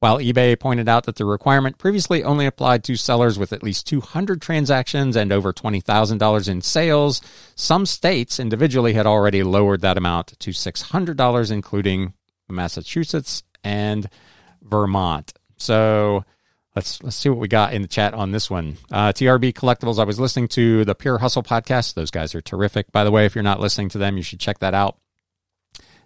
While 0.02 0.18
eBay 0.18 0.58
pointed 0.58 0.88
out 0.88 1.04
that 1.04 1.14
the 1.14 1.24
requirement 1.24 1.78
previously 1.78 2.24
only 2.24 2.44
applied 2.44 2.82
to 2.84 2.96
sellers 2.96 3.38
with 3.38 3.52
at 3.52 3.62
least 3.62 3.86
200 3.86 4.42
transactions 4.42 5.14
and 5.14 5.30
over 5.30 5.52
$20,000 5.52 6.48
in 6.48 6.60
sales, 6.60 7.22
some 7.54 7.86
states 7.86 8.40
individually 8.40 8.94
had 8.94 9.06
already 9.06 9.44
lowered 9.44 9.80
that 9.82 9.96
amount 9.96 10.36
to 10.40 10.50
$600, 10.50 11.50
including 11.52 12.14
Massachusetts 12.48 13.44
and 13.62 14.08
Vermont. 14.60 15.34
So 15.56 16.24
let's 16.74 17.00
let's 17.04 17.14
see 17.14 17.28
what 17.28 17.38
we 17.38 17.46
got 17.46 17.72
in 17.72 17.82
the 17.82 17.86
chat 17.86 18.12
on 18.12 18.32
this 18.32 18.50
one. 18.50 18.78
Uh, 18.90 19.12
TRB 19.12 19.52
Collectibles. 19.52 20.00
I 20.00 20.04
was 20.04 20.18
listening 20.18 20.48
to 20.48 20.84
the 20.84 20.96
Pure 20.96 21.18
Hustle 21.18 21.44
podcast. 21.44 21.94
Those 21.94 22.10
guys 22.10 22.34
are 22.34 22.42
terrific. 22.42 22.90
By 22.90 23.04
the 23.04 23.12
way, 23.12 23.24
if 23.24 23.36
you're 23.36 23.44
not 23.44 23.60
listening 23.60 23.88
to 23.90 23.98
them, 23.98 24.16
you 24.16 24.24
should 24.24 24.40
check 24.40 24.58
that 24.58 24.74
out. 24.74 24.98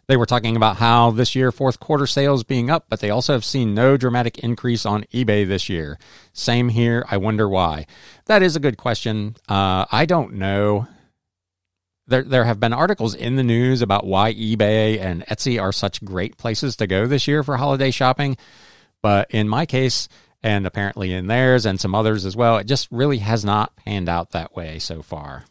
They 0.09 0.17
were 0.17 0.27
talking 0.27 0.55
about 0.55 0.77
how 0.77 1.11
this 1.11 1.35
year 1.35 1.51
fourth 1.51 1.81
quarter 1.81 2.07
sales 2.07 2.45
being 2.45 2.71
up, 2.71 2.87
but 2.89 3.01
they 3.01 3.11
also 3.11 3.33
have 3.33 3.45
seen 3.45 3.75
no 3.75 3.97
dramatic 3.97 4.39
increase 4.39 4.87
on 4.87 5.03
eBay 5.13 5.47
this 5.47 5.69
year. 5.69 5.99
Same 6.33 6.69
here. 6.69 7.05
I 7.11 7.17
wonder 7.17 7.49
why. 7.49 7.87
That 8.27 8.41
is 8.43 8.55
a 8.55 8.61
good 8.61 8.77
question. 8.77 9.35
Uh, 9.49 9.85
I 9.91 10.07
don't 10.07 10.35
know. 10.35 10.87
There, 12.07 12.23
there 12.23 12.45
have 12.45 12.61
been 12.61 12.73
articles 12.73 13.17
in 13.17 13.35
the 13.35 13.43
news 13.43 13.83
about 13.83 14.07
why 14.07 14.33
eBay 14.33 15.01
and 15.01 15.27
Etsy 15.27 15.61
are 15.61 15.73
such 15.73 16.05
great 16.05 16.37
places 16.37 16.77
to 16.77 16.87
go 16.87 17.09
this 17.09 17.27
year 17.27 17.43
for 17.43 17.57
holiday 17.57 17.91
shopping. 17.91 18.37
But 19.03 19.29
in 19.33 19.49
my 19.49 19.67
case, 19.67 20.09
and 20.41 20.69
apparently 20.69 21.13
in 21.13 21.27
theirs 21.27 21.67
and 21.67 21.81
some 21.81 21.97
others 21.97 22.25
as 22.25 22.37
well, 22.37 22.59
it 22.59 22.69
just 22.69 22.87
really 22.93 23.19
has 23.19 23.45
not 23.45 23.75
panned 23.75 24.09
out 24.09 24.31
that 24.31 24.55
way 24.55 24.79
so 24.79 25.03
far. 25.03 25.47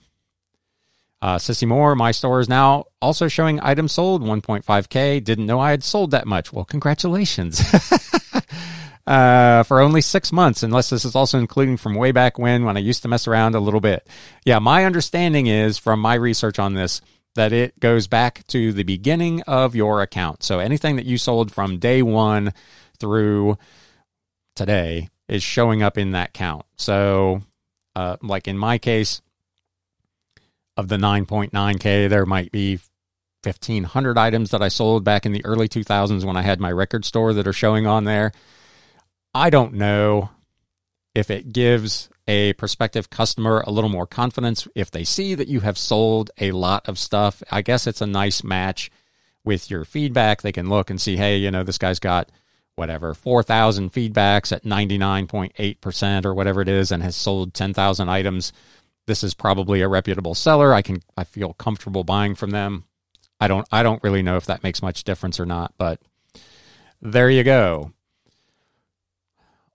Uh, 1.22 1.38
Sissy 1.38 1.68
Moore, 1.68 1.96
my 1.96 2.12
store 2.12 2.40
is 2.40 2.50
now 2.50 2.86
also 3.02 3.28
showing 3.28 3.60
items 3.62 3.94
sold 3.94 4.22
1.5K. 4.22 5.24
Didn't 5.24 5.46
know 5.46 5.60
I 5.60 5.72
had 5.72 5.84
sold 5.84 6.12
that 6.12 6.28
much. 6.28 6.54
Well, 6.54 6.66
congratulations. 6.66 7.62
uh, 9.08 9.64
for 9.64 9.80
only 9.80 10.02
six 10.02 10.32
months, 10.32 10.62
unless 10.62 10.90
this 10.90 11.06
is 11.06 11.16
also 11.16 11.40
including 11.40 11.78
from 11.78 11.96
way 11.96 12.12
back 12.12 12.38
when, 12.38 12.66
when 12.66 12.78
I 12.78 12.82
used 12.82 13.02
to 13.04 13.08
mess 13.08 13.28
around 13.28 13.56
a 13.56 13.60
little 13.60 13.80
bit. 13.80 14.08
Yeah, 14.46 14.60
my 14.60 14.86
understanding 14.86 15.48
is 15.48 15.78
from 15.78 16.00
my 16.00 16.16
research 16.16 16.60
on 16.60 16.74
this 16.74 17.02
that 17.36 17.52
it 17.52 17.80
goes 17.80 18.08
back 18.08 18.46
to 18.48 18.72
the 18.72 18.84
beginning 18.84 19.42
of 19.44 19.76
your 19.76 20.02
account. 20.02 20.44
So 20.44 20.60
anything 20.60 20.96
that 20.96 21.06
you 21.06 21.18
sold 21.18 21.52
from 21.52 21.80
day 21.80 22.02
one 22.02 22.54
through 23.00 23.58
today 24.56 25.10
is 25.28 25.44
showing 25.44 25.84
up 25.84 25.98
in 25.98 26.12
that 26.12 26.34
count. 26.34 26.66
So, 26.78 27.42
uh, 27.96 28.18
like 28.22 28.48
in 28.48 28.58
my 28.58 28.78
case, 28.78 29.22
of 30.78 30.88
the 30.88 30.98
9.9K, 30.98 32.10
there 32.10 32.26
might 32.26 32.52
be 32.52 32.80
1,500 33.44 34.18
items 34.18 34.52
that 34.52 34.62
I 34.62 34.68
sold 34.68 35.04
back 35.04 35.26
in 35.26 35.32
the 35.32 35.46
early 35.46 35.70
2000s 35.70 36.24
when 36.24 36.38
I 36.38 36.42
had 36.42 36.60
my 36.60 36.72
record 36.72 37.06
store 37.06 37.34
that 37.34 37.48
are 37.48 37.54
showing 37.54 37.88
on 37.88 38.04
there. 38.04 38.32
I 39.34 39.50
don't 39.50 39.74
know 39.74 40.30
if 41.14 41.30
it 41.30 41.54
gives 41.54 42.10
a 42.28 42.54
prospective 42.54 43.10
customer 43.10 43.64
a 43.66 43.72
little 43.72 43.90
more 43.90 44.08
confidence 44.08 44.68
if 44.76 44.90
they 44.92 45.04
see 45.04 45.36
that 45.36 45.48
you 45.48 45.60
have 45.60 45.78
sold 45.78 46.32
a 46.40 46.52
lot 46.52 46.88
of 46.90 46.98
stuff. 46.98 47.44
I 47.52 47.62
guess 47.62 47.88
it's 47.88 48.02
a 48.02 48.08
nice 48.08 48.44
match 48.44 48.90
with 49.44 49.70
your 49.70 49.86
feedback. 49.86 50.42
They 50.42 50.52
can 50.52 50.70
look 50.70 50.90
and 50.90 51.00
see, 51.00 51.18
hey, 51.18 51.38
you 51.38 51.52
know, 51.52 51.64
this 51.64 51.78
guy's 51.78 52.00
got 52.00 52.32
whatever 52.76 53.14
4,000 53.14 53.94
feedbacks 53.94 54.52
at 54.52 54.64
99.8% 54.64 56.26
or 56.26 56.34
whatever 56.34 56.62
it 56.62 56.68
is 56.68 56.92
and 56.92 57.04
has 57.04 57.16
sold 57.16 57.54
10,000 57.54 58.10
items. 58.10 58.52
This 59.08 59.24
is 59.24 59.34
probably 59.34 59.82
a 59.82 59.88
reputable 59.88 60.36
seller. 60.36 60.74
I 60.74 60.82
can 60.82 61.02
I 61.16 61.24
feel 61.24 61.54
comfortable 61.54 62.04
buying 62.04 62.36
from 62.36 62.52
them. 62.52 62.86
I 63.40 63.48
don't 63.48 63.68
I 63.72 63.84
don't 63.84 64.04
really 64.04 64.24
know 64.24 64.38
if 64.38 64.46
that 64.48 64.64
makes 64.64 64.82
much 64.82 65.04
difference 65.04 65.40
or 65.40 65.46
not, 65.46 65.74
but 65.78 66.00
there 67.02 67.30
you 67.30 67.44
go. 67.44 67.92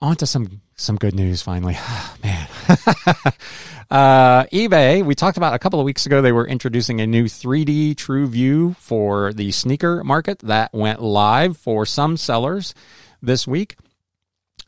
On 0.03 0.16
to 0.16 0.27
some 0.27 0.62
some 0.77 0.97
good 0.97 1.14
news 1.14 1.43
finally. 1.43 1.77
Man. 2.25 2.49
uh, 3.90 4.45
eBay, 4.47 5.05
we 5.05 5.14
talked 5.14 5.37
about 5.37 5.55
a 5.55 5.59
couple 5.59 5.79
of 5.79 5.85
weeks 5.85 6.07
ago, 6.07 6.23
they 6.23 6.33
were 6.33 6.47
introducing 6.47 7.01
a 7.01 7.07
new 7.07 7.25
3D 7.25 7.97
True 7.97 8.27
View 8.27 8.75
for 8.79 9.33
the 9.33 9.51
sneaker 9.53 10.03
market 10.05 10.38
that 10.40 10.73
went 10.73 11.03
live 11.03 11.57
for 11.57 11.85
some 11.85 12.16
sellers 12.16 12.75
this 13.21 13.47
week. 13.47 13.77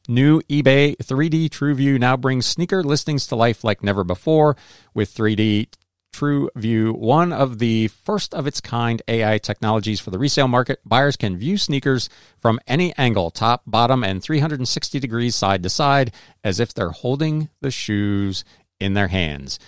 New 0.08 0.40
eBay 0.42 0.96
3D 0.96 1.48
True 1.48 1.74
View 1.74 1.96
now 1.96 2.16
brings 2.16 2.44
sneaker 2.44 2.82
listings 2.82 3.24
to 3.28 3.36
life 3.36 3.62
like 3.62 3.84
never 3.84 4.02
before 4.02 4.56
with 4.94 5.14
3D 5.14 5.68
True 6.12 6.50
View, 6.56 6.92
one 6.92 7.32
of 7.32 7.60
the 7.60 7.86
first 7.86 8.34
of 8.34 8.48
its 8.48 8.60
kind 8.60 9.00
AI 9.06 9.38
technologies 9.38 10.00
for 10.00 10.10
the 10.10 10.18
resale 10.18 10.48
market. 10.48 10.80
Buyers 10.84 11.16
can 11.16 11.36
view 11.36 11.56
sneakers 11.56 12.08
from 12.40 12.58
any 12.66 12.92
angle, 12.98 13.30
top, 13.30 13.62
bottom, 13.64 14.02
and 14.02 14.20
360 14.20 14.98
degrees 14.98 15.36
side 15.36 15.62
to 15.62 15.70
side, 15.70 16.12
as 16.42 16.58
if 16.58 16.74
they're 16.74 16.90
holding 16.90 17.48
the 17.60 17.70
shoes 17.70 18.44
in 18.80 18.94
their 18.94 19.08
hands. 19.08 19.60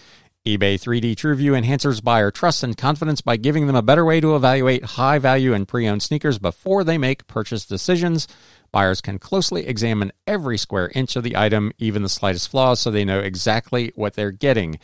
eBay 0.45 0.75
3D 0.75 1.15
TrueView 1.15 1.57
enhances 1.57 2.01
buyer 2.01 2.33
trust 2.33 2.65
and 2.65 2.77
confidence 2.77 3.21
by 3.21 3.37
giving 3.37 3.69
them 3.69 3.77
a 3.77 3.83
better 3.83 4.05
way 4.05 4.21
to 4.21 4.35
evaluate 4.35 4.85
high 4.85 5.21
value 5.21 5.55
and 5.55 5.69
pre 5.69 5.87
owned 5.87 6.03
sneakers 6.03 6.41
before 6.41 6.83
they 6.83 6.99
make 6.99 7.29
purchase 7.29 7.65
decisions. 7.65 8.27
Buyers 8.75 9.01
can 9.01 9.19
closely 9.21 9.69
examine 9.69 10.11
every 10.27 10.59
square 10.59 10.91
inch 10.97 11.15
of 11.15 11.23
the 11.23 11.37
item, 11.37 11.71
even 11.79 12.03
the 12.03 12.09
slightest 12.09 12.51
flaws, 12.51 12.81
so 12.81 12.91
they 12.91 13.05
know 13.05 13.21
exactly 13.21 13.93
what 13.95 14.15
they're 14.15 14.33
getting. 14.33 14.81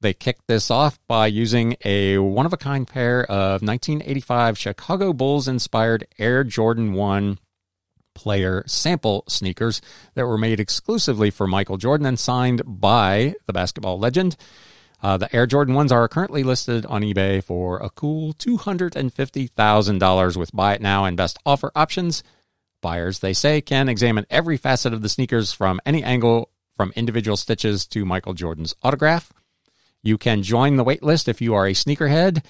They 0.00 0.14
kicked 0.14 0.46
this 0.46 0.70
off 0.70 0.98
by 1.08 1.26
using 1.26 1.76
a 1.84 2.16
one 2.16 2.46
of 2.46 2.54
a 2.54 2.56
kind 2.56 2.88
pair 2.88 3.24
of 3.24 3.60
1985 3.60 4.56
Chicago 4.56 5.12
Bulls 5.12 5.46
inspired 5.46 6.06
Air 6.18 6.42
Jordan 6.42 6.94
1 6.94 7.38
player 8.14 8.64
sample 8.66 9.24
sneakers 9.28 9.82
that 10.14 10.26
were 10.26 10.38
made 10.38 10.58
exclusively 10.58 11.30
for 11.30 11.46
Michael 11.46 11.76
Jordan 11.76 12.06
and 12.06 12.18
signed 12.18 12.62
by 12.64 13.34
the 13.46 13.52
basketball 13.52 13.98
legend. 13.98 14.38
Uh, 15.02 15.18
the 15.18 15.36
Air 15.36 15.44
Jordan 15.44 15.74
1s 15.74 15.92
are 15.92 16.08
currently 16.08 16.44
listed 16.44 16.86
on 16.86 17.02
eBay 17.02 17.44
for 17.44 17.76
a 17.76 17.90
cool 17.90 18.32
$250,000 18.32 20.36
with 20.38 20.52
buy 20.52 20.72
it 20.72 20.80
now 20.80 21.04
and 21.04 21.14
best 21.14 21.38
offer 21.44 21.70
options. 21.76 22.22
Buyers, 22.84 23.20
they 23.20 23.32
say, 23.32 23.62
can 23.62 23.88
examine 23.88 24.26
every 24.28 24.58
facet 24.58 24.92
of 24.92 25.00
the 25.00 25.08
sneakers 25.08 25.54
from 25.54 25.80
any 25.86 26.04
angle, 26.04 26.50
from 26.76 26.92
individual 26.94 27.38
stitches 27.38 27.86
to 27.86 28.04
Michael 28.04 28.34
Jordan's 28.34 28.74
autograph. 28.82 29.32
You 30.02 30.18
can 30.18 30.42
join 30.42 30.76
the 30.76 30.84
waitlist 30.84 31.26
if 31.26 31.40
you 31.40 31.54
are 31.54 31.66
a 31.66 31.72
sneakerhead. 31.72 32.44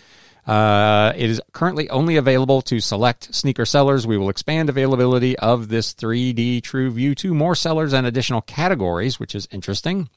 Uh, 0.45 1.13
it 1.15 1.31
is 1.31 1.41
currently 1.53 1.89
only 1.89 2.17
available 2.17 2.63
to 2.63 2.81
select 2.81 3.33
sneaker 3.33 3.65
sellers. 3.65 4.09
We 4.09 4.19
will 4.19 4.29
expand 4.29 4.69
availability 4.69 5.39
of 5.39 5.69
this 5.69 5.95
3D 5.95 6.65
True 6.65 6.91
View 6.91 7.15
to 7.15 7.33
more 7.33 7.55
sellers 7.55 7.93
and 7.93 8.05
additional 8.05 8.43
categories, 8.43 9.21
which 9.21 9.37
is 9.37 9.47
interesting. 9.53 10.11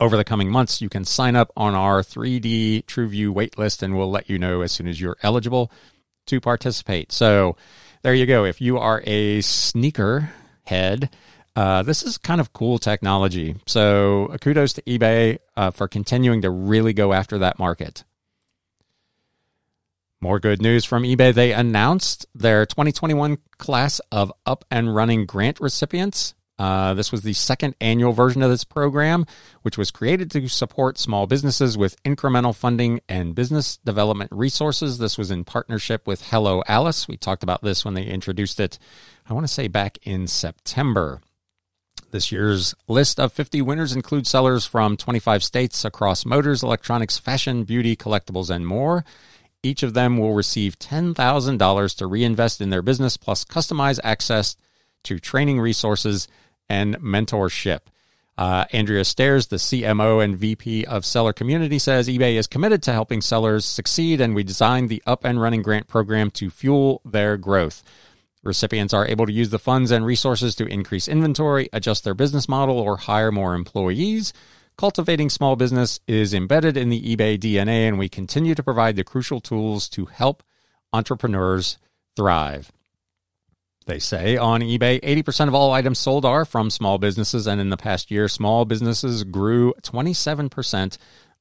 Over 0.00 0.16
the 0.16 0.24
coming 0.24 0.50
months, 0.50 0.80
you 0.80 0.88
can 0.88 1.04
sign 1.04 1.36
up 1.36 1.52
on 1.54 1.74
our 1.74 2.00
3D 2.00 2.86
True 2.86 3.08
View 3.08 3.34
waitlist, 3.34 3.82
and 3.82 3.94
we'll 3.94 4.10
let 4.10 4.30
you 4.30 4.38
know 4.38 4.62
as 4.62 4.72
soon 4.72 4.88
as 4.88 4.98
you're 4.98 5.18
eligible 5.22 5.70
to 6.28 6.40
participate. 6.40 7.12
So, 7.12 7.56
there 8.02 8.14
you 8.14 8.26
go. 8.26 8.44
If 8.44 8.60
you 8.60 8.78
are 8.78 9.02
a 9.06 9.40
sneaker 9.40 10.32
head, 10.64 11.10
uh, 11.56 11.82
this 11.82 12.02
is 12.02 12.18
kind 12.18 12.40
of 12.40 12.52
cool 12.52 12.78
technology. 12.78 13.56
So 13.66 14.34
kudos 14.40 14.74
to 14.74 14.82
eBay 14.82 15.38
uh, 15.56 15.70
for 15.70 15.88
continuing 15.88 16.42
to 16.42 16.50
really 16.50 16.92
go 16.92 17.12
after 17.12 17.38
that 17.38 17.58
market. 17.58 18.04
More 20.20 20.40
good 20.40 20.60
news 20.60 20.84
from 20.84 21.04
eBay. 21.04 21.32
They 21.32 21.52
announced 21.52 22.26
their 22.34 22.66
2021 22.66 23.38
class 23.56 24.00
of 24.10 24.32
up 24.44 24.64
and 24.70 24.94
running 24.94 25.26
grant 25.26 25.60
recipients. 25.60 26.34
Uh, 26.58 26.92
this 26.94 27.12
was 27.12 27.22
the 27.22 27.32
second 27.32 27.74
annual 27.80 28.12
version 28.12 28.42
of 28.42 28.50
this 28.50 28.64
program, 28.64 29.24
which 29.62 29.78
was 29.78 29.90
created 29.90 30.30
to 30.32 30.48
support 30.48 30.98
small 30.98 31.26
businesses 31.26 31.78
with 31.78 32.02
incremental 32.02 32.54
funding 32.54 33.00
and 33.08 33.34
business 33.34 33.76
development 33.78 34.30
resources. 34.32 34.98
This 34.98 35.16
was 35.16 35.30
in 35.30 35.44
partnership 35.44 36.06
with 36.06 36.28
Hello 36.30 36.62
Alice. 36.66 37.06
We 37.06 37.16
talked 37.16 37.44
about 37.44 37.62
this 37.62 37.84
when 37.84 37.94
they 37.94 38.04
introduced 38.04 38.58
it, 38.58 38.78
I 39.28 39.34
want 39.34 39.46
to 39.46 39.52
say 39.52 39.68
back 39.68 39.98
in 40.02 40.26
September. 40.26 41.20
This 42.10 42.32
year's 42.32 42.74
list 42.88 43.20
of 43.20 43.32
50 43.32 43.60
winners 43.62 43.94
includes 43.94 44.30
sellers 44.30 44.64
from 44.64 44.96
25 44.96 45.44
states 45.44 45.84
across 45.84 46.24
motors, 46.24 46.62
electronics, 46.62 47.18
fashion, 47.18 47.64
beauty, 47.64 47.94
collectibles, 47.94 48.48
and 48.48 48.66
more. 48.66 49.04
Each 49.62 49.82
of 49.82 49.92
them 49.92 50.16
will 50.16 50.34
receive 50.34 50.78
$10,000 50.78 51.96
to 51.96 52.06
reinvest 52.06 52.60
in 52.60 52.70
their 52.70 52.82
business, 52.82 53.16
plus 53.16 53.44
customized 53.44 54.00
access 54.02 54.56
to 55.04 55.18
training 55.18 55.60
resources 55.60 56.28
and 56.68 56.98
mentorship. 57.00 57.80
Uh, 58.38 58.64
Andrea 58.72 59.04
Stairs, 59.04 59.48
the 59.48 59.56
CMO 59.56 60.22
and 60.22 60.36
VP 60.36 60.86
of 60.86 61.04
Seller 61.04 61.32
Community, 61.32 61.76
says 61.78 62.08
eBay 62.08 62.34
is 62.34 62.46
committed 62.46 62.84
to 62.84 62.92
helping 62.92 63.20
sellers 63.20 63.64
succeed, 63.64 64.20
and 64.20 64.32
we 64.32 64.44
designed 64.44 64.88
the 64.88 65.02
Up 65.06 65.24
and 65.24 65.40
Running 65.40 65.60
Grant 65.62 65.88
program 65.88 66.30
to 66.32 66.48
fuel 66.48 67.02
their 67.04 67.36
growth. 67.36 67.82
Recipients 68.44 68.94
are 68.94 69.08
able 69.08 69.26
to 69.26 69.32
use 69.32 69.50
the 69.50 69.58
funds 69.58 69.90
and 69.90 70.06
resources 70.06 70.54
to 70.54 70.66
increase 70.66 71.08
inventory, 71.08 71.68
adjust 71.72 72.04
their 72.04 72.14
business 72.14 72.48
model, 72.48 72.78
or 72.78 72.96
hire 72.96 73.32
more 73.32 73.56
employees. 73.56 74.32
Cultivating 74.76 75.28
small 75.28 75.56
business 75.56 75.98
is 76.06 76.32
embedded 76.32 76.76
in 76.76 76.90
the 76.90 77.16
eBay 77.16 77.36
DNA, 77.36 77.88
and 77.88 77.98
we 77.98 78.08
continue 78.08 78.54
to 78.54 78.62
provide 78.62 78.94
the 78.94 79.02
crucial 79.02 79.40
tools 79.40 79.88
to 79.88 80.06
help 80.06 80.44
entrepreneurs 80.92 81.78
thrive. 82.14 82.70
They 83.88 83.98
say 83.98 84.36
on 84.36 84.60
eBay, 84.60 85.00
80% 85.00 85.48
of 85.48 85.54
all 85.54 85.72
items 85.72 85.98
sold 85.98 86.26
are 86.26 86.44
from 86.44 86.68
small 86.68 86.98
businesses, 86.98 87.46
and 87.46 87.58
in 87.58 87.70
the 87.70 87.78
past 87.78 88.10
year, 88.10 88.28
small 88.28 88.66
businesses 88.66 89.24
grew 89.24 89.72
27% 89.82 90.98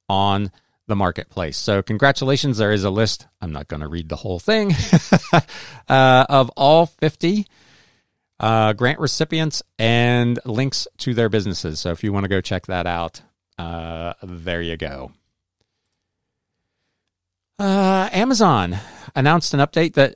on 0.08 0.52
the 0.88 0.96
marketplace. 0.96 1.58
So, 1.58 1.82
congratulations. 1.82 2.58
There 2.58 2.72
is 2.72 2.86
a 2.86 2.90
list. 2.90 3.28
I'm 3.42 3.52
not 3.52 3.68
going 3.68 3.82
to 3.82 3.90
read 3.90 4.08
the 4.08 4.16
whole 4.16 4.40
thing 4.40 4.72
uh, 5.90 6.26
of 6.30 6.50
all 6.56 6.86
50 6.86 7.46
uh, 8.40 8.72
grant 8.72 9.00
recipients 9.00 9.62
and 9.78 10.40
links 10.46 10.88
to 11.00 11.14
their 11.14 11.28
businesses. 11.28 11.82
So, 11.82 11.92
if 11.92 12.02
you 12.02 12.14
want 12.14 12.24
to 12.24 12.30
go 12.30 12.40
check 12.40 12.68
that 12.68 12.88
out, 12.88 13.24
uh, 13.60 14.14
there 14.24 14.62
you 14.62 14.78
go. 14.78 15.12
Uh, 17.60 18.08
Amazon 18.14 18.78
announced 19.18 19.54
an 19.54 19.60
update 19.60 19.96
that 19.96 20.16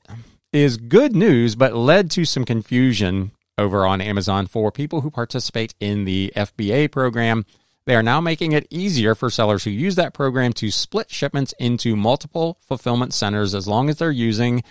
is 0.54 0.78
good 0.78 1.16
news, 1.16 1.56
but 1.56 1.76
led 1.76 2.12
to 2.12 2.26
some 2.26 2.46
confusion 2.46 3.32
over 3.58 3.86
on 3.86 4.02
Amazon 4.02 4.48
for 4.48 4.72
people 4.72 5.02
who 5.02 5.12
participate 5.12 5.74
in 5.80 6.06
the 6.06 6.32
FBA 6.36 6.92
program. 6.92 7.46
They 7.86 7.96
are 7.96 8.04
now 8.04 8.22
making 8.22 8.52
it 8.52 8.68
easier 8.70 9.16
for 9.16 9.30
sellers 9.30 9.64
who 9.64 9.72
use 9.72 9.96
that 9.96 10.14
program 10.14 10.54
to 10.54 10.72
split 10.72 11.10
shipments 11.10 11.54
into 11.60 11.96
multiple 11.96 12.58
fulfillment 12.62 13.14
centers 13.14 13.56
as 13.56 13.68
long 13.68 13.90
as 13.90 13.98
they're 13.98 14.12
using 14.12 14.64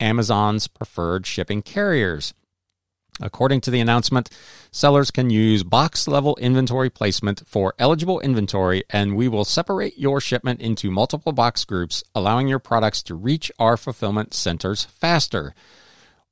Amazon's 0.00 0.68
preferred 0.68 1.26
shipping 1.26 1.62
carriers. 1.62 2.34
According 3.20 3.60
to 3.62 3.70
the 3.70 3.80
announcement, 3.80 4.28
sellers 4.74 5.12
can 5.12 5.30
use 5.30 5.62
box 5.62 6.08
level 6.08 6.36
inventory 6.40 6.90
placement 6.90 7.46
for 7.46 7.74
eligible 7.78 8.18
inventory, 8.20 8.82
and 8.90 9.16
we 9.16 9.28
will 9.28 9.44
separate 9.44 9.96
your 9.96 10.20
shipment 10.20 10.60
into 10.60 10.90
multiple 10.90 11.30
box 11.30 11.64
groups, 11.64 12.02
allowing 12.12 12.48
your 12.48 12.58
products 12.58 13.00
to 13.00 13.14
reach 13.14 13.52
our 13.60 13.76
fulfillment 13.76 14.34
centers 14.34 14.84
faster. 14.84 15.54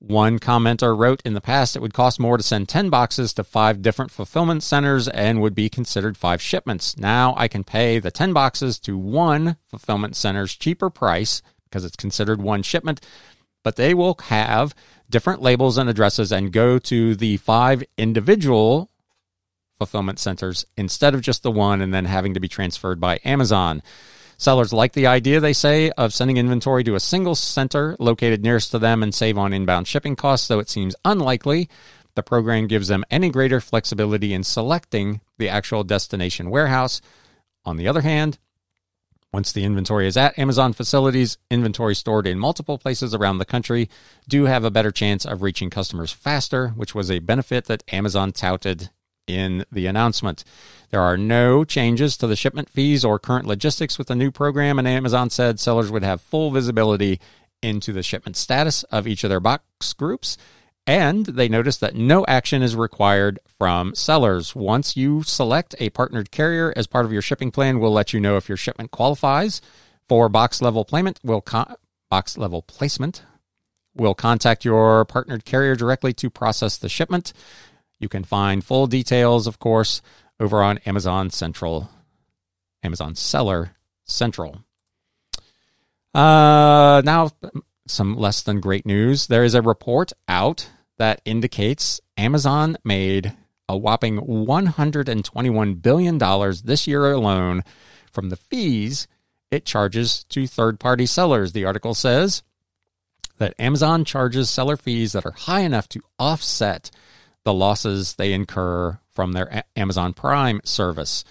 One 0.00 0.40
commenter 0.40 0.98
wrote 0.98 1.22
in 1.24 1.34
the 1.34 1.40
past 1.40 1.76
it 1.76 1.82
would 1.82 1.94
cost 1.94 2.18
more 2.18 2.36
to 2.36 2.42
send 2.42 2.68
10 2.68 2.90
boxes 2.90 3.32
to 3.34 3.44
five 3.44 3.80
different 3.80 4.10
fulfillment 4.10 4.64
centers 4.64 5.06
and 5.06 5.40
would 5.40 5.54
be 5.54 5.68
considered 5.68 6.16
five 6.16 6.42
shipments. 6.42 6.98
Now 6.98 7.34
I 7.36 7.46
can 7.46 7.62
pay 7.62 8.00
the 8.00 8.10
10 8.10 8.32
boxes 8.32 8.80
to 8.80 8.98
one 8.98 9.56
fulfillment 9.68 10.16
center's 10.16 10.56
cheaper 10.56 10.90
price 10.90 11.42
because 11.72 11.84
it's 11.84 11.96
considered 11.96 12.42
one 12.42 12.62
shipment, 12.62 13.00
but 13.62 13.76
they 13.76 13.94
will 13.94 14.16
have 14.24 14.74
different 15.10 15.42
labels 15.42 15.78
and 15.78 15.88
addresses 15.88 16.32
and 16.32 16.52
go 16.52 16.78
to 16.78 17.14
the 17.14 17.36
five 17.38 17.84
individual 17.96 18.90
fulfillment 19.78 20.18
centers 20.18 20.64
instead 20.76 21.14
of 21.14 21.20
just 21.20 21.42
the 21.42 21.50
one 21.50 21.80
and 21.80 21.92
then 21.92 22.04
having 22.04 22.34
to 22.34 22.40
be 22.40 22.48
transferred 22.48 23.00
by 23.00 23.20
Amazon. 23.24 23.82
Sellers 24.38 24.72
like 24.72 24.92
the 24.92 25.06
idea, 25.06 25.38
they 25.38 25.52
say, 25.52 25.90
of 25.92 26.14
sending 26.14 26.36
inventory 26.36 26.82
to 26.84 26.94
a 26.94 27.00
single 27.00 27.34
center 27.34 27.96
located 27.98 28.42
nearest 28.42 28.70
to 28.72 28.78
them 28.78 29.02
and 29.02 29.14
save 29.14 29.38
on 29.38 29.52
inbound 29.52 29.86
shipping 29.86 30.16
costs, 30.16 30.48
though 30.48 30.58
it 30.58 30.68
seems 30.68 30.96
unlikely 31.04 31.68
the 32.14 32.22
program 32.22 32.66
gives 32.66 32.88
them 32.88 33.04
any 33.10 33.30
greater 33.30 33.60
flexibility 33.60 34.34
in 34.34 34.42
selecting 34.44 35.20
the 35.38 35.48
actual 35.48 35.84
destination 35.84 36.50
warehouse. 36.50 37.00
On 37.64 37.76
the 37.76 37.88
other 37.88 38.02
hand, 38.02 38.38
once 39.32 39.52
the 39.52 39.64
inventory 39.64 40.06
is 40.06 40.16
at 40.16 40.38
Amazon 40.38 40.72
facilities, 40.72 41.38
inventory 41.50 41.94
stored 41.94 42.26
in 42.26 42.38
multiple 42.38 42.76
places 42.76 43.14
around 43.14 43.38
the 43.38 43.44
country 43.44 43.88
do 44.28 44.44
have 44.44 44.64
a 44.64 44.70
better 44.70 44.90
chance 44.90 45.24
of 45.24 45.40
reaching 45.40 45.70
customers 45.70 46.12
faster, 46.12 46.68
which 46.68 46.94
was 46.94 47.10
a 47.10 47.18
benefit 47.18 47.64
that 47.64 47.82
Amazon 47.92 48.32
touted 48.32 48.90
in 49.26 49.64
the 49.72 49.86
announcement. 49.86 50.44
There 50.90 51.00
are 51.00 51.16
no 51.16 51.64
changes 51.64 52.16
to 52.18 52.26
the 52.26 52.36
shipment 52.36 52.68
fees 52.68 53.04
or 53.04 53.18
current 53.18 53.46
logistics 53.46 53.96
with 53.96 54.08
the 54.08 54.16
new 54.16 54.30
program, 54.30 54.78
and 54.78 54.86
Amazon 54.86 55.30
said 55.30 55.58
sellers 55.58 55.90
would 55.90 56.02
have 56.02 56.20
full 56.20 56.50
visibility 56.50 57.18
into 57.62 57.92
the 57.92 58.02
shipment 58.02 58.36
status 58.36 58.82
of 58.84 59.06
each 59.06 59.24
of 59.24 59.30
their 59.30 59.40
box 59.40 59.92
groups 59.94 60.36
and 60.86 61.26
they 61.26 61.48
notice 61.48 61.76
that 61.78 61.94
no 61.94 62.24
action 62.26 62.62
is 62.62 62.74
required 62.74 63.38
from 63.46 63.94
sellers. 63.94 64.54
Once 64.54 64.96
you 64.96 65.22
select 65.22 65.74
a 65.78 65.90
partnered 65.90 66.30
carrier 66.30 66.72
as 66.76 66.86
part 66.86 67.04
of 67.04 67.12
your 67.12 67.22
shipping 67.22 67.50
plan, 67.50 67.78
we'll 67.78 67.92
let 67.92 68.12
you 68.12 68.20
know 68.20 68.36
if 68.36 68.48
your 68.48 68.56
shipment 68.56 68.90
qualifies 68.90 69.60
for 70.08 70.28
box 70.28 70.60
level 70.60 70.84
payment. 70.84 71.20
Will 71.22 71.40
con- 71.40 71.76
box 72.10 72.36
level 72.36 72.62
placement. 72.62 73.22
We'll 73.94 74.14
contact 74.14 74.64
your 74.64 75.04
partnered 75.04 75.44
carrier 75.44 75.76
directly 75.76 76.12
to 76.14 76.30
process 76.30 76.76
the 76.76 76.88
shipment. 76.88 77.32
You 77.98 78.08
can 78.08 78.24
find 78.24 78.64
full 78.64 78.86
details, 78.86 79.46
of 79.46 79.58
course, 79.58 80.02
over 80.40 80.62
on 80.62 80.78
Amazon 80.78 81.30
Central, 81.30 81.90
Amazon 82.82 83.14
Seller 83.14 83.76
Central. 84.04 84.64
Uh, 86.14 87.00
now, 87.04 87.30
some 87.86 88.16
less 88.16 88.42
than 88.42 88.60
great 88.60 88.86
news. 88.86 89.26
There 89.26 89.44
is 89.44 89.54
a 89.54 89.62
report 89.62 90.12
out 90.28 90.70
that 90.98 91.20
indicates 91.24 92.00
Amazon 92.16 92.76
made 92.84 93.34
a 93.68 93.76
whopping 93.76 94.18
$121 94.18 95.82
billion 95.82 96.18
this 96.64 96.86
year 96.86 97.12
alone 97.12 97.62
from 98.10 98.28
the 98.28 98.36
fees 98.36 99.08
it 99.52 99.66
charges 99.66 100.24
to 100.24 100.46
third 100.46 100.80
party 100.80 101.06
sellers. 101.06 101.52
The 101.52 101.66
article 101.66 101.94
says 101.94 102.42
that 103.38 103.54
Amazon 103.58 104.04
charges 104.04 104.48
seller 104.48 104.76
fees 104.76 105.12
that 105.12 105.26
are 105.26 105.32
high 105.32 105.60
enough 105.60 105.88
to 105.90 106.00
offset 106.18 106.90
the 107.44 107.52
losses 107.52 108.14
they 108.14 108.32
incur 108.32 108.98
from 109.10 109.32
their 109.32 109.64
Amazon 109.76 110.14
Prime 110.14 110.60
service. 110.64 111.24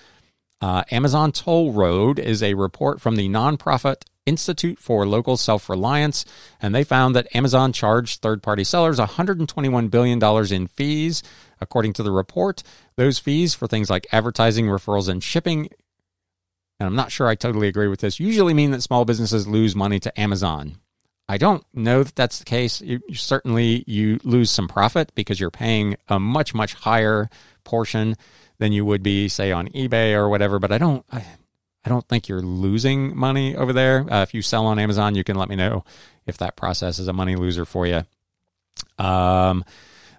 Uh, 0.62 0.84
Amazon 0.92 1.32
Toll 1.32 1.72
Road 1.72 2.20
is 2.20 2.44
a 2.44 2.54
report 2.54 3.02
from 3.02 3.16
the 3.16 3.28
nonprofit 3.28 4.04
Institute 4.26 4.80
for 4.80 5.06
Local 5.06 5.38
Self 5.38 5.70
Reliance, 5.70 6.26
and 6.62 6.74
they 6.74 6.84
found 6.84 7.16
that 7.16 7.34
Amazon 7.36 7.74
charged 7.74 8.22
third 8.22 8.44
party 8.44 8.64
sellers 8.64 9.00
$121 9.00 9.90
billion 9.90 10.54
in 10.54 10.68
fees. 10.68 11.24
According 11.60 11.94
to 11.94 12.04
the 12.04 12.12
report, 12.12 12.64
those 12.96 13.20
fees 13.20 13.54
for 13.54 13.68
things 13.68 13.90
like 13.90 14.08
advertising, 14.12 14.66
referrals, 14.66 15.08
and 15.08 15.24
shipping, 15.24 15.70
and 16.80 16.88
I'm 16.88 16.96
not 16.96 17.12
sure 17.12 17.28
I 17.28 17.36
totally 17.36 17.68
agree 17.68 17.88
with 17.88 18.00
this, 18.00 18.20
usually 18.20 18.56
mean 18.56 18.72
that 18.72 18.82
small 18.82 19.06
businesses 19.06 19.48
lose 19.48 19.76
money 19.76 20.00
to 20.00 20.20
Amazon. 20.20 20.78
I 21.30 21.38
don't 21.38 21.64
know 21.74 22.04
that 22.04 22.16
that's 22.16 22.40
the 22.40 22.46
case. 22.46 22.82
You, 22.82 23.00
certainly 23.14 23.84
you 23.88 24.20
lose 24.24 24.52
some 24.52 24.68
profit 24.68 25.14
because 25.16 25.40
you're 25.40 25.52
paying 25.52 25.96
a 26.10 26.20
much 26.20 26.54
much 26.54 26.74
higher 26.74 27.30
portion 27.64 28.16
than 28.58 28.72
you 28.74 28.84
would 28.84 29.02
be 29.02 29.30
say 29.30 29.52
on 29.52 29.68
eBay 29.70 30.14
or 30.14 30.28
whatever. 30.28 30.60
But 30.60 30.72
I 30.72 30.78
don't. 30.78 31.06
I, 31.12 31.24
I 31.84 31.90
don't 31.90 32.08
think 32.08 32.28
you're 32.28 32.42
losing 32.42 33.16
money 33.18 33.56
over 33.56 33.74
there. 33.74 34.06
Uh, 34.12 34.22
if 34.22 34.34
you 34.34 34.42
sell 34.42 34.66
on 34.68 34.78
Amazon, 34.80 35.16
you 35.16 35.24
can 35.24 35.36
let 35.36 35.50
me 35.50 35.56
know 35.56 35.84
if 36.26 36.38
that 36.38 36.56
process 36.56 37.00
is 37.00 37.08
a 37.08 37.14
money 37.14 37.36
loser 37.36 37.66
for 37.66 37.88
you. 37.88 38.04
Um, 39.04 39.66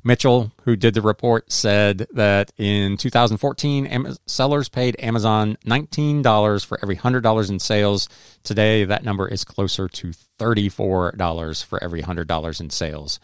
Mitchell, 0.04 0.50
who 0.64 0.74
did 0.74 0.94
the 0.94 1.02
report, 1.02 1.52
said 1.52 2.08
that 2.12 2.52
in 2.58 2.96
2014, 2.96 3.86
Am- 3.86 4.16
sellers 4.26 4.68
paid 4.68 4.96
Amazon 4.98 5.56
$19 5.64 6.64
for 6.64 6.78
every 6.82 6.96
$100 6.96 7.50
in 7.50 7.60
sales. 7.60 8.08
Today, 8.42 8.84
that 8.84 9.04
number 9.04 9.28
is 9.28 9.44
closer 9.44 9.88
to 9.88 10.12
$34 10.40 11.64
for 11.64 11.82
every 11.82 12.02
$100 12.02 12.60
in 12.60 12.70
sales. 12.70 13.20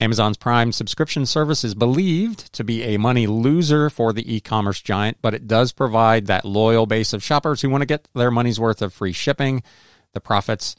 Amazon's 0.00 0.36
Prime 0.36 0.72
subscription 0.72 1.24
service 1.26 1.64
is 1.64 1.74
believed 1.74 2.52
to 2.52 2.64
be 2.64 2.82
a 2.82 2.98
money 2.98 3.26
loser 3.26 3.88
for 3.88 4.12
the 4.12 4.34
e 4.34 4.40
commerce 4.40 4.80
giant, 4.82 5.18
but 5.22 5.34
it 5.34 5.46
does 5.46 5.72
provide 5.72 6.26
that 6.26 6.44
loyal 6.44 6.86
base 6.86 7.12
of 7.12 7.22
shoppers 7.22 7.62
who 7.62 7.70
want 7.70 7.82
to 7.82 7.86
get 7.86 8.08
their 8.14 8.30
money's 8.30 8.60
worth 8.60 8.82
of 8.82 8.92
free 8.92 9.12
shipping. 9.12 9.62
The 10.12 10.20
profits 10.20 10.76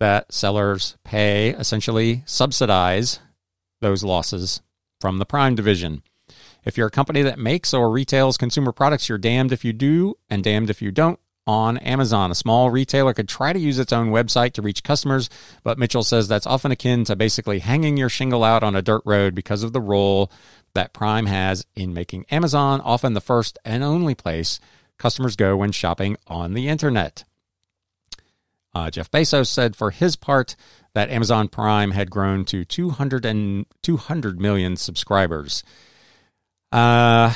that 0.00 0.32
sellers 0.32 0.96
pay 1.04 1.50
essentially 1.50 2.22
subsidize 2.26 3.20
those 3.80 4.02
losses 4.02 4.62
from 5.00 5.18
the 5.18 5.26
Prime 5.26 5.54
division. 5.54 6.02
If 6.64 6.76
you're 6.76 6.88
a 6.88 6.90
company 6.90 7.22
that 7.22 7.38
makes 7.38 7.72
or 7.72 7.90
retails 7.90 8.36
consumer 8.36 8.72
products, 8.72 9.08
you're 9.08 9.18
damned 9.18 9.52
if 9.52 9.64
you 9.64 9.72
do 9.72 10.16
and 10.28 10.42
damned 10.42 10.70
if 10.70 10.82
you 10.82 10.90
don't 10.90 11.20
on 11.46 11.78
Amazon. 11.78 12.30
A 12.30 12.34
small 12.34 12.70
retailer 12.70 13.14
could 13.14 13.28
try 13.28 13.52
to 13.52 13.58
use 13.58 13.78
its 13.78 13.92
own 13.92 14.10
website 14.10 14.52
to 14.54 14.62
reach 14.62 14.82
customers, 14.82 15.30
but 15.62 15.78
Mitchell 15.78 16.02
says 16.02 16.28
that's 16.28 16.46
often 16.46 16.72
akin 16.72 17.04
to 17.04 17.16
basically 17.16 17.60
hanging 17.60 17.96
your 17.96 18.08
shingle 18.08 18.42
out 18.44 18.62
on 18.62 18.74
a 18.74 18.82
dirt 18.82 19.02
road 19.04 19.34
because 19.34 19.62
of 19.62 19.72
the 19.72 19.80
role 19.80 20.30
that 20.74 20.92
Prime 20.92 21.26
has 21.26 21.64
in 21.74 21.94
making 21.94 22.26
Amazon 22.30 22.80
often 22.80 23.14
the 23.14 23.20
first 23.20 23.58
and 23.64 23.82
only 23.82 24.14
place 24.14 24.60
customers 24.98 25.36
go 25.36 25.56
when 25.56 25.72
shopping 25.72 26.16
on 26.26 26.54
the 26.54 26.68
internet. 26.68 27.24
Uh, 28.74 28.90
Jeff 28.90 29.10
Bezos 29.10 29.46
said 29.46 29.74
for 29.74 29.90
his 29.90 30.16
part 30.16 30.54
that 30.92 31.08
Amazon 31.08 31.48
Prime 31.48 31.92
had 31.92 32.10
grown 32.10 32.44
to 32.46 32.64
200, 32.64 33.24
and 33.24 33.64
200 33.82 34.40
million 34.40 34.76
subscribers. 34.76 35.62
Uh, 36.72 37.32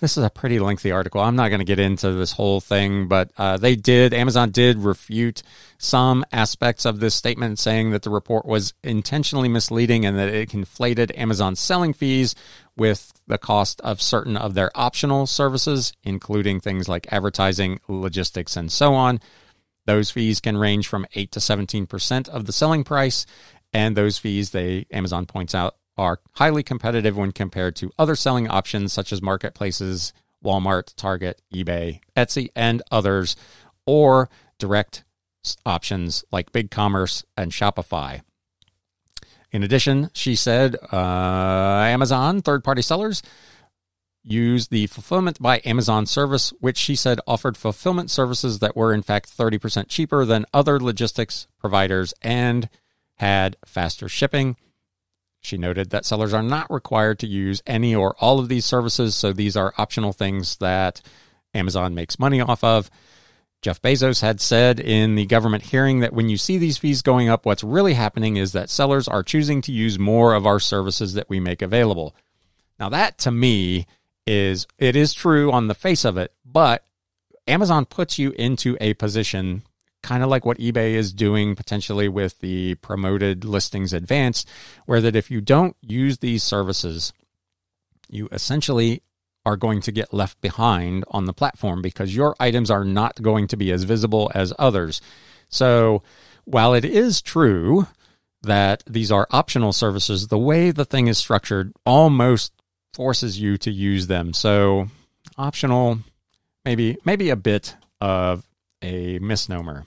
this 0.00 0.16
is 0.16 0.24
a 0.24 0.30
pretty 0.30 0.58
lengthy 0.58 0.90
article. 0.90 1.20
I'm 1.20 1.36
not 1.36 1.48
going 1.48 1.60
to 1.60 1.64
get 1.64 1.78
into 1.78 2.12
this 2.12 2.32
whole 2.32 2.60
thing, 2.60 3.06
but 3.06 3.30
uh, 3.36 3.58
they 3.58 3.76
did, 3.76 4.14
Amazon 4.14 4.50
did 4.50 4.78
refute 4.78 5.42
some 5.78 6.24
aspects 6.32 6.84
of 6.84 7.00
this 7.00 7.14
statement, 7.14 7.58
saying 7.58 7.90
that 7.90 8.02
the 8.02 8.10
report 8.10 8.46
was 8.46 8.72
intentionally 8.82 9.48
misleading 9.48 10.06
and 10.06 10.18
that 10.18 10.28
it 10.28 10.48
conflated 10.48 11.16
Amazon's 11.16 11.60
selling 11.60 11.92
fees 11.92 12.34
with 12.76 13.12
the 13.26 13.38
cost 13.38 13.80
of 13.82 14.00
certain 14.00 14.36
of 14.36 14.54
their 14.54 14.70
optional 14.74 15.26
services, 15.26 15.92
including 16.02 16.60
things 16.60 16.88
like 16.88 17.12
advertising, 17.12 17.78
logistics, 17.86 18.56
and 18.56 18.72
so 18.72 18.94
on. 18.94 19.20
Those 19.84 20.10
fees 20.10 20.40
can 20.40 20.56
range 20.56 20.88
from 20.88 21.06
8 21.14 21.30
to 21.32 21.40
17% 21.40 22.28
of 22.28 22.46
the 22.46 22.52
selling 22.52 22.84
price, 22.84 23.26
and 23.72 23.96
those 23.96 24.18
fees, 24.18 24.50
they 24.50 24.86
Amazon 24.90 25.26
points 25.26 25.54
out, 25.54 25.76
are 26.00 26.18
highly 26.32 26.62
competitive 26.62 27.14
when 27.16 27.30
compared 27.30 27.76
to 27.76 27.92
other 27.98 28.16
selling 28.16 28.48
options 28.48 28.90
such 28.90 29.12
as 29.12 29.20
marketplaces, 29.20 30.14
Walmart, 30.42 30.94
Target, 30.96 31.42
eBay, 31.54 32.00
Etsy, 32.16 32.48
and 32.56 32.82
others, 32.90 33.36
or 33.84 34.30
direct 34.58 35.04
options 35.66 36.24
like 36.32 36.52
BigCommerce 36.52 37.24
and 37.36 37.52
Shopify. 37.52 38.22
In 39.52 39.62
addition, 39.62 40.08
she 40.14 40.36
said 40.36 40.76
uh, 40.90 40.96
Amazon 40.96 42.40
third 42.40 42.64
party 42.64 42.82
sellers 42.82 43.22
use 44.22 44.68
the 44.68 44.86
Fulfillment 44.86 45.40
by 45.40 45.60
Amazon 45.66 46.06
service, 46.06 46.50
which 46.60 46.78
she 46.78 46.94
said 46.94 47.20
offered 47.26 47.56
fulfillment 47.56 48.10
services 48.10 48.60
that 48.60 48.76
were 48.76 48.94
in 48.94 49.02
fact 49.02 49.36
30% 49.36 49.88
cheaper 49.88 50.24
than 50.24 50.46
other 50.54 50.80
logistics 50.80 51.46
providers 51.58 52.14
and 52.22 52.70
had 53.16 53.56
faster 53.66 54.08
shipping. 54.08 54.56
She 55.40 55.56
noted 55.56 55.90
that 55.90 56.04
sellers 56.04 56.34
are 56.34 56.42
not 56.42 56.70
required 56.70 57.18
to 57.20 57.26
use 57.26 57.62
any 57.66 57.94
or 57.94 58.14
all 58.20 58.38
of 58.38 58.48
these 58.48 58.66
services, 58.66 59.14
so 59.14 59.32
these 59.32 59.56
are 59.56 59.74
optional 59.78 60.12
things 60.12 60.56
that 60.58 61.00
Amazon 61.54 61.94
makes 61.94 62.18
money 62.18 62.40
off 62.40 62.62
of. 62.62 62.90
Jeff 63.62 63.82
Bezos 63.82 64.22
had 64.22 64.40
said 64.40 64.80
in 64.80 65.16
the 65.16 65.26
government 65.26 65.64
hearing 65.64 66.00
that 66.00 66.14
when 66.14 66.30
you 66.30 66.38
see 66.38 66.56
these 66.56 66.78
fees 66.78 67.02
going 67.02 67.28
up, 67.28 67.44
what's 67.44 67.64
really 67.64 67.94
happening 67.94 68.36
is 68.36 68.52
that 68.52 68.70
sellers 68.70 69.06
are 69.06 69.22
choosing 69.22 69.60
to 69.62 69.72
use 69.72 69.98
more 69.98 70.34
of 70.34 70.46
our 70.46 70.60
services 70.60 71.14
that 71.14 71.28
we 71.28 71.40
make 71.40 71.60
available. 71.60 72.14
Now, 72.78 72.88
that 72.88 73.18
to 73.18 73.30
me 73.30 73.86
is 74.26 74.66
it 74.78 74.96
is 74.96 75.12
true 75.12 75.52
on 75.52 75.68
the 75.68 75.74
face 75.74 76.04
of 76.06 76.16
it, 76.16 76.32
but 76.44 76.84
Amazon 77.46 77.84
puts 77.84 78.18
you 78.18 78.30
into 78.32 78.78
a 78.80 78.94
position 78.94 79.62
kind 80.02 80.22
of 80.22 80.28
like 80.28 80.44
what 80.44 80.58
eBay 80.58 80.94
is 80.94 81.12
doing 81.12 81.54
potentially 81.54 82.08
with 82.08 82.38
the 82.40 82.74
promoted 82.76 83.44
listings 83.44 83.92
advanced, 83.92 84.48
where 84.86 85.00
that 85.00 85.16
if 85.16 85.30
you 85.30 85.40
don't 85.40 85.76
use 85.82 86.18
these 86.18 86.42
services, 86.42 87.12
you 88.08 88.28
essentially 88.32 89.02
are 89.46 89.56
going 89.56 89.80
to 89.80 89.92
get 89.92 90.12
left 90.12 90.40
behind 90.40 91.04
on 91.08 91.24
the 91.24 91.32
platform 91.32 91.80
because 91.80 92.14
your 92.14 92.36
items 92.38 92.70
are 92.70 92.84
not 92.84 93.20
going 93.22 93.46
to 93.46 93.56
be 93.56 93.72
as 93.72 93.84
visible 93.84 94.30
as 94.34 94.52
others. 94.58 95.00
So 95.48 96.02
while 96.44 96.74
it 96.74 96.84
is 96.84 97.22
true 97.22 97.86
that 98.42 98.82
these 98.86 99.10
are 99.10 99.26
optional 99.30 99.72
services, 99.72 100.28
the 100.28 100.38
way 100.38 100.70
the 100.70 100.84
thing 100.84 101.06
is 101.06 101.18
structured 101.18 101.72
almost 101.86 102.52
forces 102.92 103.40
you 103.40 103.56
to 103.58 103.70
use 103.70 104.06
them. 104.06 104.32
So 104.32 104.88
optional, 105.36 105.98
maybe 106.64 106.98
maybe 107.04 107.30
a 107.30 107.36
bit 107.36 107.76
of 108.00 108.46
a 108.82 109.18
misnomer. 109.20 109.86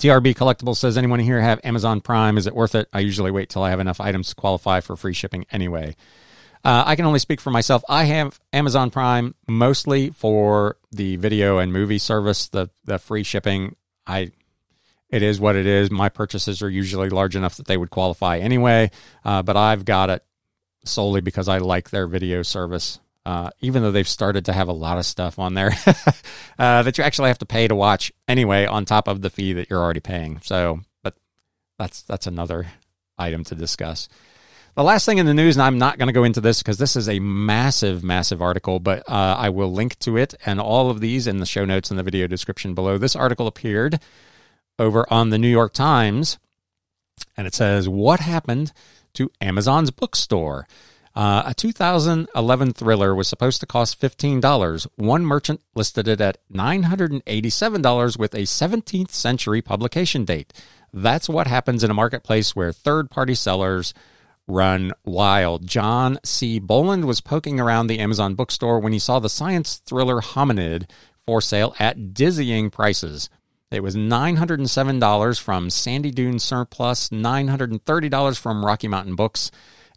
TRB 0.00 0.34
Collectibles 0.34 0.78
says, 0.78 0.96
anyone 0.96 1.20
here 1.20 1.42
have 1.42 1.60
Amazon 1.62 2.00
Prime? 2.00 2.38
Is 2.38 2.46
it 2.46 2.54
worth 2.54 2.74
it? 2.74 2.88
I 2.90 3.00
usually 3.00 3.30
wait 3.30 3.50
till 3.50 3.62
I 3.62 3.68
have 3.68 3.80
enough 3.80 4.00
items 4.00 4.30
to 4.30 4.34
qualify 4.34 4.80
for 4.80 4.96
free 4.96 5.12
shipping 5.12 5.44
anyway. 5.52 5.94
Uh, 6.64 6.84
I 6.86 6.96
can 6.96 7.04
only 7.04 7.18
speak 7.18 7.38
for 7.38 7.50
myself. 7.50 7.82
I 7.86 8.04
have 8.04 8.40
Amazon 8.50 8.90
Prime 8.90 9.34
mostly 9.46 10.08
for 10.08 10.78
the 10.90 11.16
video 11.16 11.58
and 11.58 11.70
movie 11.70 11.98
service, 11.98 12.48
the 12.48 12.70
the 12.84 12.98
free 12.98 13.22
shipping. 13.22 13.76
I 14.06 14.32
it 15.10 15.22
is 15.22 15.38
what 15.38 15.54
it 15.54 15.66
is. 15.66 15.90
My 15.90 16.08
purchases 16.08 16.62
are 16.62 16.70
usually 16.70 17.10
large 17.10 17.36
enough 17.36 17.56
that 17.56 17.66
they 17.66 17.76
would 17.76 17.90
qualify 17.90 18.38
anyway, 18.38 18.90
uh, 19.22 19.42
but 19.42 19.58
I've 19.58 19.84
got 19.84 20.08
it 20.08 20.24
solely 20.82 21.20
because 21.20 21.46
I 21.46 21.58
like 21.58 21.90
their 21.90 22.06
video 22.06 22.42
service. 22.42 23.00
Uh, 23.26 23.50
even 23.60 23.82
though 23.82 23.90
they've 23.90 24.08
started 24.08 24.46
to 24.46 24.52
have 24.52 24.68
a 24.68 24.72
lot 24.72 24.96
of 24.96 25.04
stuff 25.04 25.38
on 25.38 25.52
there 25.52 25.72
uh, 26.58 26.82
that 26.82 26.96
you 26.96 27.04
actually 27.04 27.28
have 27.28 27.38
to 27.38 27.46
pay 27.46 27.68
to 27.68 27.74
watch 27.74 28.10
anyway, 28.26 28.64
on 28.64 28.84
top 28.84 29.08
of 29.08 29.20
the 29.20 29.28
fee 29.28 29.52
that 29.52 29.68
you're 29.68 29.82
already 29.82 30.00
paying. 30.00 30.40
So, 30.42 30.80
but 31.02 31.14
that's 31.78 32.02
that's 32.02 32.26
another 32.26 32.68
item 33.18 33.44
to 33.44 33.54
discuss. 33.54 34.08
The 34.76 34.84
last 34.84 35.04
thing 35.04 35.18
in 35.18 35.26
the 35.26 35.34
news, 35.34 35.56
and 35.56 35.62
I'm 35.62 35.78
not 35.78 35.98
going 35.98 36.06
to 36.06 36.12
go 36.12 36.24
into 36.24 36.40
this 36.40 36.62
because 36.62 36.78
this 36.78 36.94
is 36.94 37.08
a 37.08 37.18
massive, 37.18 38.04
massive 38.04 38.40
article, 38.40 38.78
but 38.78 39.00
uh, 39.08 39.36
I 39.36 39.48
will 39.48 39.72
link 39.72 39.98
to 40.00 40.16
it 40.16 40.34
and 40.46 40.60
all 40.60 40.90
of 40.90 41.00
these 41.00 41.26
in 41.26 41.38
the 41.38 41.46
show 41.46 41.64
notes 41.64 41.90
and 41.90 41.98
the 41.98 42.04
video 42.04 42.26
description 42.28 42.74
below. 42.74 42.96
This 42.96 43.16
article 43.16 43.46
appeared 43.46 43.98
over 44.78 45.12
on 45.12 45.30
the 45.30 45.38
New 45.38 45.48
York 45.48 45.72
Times, 45.72 46.38
and 47.36 47.46
it 47.46 47.54
says, 47.54 47.88
What 47.88 48.20
happened 48.20 48.72
to 49.14 49.30
Amazon's 49.40 49.90
bookstore? 49.90 50.66
Uh, 51.20 51.42
a 51.44 51.52
2011 51.52 52.72
thriller 52.72 53.14
was 53.14 53.28
supposed 53.28 53.60
to 53.60 53.66
cost 53.66 54.00
$15. 54.00 54.86
One 54.96 55.26
merchant 55.26 55.60
listed 55.74 56.08
it 56.08 56.18
at 56.18 56.38
$987 56.50 58.18
with 58.18 58.32
a 58.32 58.44
17th 58.44 59.10
century 59.10 59.60
publication 59.60 60.24
date. 60.24 60.54
That's 60.94 61.28
what 61.28 61.46
happens 61.46 61.84
in 61.84 61.90
a 61.90 61.94
marketplace 61.94 62.56
where 62.56 62.72
third 62.72 63.10
party 63.10 63.34
sellers 63.34 63.92
run 64.48 64.94
wild. 65.04 65.66
John 65.66 66.18
C. 66.24 66.58
Boland 66.58 67.04
was 67.04 67.20
poking 67.20 67.60
around 67.60 67.88
the 67.88 67.98
Amazon 67.98 68.34
bookstore 68.34 68.80
when 68.80 68.94
he 68.94 68.98
saw 68.98 69.18
the 69.18 69.28
science 69.28 69.76
thriller 69.76 70.22
Hominid 70.22 70.88
for 71.26 71.42
sale 71.42 71.74
at 71.78 72.14
dizzying 72.14 72.70
prices. 72.70 73.28
It 73.70 73.82
was 73.82 73.94
$907 73.94 75.38
from 75.38 75.68
Sandy 75.68 76.12
Dune 76.12 76.38
Surplus, 76.38 77.10
$930 77.10 78.38
from 78.38 78.64
Rocky 78.64 78.88
Mountain 78.88 79.16
Books, 79.16 79.50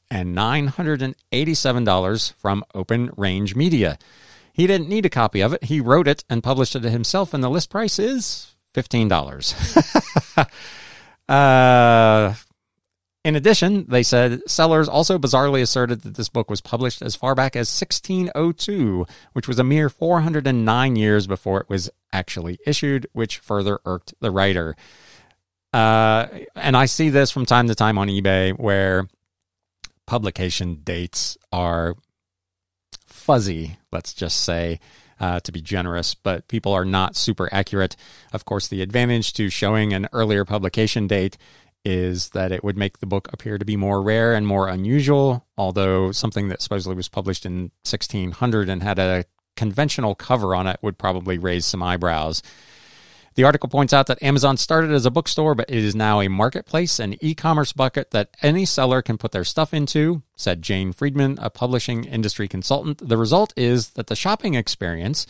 and 0.09 0.35
$987 0.35 2.33
from 2.33 2.63
Open 2.73 3.11
Range 3.17 3.55
Media. 3.55 3.97
He 4.53 4.67
didn't 4.67 4.89
need 4.89 5.05
a 5.05 5.09
copy 5.09 5.41
of 5.41 5.53
it. 5.53 5.63
He 5.63 5.81
wrote 5.81 6.07
it 6.07 6.23
and 6.29 6.43
published 6.43 6.75
it 6.75 6.83
himself, 6.83 7.33
and 7.33 7.43
the 7.43 7.49
list 7.49 7.69
price 7.69 7.97
is 7.97 8.55
$15. 8.75 10.47
uh, 11.29 12.33
in 13.23 13.35
addition, 13.35 13.85
they 13.87 14.03
said 14.03 14.41
sellers 14.47 14.89
also 14.89 15.17
bizarrely 15.17 15.61
asserted 15.61 16.01
that 16.01 16.15
this 16.15 16.27
book 16.29 16.49
was 16.49 16.59
published 16.59 17.01
as 17.01 17.15
far 17.15 17.35
back 17.35 17.55
as 17.55 17.69
1602, 17.69 19.07
which 19.31 19.47
was 19.47 19.59
a 19.59 19.63
mere 19.63 19.89
409 19.89 20.95
years 20.97 21.25
before 21.25 21.61
it 21.61 21.69
was 21.69 21.89
actually 22.11 22.59
issued, 22.65 23.07
which 23.13 23.39
further 23.39 23.79
irked 23.85 24.13
the 24.19 24.29
writer. 24.29 24.75
Uh, 25.71 26.27
and 26.55 26.75
I 26.75 26.85
see 26.85 27.09
this 27.09 27.31
from 27.31 27.45
time 27.45 27.67
to 27.67 27.75
time 27.75 27.97
on 27.97 28.07
eBay 28.07 28.59
where 28.59 29.07
publication 30.05 30.81
dates 30.83 31.37
are 31.51 31.95
fuzzy, 33.05 33.77
let's 33.91 34.13
just 34.13 34.41
say. 34.41 34.79
Uh, 35.19 35.39
to 35.39 35.53
be 35.53 35.61
generous, 35.61 36.15
but 36.15 36.45
people 36.49 36.73
are 36.73 36.83
not 36.83 37.15
super 37.15 37.47
accurate. 37.53 37.95
Of 38.33 38.43
course, 38.43 38.67
the 38.67 38.81
advantage 38.81 39.31
to 39.33 39.49
showing 39.49 39.93
an 39.93 40.09
earlier 40.11 40.43
publication 40.43 41.07
date 41.07 41.37
is 41.85 42.29
that 42.29 42.51
it 42.51 42.63
would 42.63 42.77
make 42.77 42.99
the 42.99 43.05
book 43.05 43.27
appear 43.31 43.57
to 43.57 43.63
be 43.63 43.77
more 43.77 44.01
rare 44.01 44.33
and 44.33 44.47
more 44.47 44.67
unusual, 44.67 45.45
although 45.57 46.11
something 46.11 46.47
that 46.49 46.61
supposedly 46.61 46.95
was 46.95 47.09
published 47.09 47.45
in 47.45 47.71
1600 47.85 48.67
and 48.67 48.83
had 48.83 48.99
a 48.99 49.25
conventional 49.55 50.15
cover 50.15 50.55
on 50.55 50.67
it 50.67 50.79
would 50.81 50.97
probably 50.97 51.37
raise 51.37 51.65
some 51.65 51.83
eyebrows. 51.83 52.41
The 53.35 53.43
article 53.43 53.69
points 53.69 53.93
out 53.93 54.07
that 54.07 54.21
Amazon 54.21 54.57
started 54.57 54.91
as 54.91 55.05
a 55.05 55.11
bookstore, 55.11 55.55
but 55.55 55.69
it 55.69 55.83
is 55.83 55.95
now 55.95 56.21
a 56.21 56.27
marketplace, 56.27 56.99
an 56.99 57.15
e 57.19 57.33
commerce 57.33 57.73
bucket 57.73 58.11
that 58.11 58.29
any 58.41 58.65
seller 58.65 59.01
can 59.01 59.17
put 59.17 59.31
their 59.31 59.43
stuff 59.43 59.73
into, 59.73 60.21
said 60.35 60.61
Jane 60.61 60.93
Friedman, 60.93 61.39
a 61.41 61.49
publishing 61.49 62.03
industry 62.03 62.47
consultant. 62.47 63.07
The 63.07 63.17
result 63.17 63.51
is 63.57 63.91
that 63.91 64.07
the 64.07 64.15
shopping 64.15 64.53
experience 64.53 65.25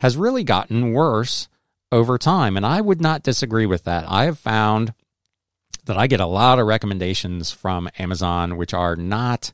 has 0.00 0.16
really 0.16 0.44
gotten 0.44 0.92
worse 0.92 1.48
over 1.90 2.16
time, 2.16 2.56
and 2.56 2.64
I 2.64 2.80
would 2.80 3.00
not 3.00 3.22
disagree 3.22 3.66
with 3.66 3.84
that. 3.84 4.04
I 4.08 4.24
have 4.24 4.38
found 4.38 4.94
that 5.84 5.98
I 5.98 6.06
get 6.06 6.20
a 6.20 6.26
lot 6.26 6.58
of 6.58 6.66
recommendations 6.66 7.50
from 7.50 7.90
Amazon, 7.98 8.56
which 8.56 8.72
are 8.72 8.96
not 8.96 9.52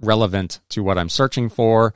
relevant 0.00 0.60
to 0.70 0.82
what 0.82 0.96
I'm 0.96 1.08
searching 1.10 1.48
for. 1.50 1.92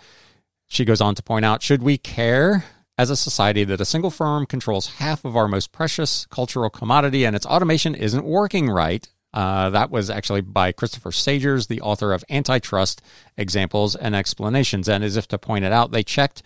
She 0.67 0.85
goes 0.85 1.01
on 1.01 1.15
to 1.15 1.23
point 1.23 1.45
out 1.45 1.63
should 1.63 1.83
we 1.83 1.97
care 1.97 2.65
as 3.01 3.09
a 3.09 3.17
society 3.17 3.65
that 3.65 3.81
a 3.81 3.85
single 3.87 4.11
firm 4.11 4.45
controls 4.45 4.97
half 4.99 5.25
of 5.25 5.35
our 5.35 5.49
most 5.49 5.73
precious 5.73 6.27
cultural 6.27 6.69
commodity 6.69 7.25
and 7.25 7.35
its 7.35 7.47
automation 7.47 7.95
isn't 7.95 8.27
working 8.27 8.69
right? 8.69 9.09
Uh, 9.33 9.71
that 9.71 9.91
was 9.91 10.11
actually 10.11 10.43
by 10.43 10.71
Christopher 10.71 11.11
Sagers, 11.11 11.69
the 11.69 11.81
author 11.81 12.13
of 12.13 12.23
Antitrust 12.29 13.01
Examples 13.39 13.97
and 13.97 14.15
Explanations. 14.15 14.87
And 14.87 15.03
as 15.03 15.17
if 15.17 15.27
to 15.29 15.39
point 15.39 15.65
it 15.65 15.73
out, 15.73 15.93
they 15.93 16.03
checked 16.03 16.43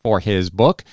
for 0.00 0.20
his 0.20 0.48
book. 0.48 0.84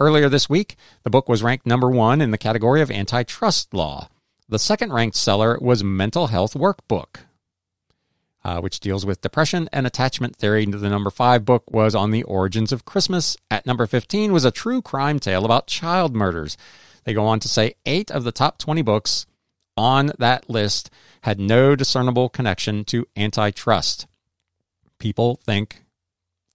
Earlier 0.00 0.30
this 0.30 0.48
week, 0.48 0.76
the 1.02 1.10
book 1.10 1.28
was 1.28 1.42
ranked 1.42 1.66
number 1.66 1.90
one 1.90 2.22
in 2.22 2.30
the 2.30 2.38
category 2.38 2.80
of 2.80 2.90
antitrust 2.90 3.74
law. 3.74 4.08
The 4.48 4.58
second 4.58 4.94
ranked 4.94 5.16
seller 5.16 5.58
was 5.60 5.84
Mental 5.84 6.28
Health 6.28 6.54
Workbook, 6.54 7.16
uh, 8.44 8.60
which 8.60 8.80
deals 8.80 9.06
with 9.06 9.22
depression 9.22 9.68
and 9.72 9.86
attachment 9.86 10.36
theory. 10.36 10.66
The 10.66 10.88
number 10.88 11.10
five 11.10 11.44
book 11.44 11.70
was 11.70 11.94
on 11.94 12.10
the 12.10 12.22
origins 12.24 12.72
of 12.72 12.84
Christmas. 12.84 13.36
At 13.50 13.66
number 13.66 13.86
15 13.86 14.32
was 14.32 14.44
a 14.44 14.50
true 14.50 14.82
crime 14.82 15.18
tale 15.18 15.44
about 15.44 15.66
child 15.66 16.14
murders. 16.14 16.56
They 17.04 17.14
go 17.14 17.26
on 17.26 17.40
to 17.40 17.48
say 17.48 17.74
eight 17.86 18.10
of 18.10 18.24
the 18.24 18.32
top 18.32 18.58
20 18.58 18.82
books 18.82 19.26
on 19.76 20.12
that 20.18 20.48
list 20.48 20.90
had 21.22 21.40
no 21.40 21.74
discernible 21.74 22.28
connection 22.28 22.84
to 22.84 23.06
antitrust. 23.16 24.06
People 24.98 25.40
think, 25.44 25.84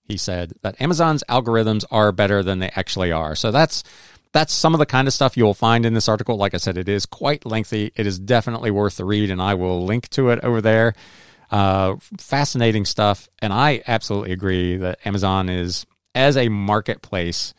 he 0.04 0.17
said, 0.17 0.54
that 0.62 0.80
Amazon's 0.80 1.23
algorithms 1.30 1.84
are 1.91 2.12
better 2.12 2.43
than 2.43 2.60
they 2.60 2.71
actually 2.75 3.12
are. 3.12 3.36
So 3.36 3.52
that's 3.52 3.84
that's 4.32 4.54
some 4.54 4.75
of 4.75 4.80
the 4.80 4.86
kind 4.86 5.08
of 5.08 5.13
stuff 5.13 5.36
you'll 5.36 5.56
find 5.56 5.88
in 5.88 5.95
this 5.95 6.08
article. 6.08 6.38
Like 6.38 6.54
I 6.54 6.58
said, 6.58 6.78
it 6.78 6.88
is 6.88 7.08
quite 7.08 7.47
lengthy. 7.47 7.91
It 7.95 8.06
is 8.06 8.19
definitely 8.19 8.69
worth 8.69 8.97
the 8.97 9.06
read, 9.06 9.32
and 9.32 9.41
I 9.41 9.56
will 9.56 9.84
link 9.84 10.08
to 10.10 10.30
it 10.30 10.39
over 10.43 10.62
there. 10.62 10.93
Uh, 11.52 11.96
fascinating 12.18 12.86
stuff, 12.86 13.28
and 13.42 13.52
I 13.52 13.82
absolutely 13.88 14.32
agree 14.32 14.78
that 14.78 15.00
Amazon 15.06 15.50
is, 15.50 15.86
as 16.14 16.38
a 16.38 16.50
marketplace, 16.50 17.54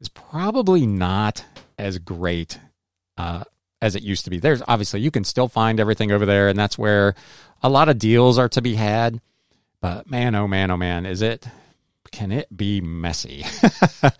is 0.00 0.08
probably 0.08 0.86
not 0.86 1.44
as 1.78 1.98
great 1.98 2.58
uh, 3.16 3.44
as 3.80 3.96
it 3.96 4.02
used 4.02 4.24
to 4.24 4.30
be. 4.30 4.38
There's 4.38 4.62
obviously 4.68 5.00
you 5.00 5.10
can 5.10 5.24
still 5.24 5.48
find 5.48 5.80
everything 5.80 6.12
over 6.12 6.26
there, 6.26 6.48
and 6.48 6.58
that's 6.58 6.76
where 6.78 7.14
a 7.62 7.68
lot 7.68 7.88
of 7.88 7.98
deals 7.98 8.38
are 8.38 8.48
to 8.50 8.62
be 8.62 8.74
had. 8.74 9.20
But 9.80 10.10
man, 10.10 10.34
oh 10.34 10.46
man, 10.46 10.70
oh 10.70 10.76
man, 10.76 11.06
is 11.06 11.22
it? 11.22 11.46
Can 12.12 12.32
it 12.32 12.54
be 12.54 12.80
messy? 12.80 13.44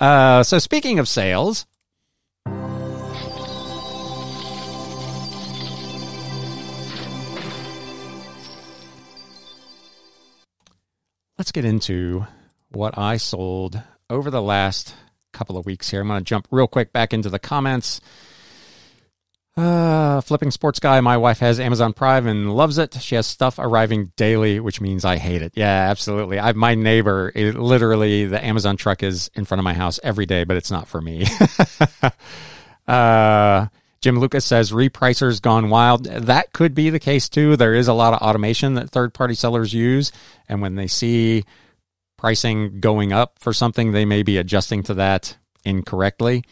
Uh, 0.00 0.44
so, 0.44 0.58
speaking 0.58 0.98
of 1.00 1.08
sales, 1.08 1.66
let's 11.38 11.52
get 11.52 11.64
into 11.64 12.26
what 12.70 12.98
I 12.98 13.16
sold 13.16 13.80
over 14.10 14.30
the 14.30 14.42
last 14.42 14.94
couple 15.32 15.56
of 15.56 15.64
weeks 15.64 15.88
here. 15.88 16.00
I'm 16.00 16.08
going 16.08 16.20
to 16.20 16.24
jump 16.24 16.48
real 16.50 16.66
quick 16.66 16.92
back 16.92 17.14
into 17.14 17.30
the 17.30 17.38
comments. 17.38 18.00
Uh, 19.56 20.20
flipping 20.20 20.50
sports 20.50 20.78
guy. 20.78 21.00
My 21.00 21.16
wife 21.16 21.38
has 21.40 21.58
Amazon 21.58 21.92
Prime 21.92 22.26
and 22.26 22.54
loves 22.54 22.78
it. 22.78 22.94
She 23.00 23.14
has 23.16 23.26
stuff 23.26 23.58
arriving 23.58 24.12
daily, 24.16 24.60
which 24.60 24.80
means 24.80 25.04
I 25.04 25.16
hate 25.16 25.42
it. 25.42 25.52
Yeah, 25.56 25.90
absolutely. 25.90 26.38
I 26.38 26.52
my 26.52 26.76
neighbor. 26.76 27.32
It, 27.34 27.56
literally, 27.56 28.26
the 28.26 28.44
Amazon 28.44 28.76
truck 28.76 29.02
is 29.02 29.30
in 29.34 29.44
front 29.44 29.58
of 29.58 29.64
my 29.64 29.74
house 29.74 29.98
every 30.04 30.26
day, 30.26 30.44
but 30.44 30.56
it's 30.56 30.70
not 30.70 30.86
for 30.86 31.00
me. 31.00 31.26
uh, 32.86 33.66
Jim 34.00 34.18
Lucas 34.18 34.44
says 34.44 34.70
repricers 34.70 35.42
gone 35.42 35.70
wild. 35.70 36.04
That 36.04 36.52
could 36.52 36.74
be 36.74 36.90
the 36.90 37.00
case 37.00 37.28
too. 37.28 37.56
There 37.56 37.74
is 37.74 37.88
a 37.88 37.92
lot 37.92 38.14
of 38.14 38.20
automation 38.20 38.74
that 38.74 38.90
third 38.90 39.12
party 39.12 39.34
sellers 39.34 39.74
use, 39.74 40.12
and 40.48 40.62
when 40.62 40.76
they 40.76 40.86
see 40.86 41.44
pricing 42.16 42.80
going 42.80 43.12
up 43.12 43.38
for 43.40 43.52
something, 43.52 43.92
they 43.92 44.04
may 44.04 44.22
be 44.22 44.36
adjusting 44.36 44.82
to 44.84 44.94
that 44.94 45.36
incorrectly. 45.64 46.44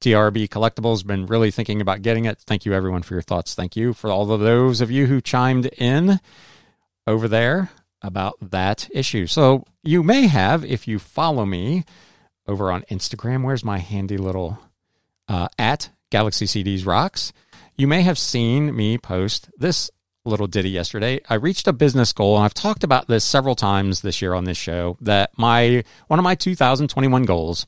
TRB 0.00 0.48
Collectibles 0.48 1.06
been 1.06 1.26
really 1.26 1.50
thinking 1.50 1.80
about 1.80 2.02
getting 2.02 2.24
it. 2.24 2.38
Thank 2.38 2.64
you, 2.64 2.72
everyone, 2.72 3.02
for 3.02 3.14
your 3.14 3.22
thoughts. 3.22 3.54
Thank 3.54 3.76
you 3.76 3.92
for 3.92 4.10
all 4.10 4.32
of 4.32 4.40
those 4.40 4.80
of 4.80 4.90
you 4.90 5.06
who 5.06 5.20
chimed 5.20 5.66
in 5.78 6.20
over 7.06 7.28
there 7.28 7.70
about 8.00 8.34
that 8.40 8.88
issue. 8.92 9.26
So 9.26 9.64
you 9.82 10.02
may 10.02 10.26
have, 10.26 10.64
if 10.64 10.88
you 10.88 10.98
follow 10.98 11.44
me 11.44 11.84
over 12.50 12.70
on 12.72 12.82
Instagram. 12.90 13.44
Where's 13.44 13.64
my 13.64 13.78
handy 13.78 14.18
little 14.18 14.58
uh, 15.28 15.48
at 15.58 15.90
Galaxy 16.10 16.46
CDs 16.46 16.86
Rocks? 16.86 17.32
You 17.76 17.86
may 17.86 18.02
have 18.02 18.18
seen 18.18 18.74
me 18.74 18.98
post 18.98 19.48
this 19.56 19.90
little 20.24 20.46
ditty 20.46 20.70
yesterday. 20.70 21.20
I 21.28 21.34
reached 21.34 21.66
a 21.66 21.72
business 21.72 22.12
goal, 22.12 22.36
and 22.36 22.44
I've 22.44 22.54
talked 22.54 22.84
about 22.84 23.06
this 23.06 23.24
several 23.24 23.54
times 23.54 24.02
this 24.02 24.20
year 24.20 24.34
on 24.34 24.44
this 24.44 24.58
show. 24.58 24.98
That 25.00 25.30
my 25.36 25.84
one 26.08 26.18
of 26.18 26.24
my 26.24 26.34
2021 26.34 27.22
goals 27.24 27.66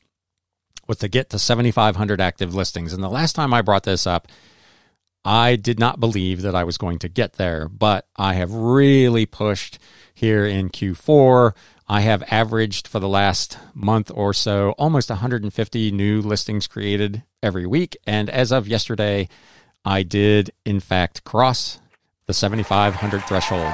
was 0.87 0.99
to 0.99 1.09
get 1.09 1.31
to 1.31 1.39
7,500 1.39 2.21
active 2.21 2.55
listings. 2.55 2.93
And 2.93 3.03
the 3.03 3.09
last 3.09 3.35
time 3.35 3.55
I 3.55 3.63
brought 3.63 3.85
this 3.85 4.07
up, 4.07 4.29
I 5.25 5.57
did 5.57 5.79
not 5.79 6.01
believe 6.01 6.43
that 6.43 6.55
I 6.55 6.65
was 6.65 6.79
going 6.79 6.99
to 7.01 7.09
get 7.09 7.35
there, 7.35 7.69
but 7.69 8.09
I 8.17 8.35
have 8.35 8.53
really 8.53 9.25
pushed 9.25 9.79
here 10.15 10.45
in 10.45 10.69
Q4. 10.69 11.55
I 11.89 12.01
have 12.01 12.23
averaged 12.31 12.89
for 12.89 13.01
the 13.01 13.09
last 13.09 13.59
month 13.75 14.11
or 14.15 14.33
so 14.33 14.71
almost 14.79 15.11
150 15.11 15.91
new 15.93 16.23
listings 16.23 16.67
created 16.67 17.23
every 17.43 17.67
week. 17.67 17.97
And 18.07 18.31
as 18.31 18.53
of 18.53 18.69
yesterday, 18.69 19.29
I 19.85 20.03
did 20.03 20.53
in 20.65 20.81
fact 20.81 21.25
cross 21.25 21.81
the 22.27 22.35
7,500 22.35 23.25
threshold. 23.25 23.73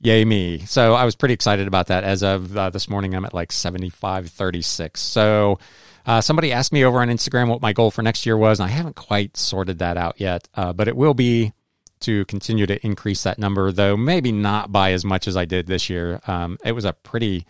Yay 0.00 0.24
me. 0.24 0.58
So 0.66 0.94
I 0.94 1.04
was 1.04 1.16
pretty 1.16 1.34
excited 1.34 1.66
about 1.66 1.86
that. 1.86 2.04
As 2.04 2.22
of 2.22 2.56
uh, 2.56 2.70
this 2.70 2.88
morning, 2.88 3.14
I'm 3.14 3.24
at 3.24 3.32
like 3.32 3.50
7536. 3.50 5.00
So 5.00 5.58
uh, 6.04 6.20
somebody 6.20 6.52
asked 6.52 6.72
me 6.72 6.84
over 6.84 7.00
on 7.00 7.08
Instagram 7.08 7.48
what 7.48 7.62
my 7.62 7.72
goal 7.72 7.90
for 7.90 8.02
next 8.02 8.26
year 8.26 8.36
was, 8.36 8.60
and 8.60 8.68
I 8.68 8.72
haven't 8.72 8.96
quite 8.96 9.36
sorted 9.36 9.78
that 9.78 9.96
out 9.96 10.20
yet, 10.20 10.48
uh, 10.54 10.72
but 10.72 10.86
it 10.86 10.96
will 10.96 11.14
be 11.14 11.52
to 12.06 12.24
continue 12.26 12.66
to 12.66 12.84
increase 12.86 13.24
that 13.24 13.38
number, 13.38 13.72
though 13.72 13.96
maybe 13.96 14.30
not 14.30 14.70
by 14.70 14.92
as 14.92 15.04
much 15.04 15.26
as 15.26 15.36
I 15.36 15.44
did 15.44 15.66
this 15.66 15.90
year. 15.90 16.20
Um, 16.28 16.56
it 16.64 16.72
was 16.72 16.84
a 16.84 16.92
pretty, 16.92 17.46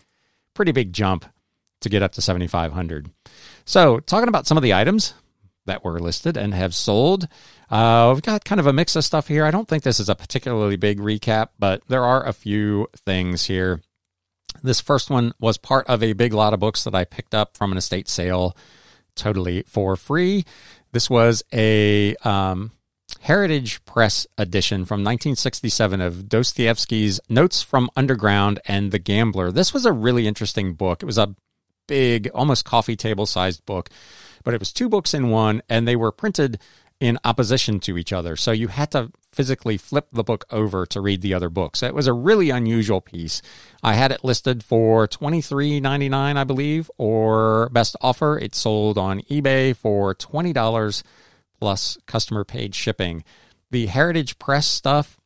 pretty 0.54 0.72
big 0.72 0.92
jump 0.94 1.26
to 1.82 1.90
get 1.90 2.02
up 2.02 2.12
to 2.12 2.22
7,500. 2.22 3.10
So, 3.66 4.00
talking 4.00 4.28
about 4.28 4.46
some 4.46 4.56
of 4.56 4.62
the 4.62 4.72
items 4.72 5.12
that 5.66 5.84
were 5.84 6.00
listed 6.00 6.36
and 6.36 6.54
have 6.54 6.74
sold. 6.74 7.28
Uh, 7.68 8.12
we've 8.14 8.22
got 8.22 8.44
kind 8.44 8.60
of 8.60 8.66
a 8.66 8.72
mix 8.72 8.96
of 8.96 9.04
stuff 9.04 9.28
here. 9.28 9.44
I 9.44 9.50
don't 9.50 9.68
think 9.68 9.82
this 9.82 10.00
is 10.00 10.08
a 10.08 10.14
particularly 10.14 10.76
big 10.76 11.00
recap, 11.00 11.48
but 11.58 11.82
there 11.88 12.04
are 12.04 12.24
a 12.26 12.32
few 12.32 12.86
things 13.04 13.44
here. 13.44 13.82
This 14.62 14.80
first 14.80 15.10
one 15.10 15.32
was 15.38 15.58
part 15.58 15.86
of 15.88 16.02
a 16.02 16.14
big 16.14 16.32
lot 16.32 16.54
of 16.54 16.60
books 16.60 16.84
that 16.84 16.94
I 16.94 17.04
picked 17.04 17.34
up 17.34 17.56
from 17.56 17.72
an 17.72 17.78
estate 17.78 18.08
sale 18.08 18.56
totally 19.16 19.64
for 19.64 19.96
free. 19.96 20.44
This 20.92 21.10
was 21.10 21.42
a 21.52 22.14
um, 22.16 22.70
Heritage 23.26 23.84
Press 23.84 24.26
edition 24.38 24.84
from 24.84 25.00
1967 25.00 26.00
of 26.00 26.28
Dostoevsky's 26.28 27.20
Notes 27.28 27.60
from 27.60 27.90
Underground 27.96 28.60
and 28.66 28.92
The 28.92 29.00
Gambler. 29.00 29.50
This 29.50 29.74
was 29.74 29.84
a 29.84 29.90
really 29.92 30.28
interesting 30.28 30.74
book. 30.74 31.02
It 31.02 31.06
was 31.06 31.18
a 31.18 31.34
big, 31.88 32.28
almost 32.34 32.64
coffee 32.64 32.94
table 32.94 33.26
sized 33.26 33.66
book 33.66 33.90
but 34.46 34.54
it 34.54 34.60
was 34.60 34.72
two 34.72 34.88
books 34.88 35.12
in 35.12 35.28
one, 35.28 35.60
and 35.68 35.88
they 35.88 35.96
were 35.96 36.12
printed 36.12 36.60
in 37.00 37.18
opposition 37.24 37.80
to 37.80 37.98
each 37.98 38.12
other. 38.12 38.36
So 38.36 38.52
you 38.52 38.68
had 38.68 38.92
to 38.92 39.10
physically 39.32 39.76
flip 39.76 40.06
the 40.12 40.22
book 40.22 40.44
over 40.52 40.86
to 40.86 41.00
read 41.00 41.20
the 41.20 41.34
other 41.34 41.50
book. 41.50 41.74
So 41.74 41.88
It 41.88 41.96
was 41.96 42.06
a 42.06 42.12
really 42.12 42.50
unusual 42.50 43.00
piece. 43.00 43.42
I 43.82 43.94
had 43.94 44.12
it 44.12 44.22
listed 44.22 44.62
for 44.62 45.08
twenty 45.08 45.42
three 45.42 45.80
ninety 45.80 46.08
nine, 46.08 46.36
I 46.36 46.44
believe, 46.44 46.88
or 46.96 47.70
best 47.70 47.96
offer. 48.00 48.38
It 48.38 48.54
sold 48.54 48.98
on 48.98 49.20
eBay 49.22 49.74
for 49.76 50.14
twenty 50.14 50.52
dollars 50.52 51.02
plus 51.58 51.98
customer 52.06 52.44
paid 52.44 52.74
shipping. 52.74 53.24
The 53.70 53.86
Heritage 53.86 54.38
Press 54.38 54.66
stuff, 54.66 55.18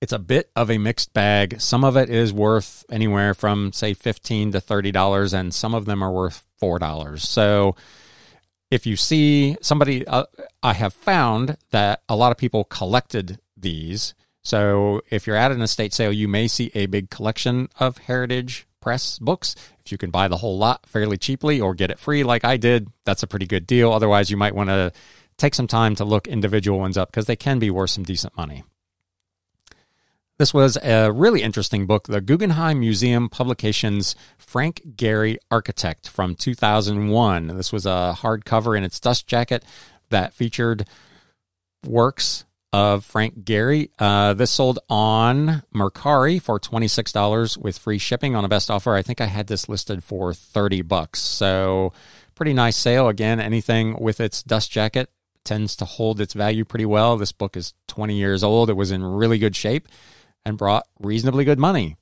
it's 0.00 0.12
a 0.12 0.18
bit 0.18 0.50
of 0.54 0.70
a 0.70 0.78
mixed 0.78 1.12
bag. 1.12 1.60
Some 1.60 1.84
of 1.84 1.96
it 1.96 2.10
is 2.10 2.32
worth 2.32 2.84
anywhere 2.90 3.34
from 3.34 3.72
say 3.72 3.94
fifteen 3.94 4.52
to 4.52 4.60
thirty 4.60 4.92
dollars, 4.92 5.32
and 5.32 5.54
some 5.54 5.74
of 5.74 5.84
them 5.84 6.02
are 6.02 6.12
worth 6.12 6.46
four 6.58 6.78
dollars. 6.78 7.28
So 7.28 7.76
if 8.70 8.86
you 8.86 8.96
see 8.96 9.56
somebody, 9.60 10.06
uh, 10.06 10.24
I 10.62 10.74
have 10.74 10.94
found 10.94 11.56
that 11.70 12.02
a 12.08 12.16
lot 12.16 12.30
of 12.30 12.38
people 12.38 12.64
collected 12.64 13.40
these. 13.56 14.14
So 14.42 15.02
if 15.10 15.26
you're 15.26 15.36
at 15.36 15.52
an 15.52 15.60
estate 15.60 15.92
sale, 15.92 16.12
you 16.12 16.28
may 16.28 16.48
see 16.48 16.70
a 16.74 16.86
big 16.86 17.10
collection 17.10 17.68
of 17.78 17.98
Heritage 17.98 18.66
Press 18.80 19.18
books. 19.18 19.54
If 19.84 19.92
you 19.92 19.98
can 19.98 20.10
buy 20.10 20.28
the 20.28 20.38
whole 20.38 20.56
lot 20.56 20.86
fairly 20.86 21.18
cheaply 21.18 21.60
or 21.60 21.74
get 21.74 21.90
it 21.90 21.98
free, 21.98 22.24
like 22.24 22.44
I 22.44 22.56
did, 22.56 22.88
that's 23.04 23.22
a 23.22 23.26
pretty 23.26 23.46
good 23.46 23.66
deal. 23.66 23.92
Otherwise, 23.92 24.30
you 24.30 24.38
might 24.38 24.54
want 24.54 24.70
to 24.70 24.92
take 25.40 25.54
some 25.54 25.66
time 25.66 25.94
to 25.96 26.04
look 26.04 26.28
individual 26.28 26.78
ones 26.78 26.96
up 26.96 27.10
because 27.10 27.26
they 27.26 27.36
can 27.36 27.58
be 27.58 27.70
worth 27.70 27.90
some 27.90 28.04
decent 28.04 28.36
money. 28.36 28.62
This 30.38 30.54
was 30.54 30.78
a 30.82 31.12
really 31.12 31.42
interesting 31.42 31.86
book, 31.86 32.06
the 32.06 32.22
Guggenheim 32.22 32.80
Museum 32.80 33.28
Publications 33.28 34.14
Frank 34.38 34.80
Gehry 34.96 35.36
Architect 35.50 36.08
from 36.08 36.34
2001. 36.34 37.48
This 37.48 37.72
was 37.72 37.84
a 37.84 38.16
hardcover 38.16 38.76
in 38.76 38.82
its 38.82 38.98
dust 38.98 39.26
jacket 39.26 39.64
that 40.08 40.32
featured 40.32 40.86
works 41.86 42.46
of 42.72 43.04
Frank 43.04 43.40
Gehry. 43.44 43.90
Uh, 43.98 44.32
this 44.32 44.50
sold 44.50 44.78
on 44.88 45.62
Mercari 45.74 46.40
for 46.40 46.58
$26 46.58 47.58
with 47.58 47.76
free 47.76 47.98
shipping 47.98 48.34
on 48.34 48.44
a 48.44 48.48
best 48.48 48.70
offer. 48.70 48.94
I 48.94 49.02
think 49.02 49.20
I 49.20 49.26
had 49.26 49.46
this 49.46 49.68
listed 49.68 50.02
for 50.02 50.32
30 50.32 50.80
bucks. 50.82 51.20
So 51.20 51.92
pretty 52.34 52.54
nice 52.54 52.78
sale. 52.78 53.08
Again, 53.08 53.40
anything 53.40 54.00
with 54.00 54.20
its 54.20 54.42
dust 54.42 54.70
jacket 54.70 55.10
tends 55.44 55.76
to 55.76 55.84
hold 55.84 56.20
its 56.20 56.34
value 56.34 56.64
pretty 56.64 56.86
well. 56.86 57.16
This 57.16 57.32
book 57.32 57.56
is 57.56 57.74
20 57.88 58.14
years 58.14 58.42
old. 58.42 58.70
It 58.70 58.74
was 58.74 58.90
in 58.90 59.02
really 59.02 59.38
good 59.38 59.56
shape 59.56 59.88
and 60.44 60.58
brought 60.58 60.86
reasonably 60.98 61.44
good 61.44 61.58
money. 61.58 61.96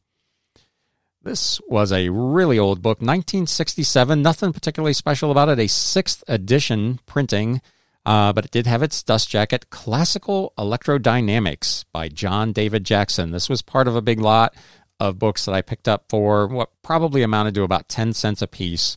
This 1.23 1.61
was 1.69 1.93
a 1.93 2.09
really 2.11 2.59
old 2.59 2.81
book, 2.81 2.99
1967. 2.99 4.23
Nothing 4.23 4.53
particularly 4.53 4.93
special 4.93 5.31
about 5.31 5.49
it. 5.49 5.59
A 5.59 5.67
sixth 5.67 6.23
edition 6.29 7.01
printing, 7.07 7.61
uh, 8.07 8.33
but 8.33 8.45
it 8.45 8.51
did 8.51 8.67
have 8.67 8.83
its 8.83 9.03
dust 9.03 9.29
jacket. 9.29 9.69
Classical 9.71 10.53
Electrodynamics 10.57 11.85
by 11.93 12.09
John 12.09 12.53
David 12.53 12.85
Jackson. 12.85 13.33
This 13.33 13.49
was 13.49 13.63
part 13.63 13.89
of 13.89 13.97
a 13.97 14.03
big 14.03 14.21
lot 14.21 14.55
of 15.01 15.19
books 15.19 15.45
that 15.45 15.55
I 15.55 15.63
picked 15.63 15.89
up 15.89 16.05
for 16.09 16.47
what 16.47 16.71
probably 16.83 17.23
amounted 17.23 17.55
to 17.57 17.63
about 17.63 17.89
10 17.89 18.13
cents 18.13 18.41
a 18.41 18.47
piece. 18.47 18.97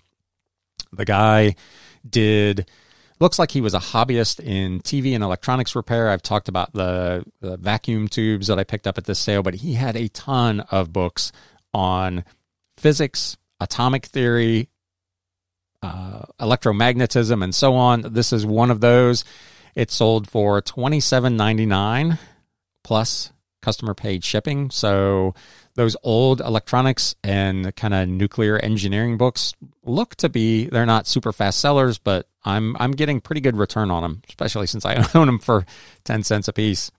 The 0.94 1.06
guy 1.06 1.56
did 2.08 2.70
looks 3.22 3.38
like 3.38 3.52
he 3.52 3.62
was 3.62 3.74
a 3.74 3.80
hobbyist 3.80 4.40
in 4.40 4.82
TV 4.82 5.14
and 5.14 5.24
electronics 5.24 5.76
repair. 5.76 6.10
I've 6.10 6.24
talked 6.24 6.50
about 6.50 6.74
the, 6.74 7.24
the, 7.40 7.56
vacuum 7.56 8.08
tubes 8.08 8.48
that 8.48 8.58
I 8.58 8.64
picked 8.64 8.88
up 8.88 8.98
at 8.98 9.06
this 9.06 9.20
sale, 9.20 9.44
but 9.44 9.56
he 9.56 9.76
had 9.76 9.96
a 9.96 10.08
ton 10.10 10.62
of 10.72 10.92
books 10.92 11.32
on 11.74 12.26
physics, 12.78 13.38
atomic 13.60 14.08
theory, 14.08 14.70
uh, 15.84 16.24
electromagnetism, 16.40 17.44
and 17.44 17.54
so 17.54 17.76
on. 17.76 18.02
This 18.02 18.34
is 18.34 18.46
one 18.46 18.72
of 18.72 18.82
those. 18.82 19.24
It 19.76 19.92
sold 19.92 20.28
for 20.28 20.62
twenty 20.62 21.00
seven 21.00 21.38
ninety 21.38 21.66
nine 21.66 22.18
plus 22.84 23.32
customer 23.62 23.94
paid 23.94 24.24
shipping. 24.24 24.70
So 24.70 25.34
those 25.76 25.96
old 26.04 26.42
electronics 26.42 27.16
and 27.24 27.74
kind 27.76 27.94
of 27.94 28.10
nuclear 28.10 28.58
engineering 28.58 29.18
books 29.18 29.54
look 29.84 30.16
to 30.16 30.30
be 30.30 30.66
they're 30.66 30.86
not 30.86 31.08
super 31.08 31.32
fast 31.32 31.60
sellers, 31.60 31.98
but 31.98 32.28
I'm 32.44 32.76
I'm 32.80 32.92
getting 32.92 33.22
pretty 33.22 33.42
good 33.42 33.58
return 33.58 33.92
on 33.92 34.04
them, 34.04 34.22
especially 34.28 34.68
since 34.68 34.86
I 34.86 34.96
own 35.16 35.28
them 35.28 35.40
for 35.40 35.66
10 36.04 36.24
cents 36.24 36.48
a 36.48 36.54
piece. 36.54 36.92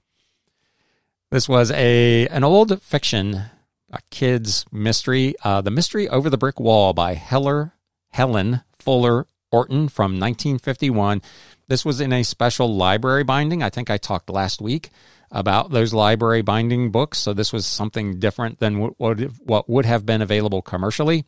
This 1.30 1.48
was 1.48 1.70
a 1.70 2.28
an 2.28 2.44
old 2.44 2.82
fiction, 2.82 3.42
a 3.90 4.00
kid's 4.10 4.66
mystery, 4.70 5.34
uh, 5.44 5.60
The 5.60 5.70
Mystery 5.70 6.08
Over 6.08 6.28
the 6.28 6.38
Brick 6.38 6.60
Wall 6.60 6.92
by 6.92 7.14
Heller 7.14 7.72
Helen 8.10 8.62
Fuller 8.78 9.26
Orton 9.50 9.88
from 9.88 10.12
1951. 10.12 11.22
This 11.68 11.84
was 11.84 12.00
in 12.00 12.12
a 12.12 12.22
special 12.22 12.74
library 12.74 13.24
binding. 13.24 13.62
I 13.62 13.70
think 13.70 13.90
I 13.90 13.96
talked 13.96 14.30
last 14.30 14.60
week 14.60 14.90
about 15.30 15.70
those 15.70 15.94
library 15.94 16.42
binding 16.42 16.90
books. 16.90 17.18
So 17.18 17.32
this 17.32 17.52
was 17.52 17.66
something 17.66 18.18
different 18.18 18.58
than 18.60 18.78
what 18.78 19.18
what 19.44 19.68
would 19.68 19.86
have 19.86 20.04
been 20.04 20.22
available 20.22 20.62
commercially. 20.62 21.24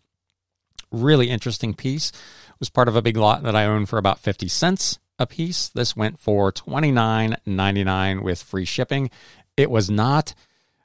Really 0.93 1.31
interesting 1.31 1.75
piece. 1.75 2.13
Was 2.61 2.71
part 2.71 2.89
of 2.89 2.97
a 2.97 3.03
big 3.03 3.17
lot 3.17 3.43
that 3.43 3.57
I 3.57 3.67
owned 3.67 3.89
for 3.89 3.99
about 3.99 4.19
50 4.21 4.49
cents 4.49 4.99
a 5.19 5.27
piece. 5.27 5.69
This 5.69 5.97
went 5.97 6.19
for 6.19 6.53
$29.99 6.53 8.23
with 8.23 8.43
free 8.43 8.65
shipping. 8.65 9.11
It 9.57 9.71
was 9.71 9.91
not 9.91 10.35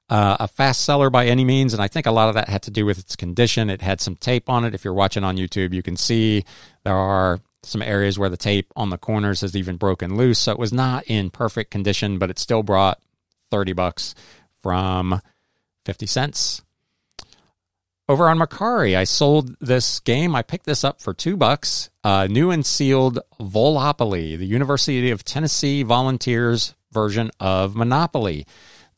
uh, 0.10 0.38
a 0.40 0.48
fast 0.48 0.82
seller 0.82 1.10
by 1.10 1.28
any 1.28 1.46
means, 1.46 1.74
and 1.74 1.82
I 1.82 1.88
think 1.88 2.06
a 2.06 2.12
lot 2.12 2.30
of 2.30 2.36
that 2.36 2.50
had 2.50 2.64
to 2.64 2.72
do 2.72 2.86
with 2.86 3.00
its 3.00 3.16
condition. 3.16 3.70
It 3.70 3.82
had 3.82 4.02
some 4.02 4.16
tape 4.16 4.50
on 4.50 4.66
it. 4.66 4.74
If 4.74 4.84
you're 4.84 4.94
watching 4.94 5.24
on 5.24 5.38
YouTube, 5.38 5.74
you 5.74 5.84
can 5.84 5.98
see 5.98 6.46
there 6.84 6.96
are 6.96 7.40
some 7.64 7.82
areas 7.82 8.18
where 8.18 8.30
the 8.30 8.38
tape 8.38 8.72
on 8.76 8.90
the 8.90 8.98
corners 8.98 9.42
has 9.42 9.56
even 9.56 9.78
broken 9.78 10.16
loose. 10.16 10.40
So 10.40 10.52
it 10.52 10.60
was 10.60 10.74
not 10.74 11.04
in 11.08 11.30
perfect 11.30 11.72
condition, 11.72 12.18
but 12.18 12.30
it 12.30 12.40
still 12.40 12.64
brought 12.64 13.00
30 13.52 13.74
bucks 13.74 14.16
from 14.62 15.22
50 15.86 16.06
cents. 16.06 16.62
Over 18.10 18.28
on 18.28 18.40
Mercari, 18.40 18.98
I 18.98 19.04
sold 19.04 19.56
this 19.60 20.00
game. 20.00 20.36
I 20.36 20.42
picked 20.42 20.66
this 20.66 20.84
up 20.84 21.00
for 21.00 21.14
two 21.14 21.38
bucks. 21.38 21.92
Uh, 22.04 22.26
new 22.26 22.50
and 22.50 22.66
sealed 22.66 23.20
Volopoly, 23.40 24.36
the 24.36 24.48
University 24.48 25.12
of 25.12 25.24
Tennessee 25.24 25.84
Volunteers 25.84 26.74
version 26.92 27.30
of 27.40 27.76
Monopoly. 27.76 28.48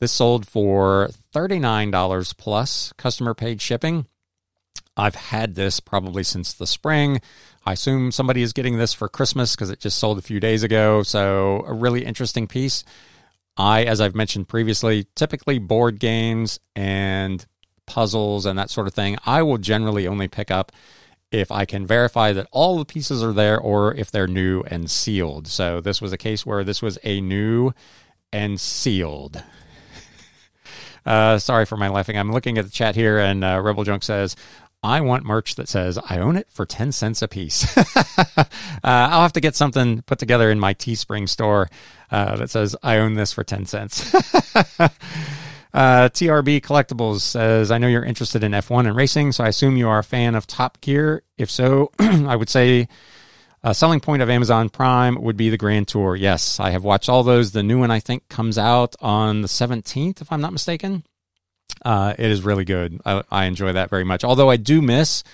This 0.00 0.12
sold 0.12 0.48
for 0.48 1.10
$39 1.34 2.38
plus 2.38 2.94
customer 2.96 3.34
paid 3.34 3.60
shipping. 3.60 4.06
I've 4.96 5.16
had 5.16 5.56
this 5.56 5.78
probably 5.78 6.22
since 6.22 6.54
the 6.54 6.66
spring. 6.66 7.20
I 7.66 7.74
assume 7.74 8.12
somebody 8.12 8.40
is 8.40 8.54
getting 8.54 8.78
this 8.78 8.94
for 8.94 9.10
Christmas 9.10 9.54
because 9.54 9.68
it 9.68 9.78
just 9.78 9.98
sold 9.98 10.16
a 10.16 10.22
few 10.22 10.40
days 10.40 10.62
ago. 10.62 11.02
So, 11.02 11.64
a 11.66 11.74
really 11.74 12.06
interesting 12.06 12.46
piece. 12.46 12.82
I, 13.58 13.84
as 13.84 14.00
I've 14.00 14.14
mentioned 14.14 14.48
previously, 14.48 15.04
typically 15.14 15.58
board 15.58 16.00
games 16.00 16.60
and 16.74 17.44
puzzles 17.86 18.46
and 18.46 18.58
that 18.58 18.70
sort 18.70 18.86
of 18.86 18.94
thing, 18.94 19.16
I 19.24 19.42
will 19.42 19.58
generally 19.58 20.06
only 20.06 20.28
pick 20.28 20.50
up 20.50 20.72
if 21.30 21.50
I 21.50 21.64
can 21.64 21.86
verify 21.86 22.32
that 22.32 22.46
all 22.52 22.78
the 22.78 22.84
pieces 22.84 23.22
are 23.22 23.32
there 23.32 23.58
or 23.58 23.94
if 23.94 24.10
they're 24.10 24.26
new 24.26 24.62
and 24.66 24.90
sealed. 24.90 25.48
So 25.48 25.80
this 25.80 26.00
was 26.00 26.12
a 26.12 26.18
case 26.18 26.44
where 26.44 26.62
this 26.62 26.82
was 26.82 26.98
a 27.02 27.20
new 27.20 27.72
and 28.32 28.60
sealed. 28.60 29.42
Uh, 31.04 31.36
sorry 31.36 31.64
for 31.66 31.76
my 31.76 31.88
laughing. 31.88 32.16
I'm 32.16 32.30
looking 32.30 32.58
at 32.58 32.64
the 32.64 32.70
chat 32.70 32.94
here, 32.94 33.18
and 33.18 33.42
uh, 33.42 33.60
Rebel 33.60 33.82
Junk 33.82 34.04
says, 34.04 34.36
I 34.84 35.00
want 35.00 35.24
merch 35.24 35.54
that 35.54 35.68
says 35.68 35.98
I 36.08 36.18
own 36.18 36.36
it 36.36 36.50
for 36.50 36.66
10 36.66 36.90
cents 36.90 37.22
a 37.22 37.28
piece. 37.28 37.76
uh, 37.96 38.44
I'll 38.82 39.22
have 39.22 39.32
to 39.34 39.40
get 39.40 39.54
something 39.54 40.02
put 40.02 40.18
together 40.18 40.50
in 40.50 40.58
my 40.58 40.74
Teespring 40.74 41.28
store 41.28 41.70
uh, 42.10 42.36
that 42.36 42.50
says 42.50 42.74
I 42.82 42.98
own 42.98 43.14
this 43.14 43.32
for 43.32 43.44
10 43.44 43.66
cents. 43.66 44.12
Uh, 45.74 46.08
TRB 46.10 46.60
Collectibles 46.60 47.20
says, 47.20 47.70
I 47.70 47.78
know 47.78 47.88
you're 47.88 48.04
interested 48.04 48.44
in 48.44 48.52
F1 48.52 48.86
and 48.86 48.94
racing, 48.94 49.32
so 49.32 49.42
I 49.42 49.48
assume 49.48 49.76
you 49.76 49.88
are 49.88 50.00
a 50.00 50.04
fan 50.04 50.34
of 50.34 50.46
Top 50.46 50.80
Gear. 50.80 51.22
If 51.38 51.50
so, 51.50 51.90
I 51.98 52.36
would 52.36 52.50
say 52.50 52.88
a 53.62 53.74
selling 53.74 54.00
point 54.00 54.22
of 54.22 54.28
Amazon 54.28 54.68
Prime 54.68 55.20
would 55.22 55.36
be 55.36 55.48
the 55.48 55.56
Grand 55.56 55.88
Tour. 55.88 56.14
Yes, 56.14 56.60
I 56.60 56.70
have 56.70 56.84
watched 56.84 57.08
all 57.08 57.22
those. 57.22 57.52
The 57.52 57.62
new 57.62 57.78
one, 57.78 57.90
I 57.90 58.00
think, 58.00 58.28
comes 58.28 58.58
out 58.58 58.94
on 59.00 59.40
the 59.40 59.48
17th, 59.48 60.20
if 60.20 60.30
I'm 60.30 60.40
not 60.40 60.52
mistaken. 60.52 61.04
Uh, 61.84 62.14
it 62.18 62.30
is 62.30 62.42
really 62.42 62.64
good. 62.64 63.00
I, 63.06 63.22
I 63.30 63.44
enjoy 63.46 63.72
that 63.72 63.88
very 63.88 64.04
much. 64.04 64.24
Although 64.24 64.50
I 64.50 64.56
do 64.56 64.82
miss, 64.82 65.24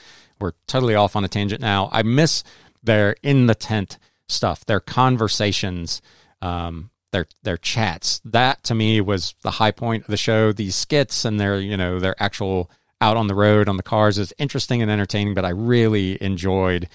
we're 0.40 0.52
totally 0.66 0.94
off 0.94 1.16
on 1.16 1.24
a 1.24 1.28
tangent 1.28 1.60
now. 1.60 1.88
I 1.90 2.02
miss 2.02 2.44
their 2.82 3.16
in 3.22 3.46
the 3.46 3.54
tent 3.56 3.98
stuff, 4.28 4.64
their 4.66 4.80
conversations. 4.80 6.00
Um, 6.40 6.90
their 7.10 7.26
their 7.42 7.56
chats. 7.56 8.20
That 8.24 8.62
to 8.64 8.74
me 8.74 9.00
was 9.00 9.34
the 9.42 9.52
high 9.52 9.70
point 9.70 10.04
of 10.04 10.08
the 10.08 10.16
show. 10.16 10.52
These 10.52 10.74
skits 10.74 11.24
and 11.24 11.40
their 11.40 11.60
you 11.60 11.76
know 11.76 11.98
their 11.98 12.20
actual 12.22 12.70
out 13.00 13.16
on 13.16 13.28
the 13.28 13.34
road 13.34 13.68
on 13.68 13.76
the 13.76 13.82
cars 13.82 14.18
is 14.18 14.34
interesting 14.38 14.82
and 14.82 14.90
entertaining. 14.90 15.34
But 15.34 15.44
I 15.44 15.50
really 15.50 16.22
enjoyed 16.22 16.88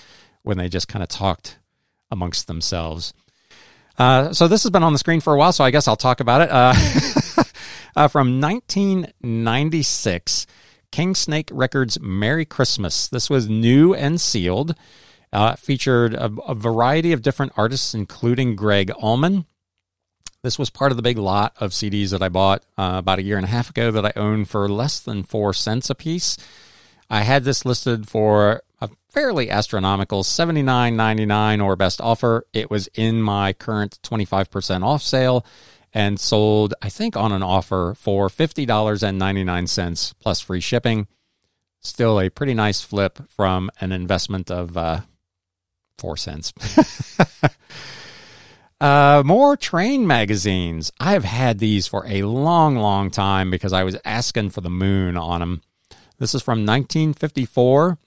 when 0.43 0.57
they 0.57 0.69
just 0.69 0.87
kind 0.87 1.03
of 1.03 1.09
talked 1.09 1.57
amongst 2.11 2.47
themselves. 2.47 3.13
Uh, 3.97 4.33
so 4.33 4.47
this 4.47 4.63
has 4.63 4.71
been 4.71 4.83
on 4.83 4.93
the 4.93 4.99
screen 4.99 5.21
for 5.21 5.33
a 5.33 5.37
while, 5.37 5.51
so 5.51 5.63
I 5.63 5.71
guess 5.71 5.87
I'll 5.87 5.95
talk 5.95 6.19
about 6.19 6.41
it. 6.41 6.49
Uh, 6.51 6.73
uh, 7.95 8.07
from 8.07 8.41
1996, 8.41 10.47
King 10.91 11.15
Snake 11.15 11.49
Records 11.51 11.99
"Merry 11.99 12.45
Christmas." 12.45 13.07
This 13.07 13.29
was 13.29 13.49
new 13.49 13.93
and 13.93 14.19
sealed. 14.19 14.75
Uh, 15.31 15.55
featured 15.55 16.13
a, 16.13 16.31
a, 16.47 16.53
variety 16.53 17.11
of 17.11 17.23
different 17.23 17.51
artists, 17.57 17.95
including 17.95 18.55
Gregg 18.55 18.91
Allman, 18.91 19.47
this 20.43 20.59
was 20.59 20.69
part 20.69 20.91
of 20.91 20.97
the 20.97 21.03
big 21.03 21.17
lot 21.17 21.55
of 21.57 21.71
CDs 21.71 22.11
that 22.11 22.21
I 22.21 22.29
bought 22.29 22.63
uh, 22.77 22.95
about 22.97 23.17
a 23.17 23.23
year 23.23 23.37
and 23.37 23.45
a 23.45 23.49
half 23.49 23.69
ago 23.69 23.91
that 23.91 24.05
I 24.05 24.11
owned 24.15 24.49
for 24.49 24.67
less 24.67 24.99
than 24.99 25.23
four 25.23 25.53
cents 25.53 25.89
a 25.89 25.95
piece. 25.95 26.37
I 27.09 27.21
had 27.21 27.45
this 27.45 27.65
listed 27.65 28.09
for 28.09 28.61
a 28.81 28.89
fairly 29.09 29.49
astronomical 29.49 30.21
$79.99 30.23 31.63
or 31.63 31.77
best 31.77 32.01
offer. 32.01 32.45
It 32.51 32.69
was 32.69 32.89
in 32.93 33.21
my 33.21 33.53
current 33.53 33.99
25% 34.03 34.83
off 34.83 35.01
sale 35.01 35.45
and 35.93 36.19
sold, 36.19 36.73
I 36.81 36.89
think, 36.89 37.15
on 37.15 37.31
an 37.31 37.43
offer 37.43 37.95
for 37.97 38.27
$50.99 38.27 40.13
plus 40.19 40.41
free 40.41 40.59
shipping. 40.59 41.07
Still 41.79 42.19
a 42.19 42.29
pretty 42.29 42.53
nice 42.53 42.81
flip 42.81 43.19
from 43.29 43.69
an 43.79 43.93
investment 43.93 44.51
of 44.51 44.75
uh, 44.75 45.01
four 45.97 46.17
cents. 46.17 46.51
Uh, 48.83 49.23
more 49.25 49.55
train 49.55 50.05
magazines. 50.05 50.91
I 50.99 51.13
have 51.13 51.23
had 51.23 51.59
these 51.59 51.87
for 51.87 52.05
a 52.05 52.23
long, 52.23 52.75
long 52.75 53.11
time 53.11 53.49
because 53.49 53.71
I 53.71 53.85
was 53.85 53.95
asking 54.03 54.49
for 54.49 54.59
the 54.59 54.69
moon 54.69 55.15
on 55.15 55.39
them. 55.39 55.61
This 56.19 56.35
is 56.35 56.41
from 56.41 56.65
1954. 56.65 57.97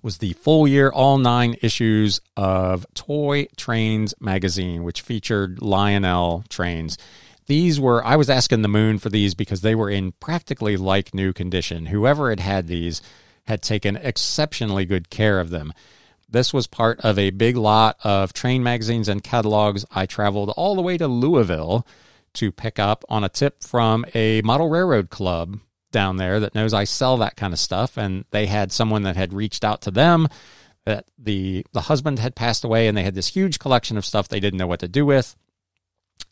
Was 0.00 0.16
the 0.16 0.32
full 0.32 0.66
year, 0.66 0.88
all 0.88 1.18
nine 1.18 1.54
issues 1.60 2.22
of 2.34 2.86
Toy 2.94 3.48
Trains 3.58 4.14
magazine, 4.18 4.84
which 4.84 5.02
featured 5.02 5.60
Lionel 5.60 6.44
trains. 6.48 6.96
These 7.44 7.78
were, 7.78 8.02
I 8.02 8.16
was 8.16 8.30
asking 8.30 8.62
the 8.62 8.68
moon 8.68 8.98
for 8.98 9.10
these 9.10 9.34
because 9.34 9.60
they 9.60 9.74
were 9.74 9.90
in 9.90 10.12
practically 10.12 10.78
like 10.78 11.12
new 11.12 11.34
condition. 11.34 11.84
Whoever 11.84 12.30
had 12.30 12.40
had 12.40 12.68
these 12.68 13.02
had 13.48 13.60
taken 13.60 13.96
exceptionally 13.96 14.86
good 14.86 15.10
care 15.10 15.40
of 15.40 15.50
them. 15.50 15.74
This 16.30 16.52
was 16.52 16.66
part 16.66 17.00
of 17.00 17.18
a 17.18 17.30
big 17.30 17.56
lot 17.56 17.98
of 18.04 18.32
train 18.32 18.62
magazines 18.62 19.08
and 19.08 19.22
catalogs. 19.22 19.84
I 19.90 20.06
traveled 20.06 20.50
all 20.50 20.76
the 20.76 20.82
way 20.82 20.96
to 20.96 21.08
Louisville 21.08 21.86
to 22.34 22.52
pick 22.52 22.78
up 22.78 23.04
on 23.08 23.24
a 23.24 23.28
tip 23.28 23.62
from 23.62 24.04
a 24.14 24.40
model 24.42 24.68
railroad 24.68 25.10
club 25.10 25.58
down 25.90 26.16
there 26.16 26.38
that 26.38 26.54
knows 26.54 26.72
I 26.72 26.84
sell 26.84 27.16
that 27.16 27.36
kind 27.36 27.52
of 27.52 27.58
stuff. 27.58 27.96
And 27.96 28.24
they 28.30 28.46
had 28.46 28.70
someone 28.70 29.02
that 29.02 29.16
had 29.16 29.32
reached 29.32 29.64
out 29.64 29.82
to 29.82 29.90
them 29.90 30.28
that 30.84 31.06
the 31.18 31.66
the 31.72 31.82
husband 31.82 32.18
had 32.18 32.34
passed 32.34 32.64
away 32.64 32.88
and 32.88 32.96
they 32.96 33.02
had 33.02 33.14
this 33.14 33.28
huge 33.28 33.58
collection 33.58 33.96
of 33.96 34.04
stuff 34.04 34.28
they 34.28 34.40
didn't 34.40 34.58
know 34.58 34.66
what 34.66 34.80
to 34.80 34.88
do 34.88 35.04
with. 35.04 35.36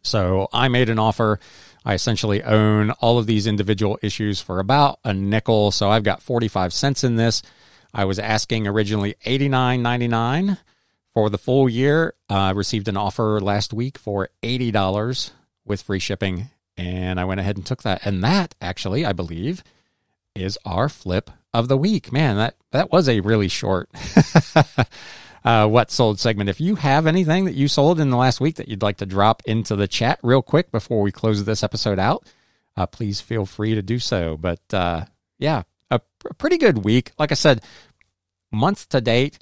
So 0.02 0.48
I 0.52 0.68
made 0.68 0.88
an 0.88 0.98
offer. 0.98 1.40
I 1.84 1.94
essentially 1.94 2.42
own 2.42 2.90
all 2.92 3.18
of 3.18 3.26
these 3.26 3.46
individual 3.46 3.98
issues 4.02 4.40
for 4.40 4.60
about 4.60 5.00
a 5.04 5.12
nickel. 5.12 5.70
So 5.70 5.90
I've 5.90 6.02
got 6.04 6.22
45 6.22 6.72
cents 6.72 7.04
in 7.04 7.16
this. 7.16 7.42
I 7.94 8.04
was 8.04 8.18
asking 8.18 8.66
originally 8.66 9.14
eighty 9.24 9.48
nine 9.48 9.82
ninety 9.82 10.08
nine 10.08 10.58
for 11.14 11.30
the 11.30 11.38
full 11.38 11.68
year. 11.68 12.14
I 12.28 12.50
uh, 12.50 12.54
received 12.54 12.88
an 12.88 12.96
offer 12.96 13.40
last 13.40 13.72
week 13.72 13.98
for 13.98 14.28
eighty 14.42 14.70
dollars 14.70 15.32
with 15.64 15.82
free 15.82 15.98
shipping, 15.98 16.50
and 16.76 17.18
I 17.18 17.24
went 17.24 17.40
ahead 17.40 17.56
and 17.56 17.66
took 17.66 17.82
that. 17.82 18.04
And 18.04 18.22
that 18.22 18.54
actually, 18.60 19.04
I 19.04 19.12
believe, 19.12 19.62
is 20.34 20.58
our 20.64 20.88
flip 20.88 21.30
of 21.52 21.68
the 21.68 21.76
week. 21.76 22.12
Man, 22.12 22.36
that 22.36 22.56
that 22.72 22.92
was 22.92 23.08
a 23.08 23.20
really 23.20 23.48
short. 23.48 23.88
uh, 25.44 25.66
what 25.66 25.90
sold 25.90 26.20
segment. 26.20 26.50
If 26.50 26.60
you 26.60 26.76
have 26.76 27.06
anything 27.06 27.46
that 27.46 27.54
you 27.54 27.68
sold 27.68 28.00
in 28.00 28.10
the 28.10 28.16
last 28.16 28.40
week 28.40 28.56
that 28.56 28.68
you'd 28.68 28.82
like 28.82 28.98
to 28.98 29.06
drop 29.06 29.42
into 29.46 29.76
the 29.76 29.88
chat 29.88 30.18
real 30.22 30.42
quick 30.42 30.70
before 30.70 31.02
we 31.02 31.12
close 31.12 31.44
this 31.44 31.62
episode 31.62 31.98
out, 31.98 32.26
uh, 32.76 32.86
please 32.86 33.20
feel 33.20 33.46
free 33.46 33.74
to 33.74 33.82
do 33.82 33.98
so. 33.98 34.36
But 34.36 34.60
uh, 34.72 35.06
yeah, 35.38 35.62
a, 35.90 36.00
pretty 36.38 36.58
good 36.58 36.84
week. 36.84 37.12
Like 37.18 37.32
I 37.32 37.34
said, 37.34 37.62
month 38.50 38.88
to 38.90 39.00
date, 39.00 39.38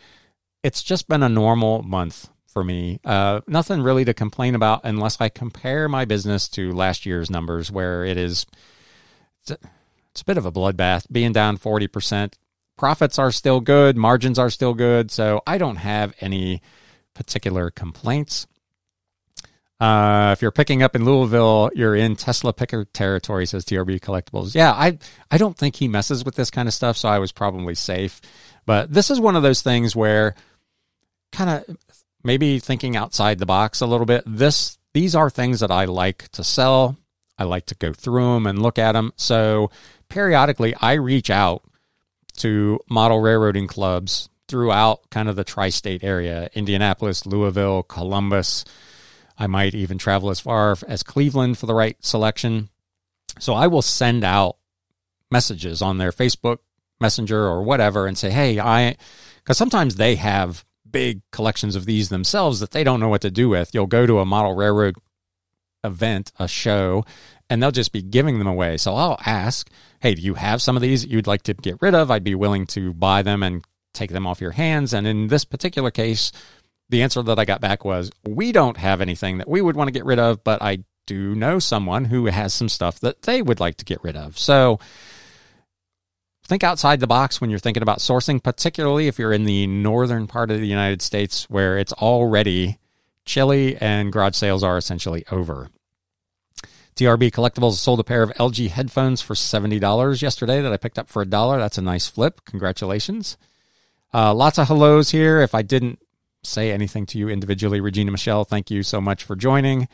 it's 0.62 0.82
just 0.82 1.08
been 1.08 1.22
a 1.22 1.28
normal 1.28 1.82
month 1.82 2.28
for 2.46 2.64
me. 2.64 3.00
Uh, 3.04 3.40
nothing 3.46 3.82
really 3.82 4.04
to 4.04 4.14
complain 4.14 4.54
about 4.54 4.80
unless 4.84 5.20
I 5.20 5.28
compare 5.28 5.88
my 5.88 6.04
business 6.04 6.48
to 6.50 6.72
last 6.72 7.06
year's 7.06 7.30
numbers, 7.30 7.70
where 7.70 8.04
it 8.04 8.16
is 8.16 8.46
it's 9.42 9.50
a, 9.50 9.58
it's 10.10 10.22
a 10.22 10.24
bit 10.24 10.38
of 10.38 10.46
a 10.46 10.52
bloodbath, 10.52 11.06
being 11.12 11.32
down 11.32 11.56
forty 11.56 11.86
percent. 11.86 12.36
Profits 12.76 13.18
are 13.18 13.30
still 13.30 13.60
good, 13.60 13.96
margins 13.96 14.38
are 14.38 14.50
still 14.50 14.74
good, 14.74 15.10
so 15.10 15.42
I 15.46 15.58
don't 15.58 15.76
have 15.76 16.14
any 16.20 16.60
particular 17.14 17.70
complaints. 17.70 18.46
Uh, 19.78 20.30
if 20.32 20.40
you're 20.40 20.50
picking 20.50 20.82
up 20.82 20.96
in 20.96 21.04
Louisville, 21.04 21.70
you're 21.74 21.94
in 21.94 22.16
Tesla 22.16 22.52
picker 22.52 22.86
territory, 22.86 23.44
says 23.44 23.64
TRB 23.64 24.00
Collectibles. 24.00 24.54
Yeah, 24.54 24.72
I 24.72 24.98
I 25.30 25.36
don't 25.36 25.56
think 25.56 25.76
he 25.76 25.86
messes 25.86 26.24
with 26.24 26.34
this 26.34 26.50
kind 26.50 26.66
of 26.66 26.74
stuff, 26.74 26.96
so 26.96 27.08
I 27.08 27.18
was 27.18 27.32
probably 27.32 27.74
safe. 27.74 28.20
But 28.64 28.92
this 28.92 29.10
is 29.10 29.20
one 29.20 29.36
of 29.36 29.42
those 29.42 29.62
things 29.62 29.94
where 29.94 30.34
kind 31.30 31.50
of 31.50 31.76
maybe 32.24 32.58
thinking 32.58 32.96
outside 32.96 33.38
the 33.38 33.46
box 33.46 33.80
a 33.80 33.86
little 33.86 34.06
bit. 34.06 34.24
This 34.26 34.78
these 34.94 35.14
are 35.14 35.28
things 35.28 35.60
that 35.60 35.70
I 35.70 35.84
like 35.84 36.28
to 36.30 36.42
sell. 36.42 36.96
I 37.38 37.44
like 37.44 37.66
to 37.66 37.74
go 37.74 37.92
through 37.92 38.34
them 38.34 38.46
and 38.46 38.62
look 38.62 38.78
at 38.78 38.92
them. 38.92 39.12
So 39.16 39.70
periodically 40.08 40.74
I 40.80 40.94
reach 40.94 41.28
out 41.28 41.62
to 42.38 42.80
model 42.88 43.20
railroading 43.20 43.66
clubs 43.66 44.30
throughout 44.48 45.10
kind 45.10 45.28
of 45.28 45.36
the 45.36 45.44
tri-state 45.44 46.04
area, 46.04 46.48
Indianapolis, 46.54 47.26
Louisville, 47.26 47.82
Columbus, 47.82 48.64
I 49.38 49.46
might 49.46 49.74
even 49.74 49.98
travel 49.98 50.30
as 50.30 50.40
far 50.40 50.76
as 50.86 51.02
Cleveland 51.02 51.58
for 51.58 51.66
the 51.66 51.74
right 51.74 51.96
selection. 52.00 52.70
So 53.38 53.54
I 53.54 53.66
will 53.66 53.82
send 53.82 54.24
out 54.24 54.56
messages 55.30 55.82
on 55.82 55.98
their 55.98 56.12
Facebook 56.12 56.58
Messenger 57.00 57.38
or 57.38 57.62
whatever 57.62 58.06
and 58.06 58.16
say, 58.16 58.30
hey, 58.30 58.58
I, 58.58 58.96
because 59.42 59.58
sometimes 59.58 59.96
they 59.96 60.16
have 60.16 60.64
big 60.90 61.20
collections 61.30 61.76
of 61.76 61.84
these 61.84 62.08
themselves 62.08 62.60
that 62.60 62.70
they 62.70 62.84
don't 62.84 63.00
know 63.00 63.08
what 63.08 63.20
to 63.20 63.30
do 63.30 63.48
with. 63.48 63.74
You'll 63.74 63.86
go 63.86 64.06
to 64.06 64.20
a 64.20 64.24
model 64.24 64.54
railroad 64.54 64.96
event, 65.84 66.32
a 66.38 66.48
show, 66.48 67.04
and 67.50 67.62
they'll 67.62 67.70
just 67.70 67.92
be 67.92 68.02
giving 68.02 68.38
them 68.38 68.48
away. 68.48 68.78
So 68.78 68.94
I'll 68.94 69.20
ask, 69.26 69.68
hey, 70.00 70.14
do 70.14 70.22
you 70.22 70.34
have 70.34 70.62
some 70.62 70.76
of 70.76 70.82
these 70.82 71.06
you'd 71.06 71.26
like 71.26 71.42
to 71.42 71.54
get 71.54 71.80
rid 71.82 71.94
of? 71.94 72.10
I'd 72.10 72.24
be 72.24 72.34
willing 72.34 72.66
to 72.68 72.94
buy 72.94 73.22
them 73.22 73.42
and 73.42 73.64
take 73.92 74.10
them 74.10 74.26
off 74.26 74.40
your 74.40 74.52
hands. 74.52 74.94
And 74.94 75.06
in 75.06 75.28
this 75.28 75.44
particular 75.44 75.90
case, 75.90 76.32
the 76.88 77.02
answer 77.02 77.22
that 77.22 77.38
I 77.38 77.44
got 77.44 77.60
back 77.60 77.84
was, 77.84 78.10
we 78.26 78.52
don't 78.52 78.76
have 78.76 79.00
anything 79.00 79.38
that 79.38 79.48
we 79.48 79.60
would 79.60 79.76
want 79.76 79.88
to 79.88 79.92
get 79.92 80.04
rid 80.04 80.18
of, 80.18 80.44
but 80.44 80.62
I 80.62 80.84
do 81.06 81.34
know 81.34 81.58
someone 81.58 82.06
who 82.06 82.26
has 82.26 82.52
some 82.52 82.68
stuff 82.68 83.00
that 83.00 83.22
they 83.22 83.42
would 83.42 83.60
like 83.60 83.76
to 83.78 83.84
get 83.84 84.02
rid 84.02 84.16
of. 84.16 84.38
So 84.38 84.78
think 86.46 86.62
outside 86.62 87.00
the 87.00 87.06
box 87.06 87.40
when 87.40 87.50
you're 87.50 87.58
thinking 87.58 87.82
about 87.82 87.98
sourcing, 87.98 88.42
particularly 88.42 89.08
if 89.08 89.18
you're 89.18 89.32
in 89.32 89.44
the 89.44 89.66
northern 89.66 90.26
part 90.26 90.50
of 90.50 90.60
the 90.60 90.66
United 90.66 91.02
States 91.02 91.50
where 91.50 91.76
it's 91.76 91.92
already 91.94 92.78
chilly 93.24 93.76
and 93.76 94.12
garage 94.12 94.36
sales 94.36 94.62
are 94.62 94.78
essentially 94.78 95.24
over. 95.30 95.68
TRB 96.94 97.30
Collectibles 97.30 97.74
sold 97.74 98.00
a 98.00 98.04
pair 98.04 98.22
of 98.22 98.30
LG 98.34 98.70
headphones 98.70 99.20
for 99.20 99.34
$70 99.34 100.22
yesterday 100.22 100.62
that 100.62 100.72
I 100.72 100.78
picked 100.78 100.98
up 100.98 101.08
for 101.08 101.20
a 101.20 101.26
dollar. 101.26 101.58
That's 101.58 101.78
a 101.78 101.82
nice 101.82 102.06
flip. 102.06 102.40
Congratulations. 102.46 103.36
Uh, 104.14 104.32
lots 104.32 104.58
of 104.58 104.68
hellos 104.68 105.10
here. 105.10 105.42
If 105.42 105.54
I 105.54 105.60
didn't 105.60 105.98
say 106.46 106.72
anything 106.72 107.06
to 107.06 107.18
you 107.18 107.28
individually, 107.28 107.80
Regina 107.80 108.10
Michelle, 108.10 108.44
thank 108.44 108.70
you 108.70 108.82
so 108.82 109.00
much 109.00 109.24
for 109.24 109.36
joining. 109.36 109.88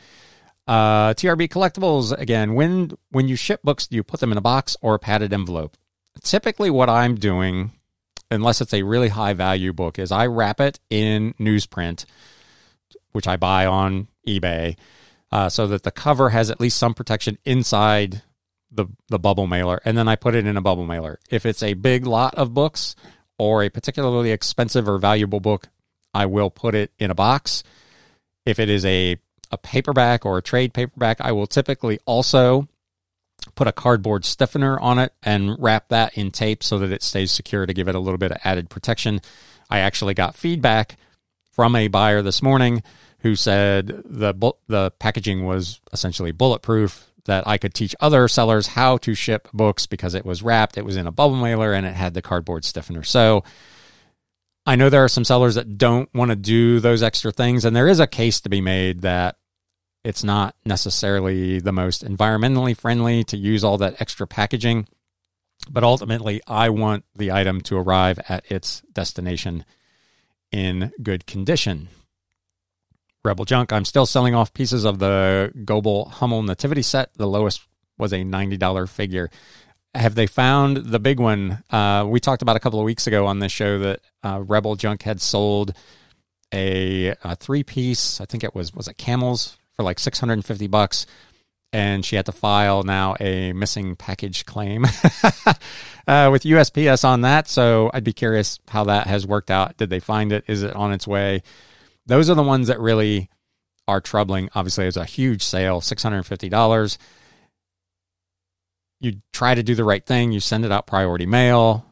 Uh, 0.67 1.13
TRB 1.13 1.49
Collectibles, 1.49 2.17
again, 2.17 2.53
when, 2.53 2.91
when 3.09 3.27
you 3.27 3.35
ship 3.35 3.61
books, 3.63 3.87
do 3.87 3.95
you 3.95 4.03
put 4.03 4.19
them 4.19 4.31
in 4.31 4.37
a 4.37 4.41
box 4.41 4.77
or 4.81 4.95
a 4.95 4.99
padded 4.99 5.33
envelope? 5.33 5.75
Typically, 6.21 6.69
what 6.69 6.89
I'm 6.89 7.15
doing, 7.15 7.71
unless 8.31 8.61
it's 8.61 8.73
a 8.73 8.83
really 8.83 9.09
high 9.09 9.33
value 9.33 9.73
book, 9.73 9.99
is 9.99 10.11
I 10.11 10.27
wrap 10.27 10.61
it 10.61 10.79
in 10.89 11.33
newsprint, 11.39 12.05
which 13.11 13.27
I 13.27 13.35
buy 13.35 13.65
on 13.65 14.07
eBay 14.27 14.77
uh, 15.31 15.49
so 15.49 15.65
that 15.67 15.83
the 15.83 15.91
cover 15.91 16.29
has 16.29 16.51
at 16.51 16.61
least 16.61 16.77
some 16.77 16.93
protection 16.93 17.39
inside 17.43 18.21
the 18.71 18.85
the 19.09 19.19
bubble 19.19 19.47
mailer, 19.47 19.79
and 19.85 19.97
then 19.97 20.07
I 20.07 20.15
put 20.15 20.35
it 20.35 20.45
in 20.45 20.57
a 20.57 20.61
bubble 20.61 20.85
mailer. 20.85 21.19
If 21.29 21.45
it's 21.45 21.63
a 21.63 21.73
big 21.73 22.05
lot 22.05 22.35
of 22.35 22.53
books 22.53 22.95
or 23.37 23.63
a 23.63 23.69
particularly 23.69 24.31
expensive 24.31 24.87
or 24.87 24.97
valuable 24.97 25.39
book, 25.39 25.69
I 26.13 26.25
will 26.25 26.49
put 26.49 26.75
it 26.75 26.91
in 26.99 27.11
a 27.11 27.15
box. 27.15 27.63
If 28.45 28.59
it 28.59 28.69
is 28.69 28.85
a 28.85 29.17
a 29.51 29.57
paperback 29.57 30.25
or 30.25 30.37
a 30.37 30.41
trade 30.41 30.73
paperback, 30.73 31.21
I 31.21 31.31
will 31.31 31.45
typically 31.45 31.99
also 32.05 32.67
put 33.55 33.67
a 33.67 33.71
cardboard 33.71 34.25
stiffener 34.25 34.79
on 34.79 34.97
it 34.97 35.13
and 35.21 35.55
wrap 35.59 35.89
that 35.89 36.17
in 36.17 36.31
tape 36.31 36.63
so 36.63 36.79
that 36.79 36.91
it 36.91 37.03
stays 37.03 37.31
secure 37.31 37.65
to 37.65 37.73
give 37.73 37.87
it 37.87 37.95
a 37.95 37.99
little 37.99 38.17
bit 38.17 38.31
of 38.31 38.39
added 38.43 38.69
protection. 38.69 39.21
I 39.69 39.79
actually 39.79 40.15
got 40.15 40.35
feedback 40.35 40.97
from 41.51 41.75
a 41.75 41.87
buyer 41.87 42.21
this 42.21 42.41
morning 42.41 42.81
who 43.19 43.35
said 43.35 43.87
the 44.05 44.53
the 44.67 44.91
packaging 44.99 45.45
was 45.45 45.79
essentially 45.91 46.31
bulletproof 46.31 47.11
that 47.25 47.47
I 47.47 47.57
could 47.57 47.73
teach 47.73 47.95
other 48.01 48.27
sellers 48.27 48.67
how 48.67 48.97
to 48.97 49.15
ship 49.15 49.47
books 49.53 49.85
because 49.85 50.13
it 50.13 50.25
was 50.25 50.43
wrapped, 50.43 50.77
it 50.77 50.83
was 50.83 50.97
in 50.97 51.07
a 51.07 51.11
bubble 51.11 51.37
mailer 51.37 51.73
and 51.73 51.85
it 51.85 51.93
had 51.93 52.13
the 52.13 52.21
cardboard 52.21 52.65
stiffener. 52.65 53.03
So 53.03 53.43
I 54.65 54.75
know 54.75 54.89
there 54.89 55.03
are 55.03 55.09
some 55.09 55.25
sellers 55.25 55.55
that 55.55 55.77
don't 55.77 56.13
want 56.13 56.31
to 56.31 56.35
do 56.35 56.79
those 56.79 57.03
extra 57.03 57.31
things 57.31 57.65
and 57.65 57.75
there 57.75 57.87
is 57.87 57.99
a 57.99 58.07
case 58.07 58.39
to 58.41 58.49
be 58.49 58.61
made 58.61 59.01
that 59.01 59.35
it's 60.03 60.23
not 60.23 60.55
necessarily 60.65 61.59
the 61.59 61.71
most 61.71 62.03
environmentally 62.03 62.75
friendly 62.75 63.23
to 63.25 63.37
use 63.37 63.63
all 63.63 63.77
that 63.77 64.01
extra 64.01 64.27
packaging, 64.27 64.87
but 65.69 65.83
ultimately 65.83 66.41
I 66.45 66.69
want 66.69 67.05
the 67.15 67.31
item 67.31 67.61
to 67.61 67.77
arrive 67.77 68.19
at 68.27 68.49
its 68.51 68.81
destination 68.91 69.63
in 70.51 70.91
good 71.01 71.25
condition. 71.25 71.87
Rebel 73.23 73.45
Junk. 73.45 73.71
I'm 73.71 73.85
still 73.85 74.05
selling 74.05 74.35
off 74.35 74.53
pieces 74.53 74.83
of 74.83 74.99
the 74.99 75.53
Goebel 75.63 76.09
Hummel 76.09 76.43
Nativity 76.43 76.81
set. 76.81 77.13
The 77.15 77.27
lowest 77.27 77.65
was 77.97 78.11
a 78.11 78.17
$90 78.17 78.89
figure. 78.89 79.29
Have 79.95 80.15
they 80.15 80.27
found 80.27 80.77
the 80.77 80.99
big 80.99 81.19
one? 81.19 81.63
Uh, 81.69 82.05
we 82.07 82.19
talked 82.19 82.41
about 82.41 82.55
a 82.55 82.59
couple 82.59 82.79
of 82.79 82.85
weeks 82.85 83.05
ago 83.05 83.27
on 83.27 83.39
this 83.39 83.51
show 83.51 83.77
that 83.79 83.99
uh, 84.23 84.41
Rebel 84.43 84.75
Junk 84.75 85.03
had 85.03 85.21
sold 85.21 85.73
a, 86.53 87.15
a 87.23 87.35
three 87.35 87.63
piece. 87.63 88.19
I 88.19 88.25
think 88.25 88.43
it 88.43 88.55
was 88.55 88.73
was 88.73 88.87
it 88.87 88.97
camels 88.97 89.57
for 89.73 89.83
like 89.83 89.99
650 89.99 90.67
bucks, 90.67 91.05
and 91.71 92.05
she 92.05 92.15
had 92.15 92.25
to 92.25 92.31
file 92.31 92.83
now 92.83 93.15
a 93.19 93.53
missing 93.53 93.95
package 93.95 94.45
claim 94.45 94.85
uh, 96.07 96.29
with 96.31 96.43
USPS 96.43 97.03
on 97.03 97.21
that. 97.21 97.47
So 97.47 97.91
I'd 97.93 98.03
be 98.03 98.13
curious 98.13 98.59
how 98.69 98.85
that 98.85 99.07
has 99.07 99.27
worked 99.27 99.51
out. 99.51 99.77
Did 99.77 99.89
they 99.89 99.99
find 99.99 100.31
it? 100.31 100.43
Is 100.47 100.63
it 100.63 100.75
on 100.75 100.91
its 100.91 101.07
way? 101.07 101.43
Those 102.05 102.29
are 102.29 102.35
the 102.35 102.43
ones 102.43 102.67
that 102.67 102.79
really 102.79 103.29
are 103.87 104.01
troubling. 104.01 104.49
Obviously, 104.55 104.85
it's 104.85 104.97
a 104.97 105.05
huge 105.05 105.43
sale, 105.43 105.81
$650. 105.81 106.97
You 109.03 109.21
try 109.33 109.53
to 109.53 109.61
do 109.61 109.75
the 109.75 109.83
right 109.83 110.03
thing, 110.03 110.31
you 110.31 110.39
send 110.39 110.63
it 110.63 110.71
out 110.71 110.87
priority 110.87 111.25
mail 111.25 111.85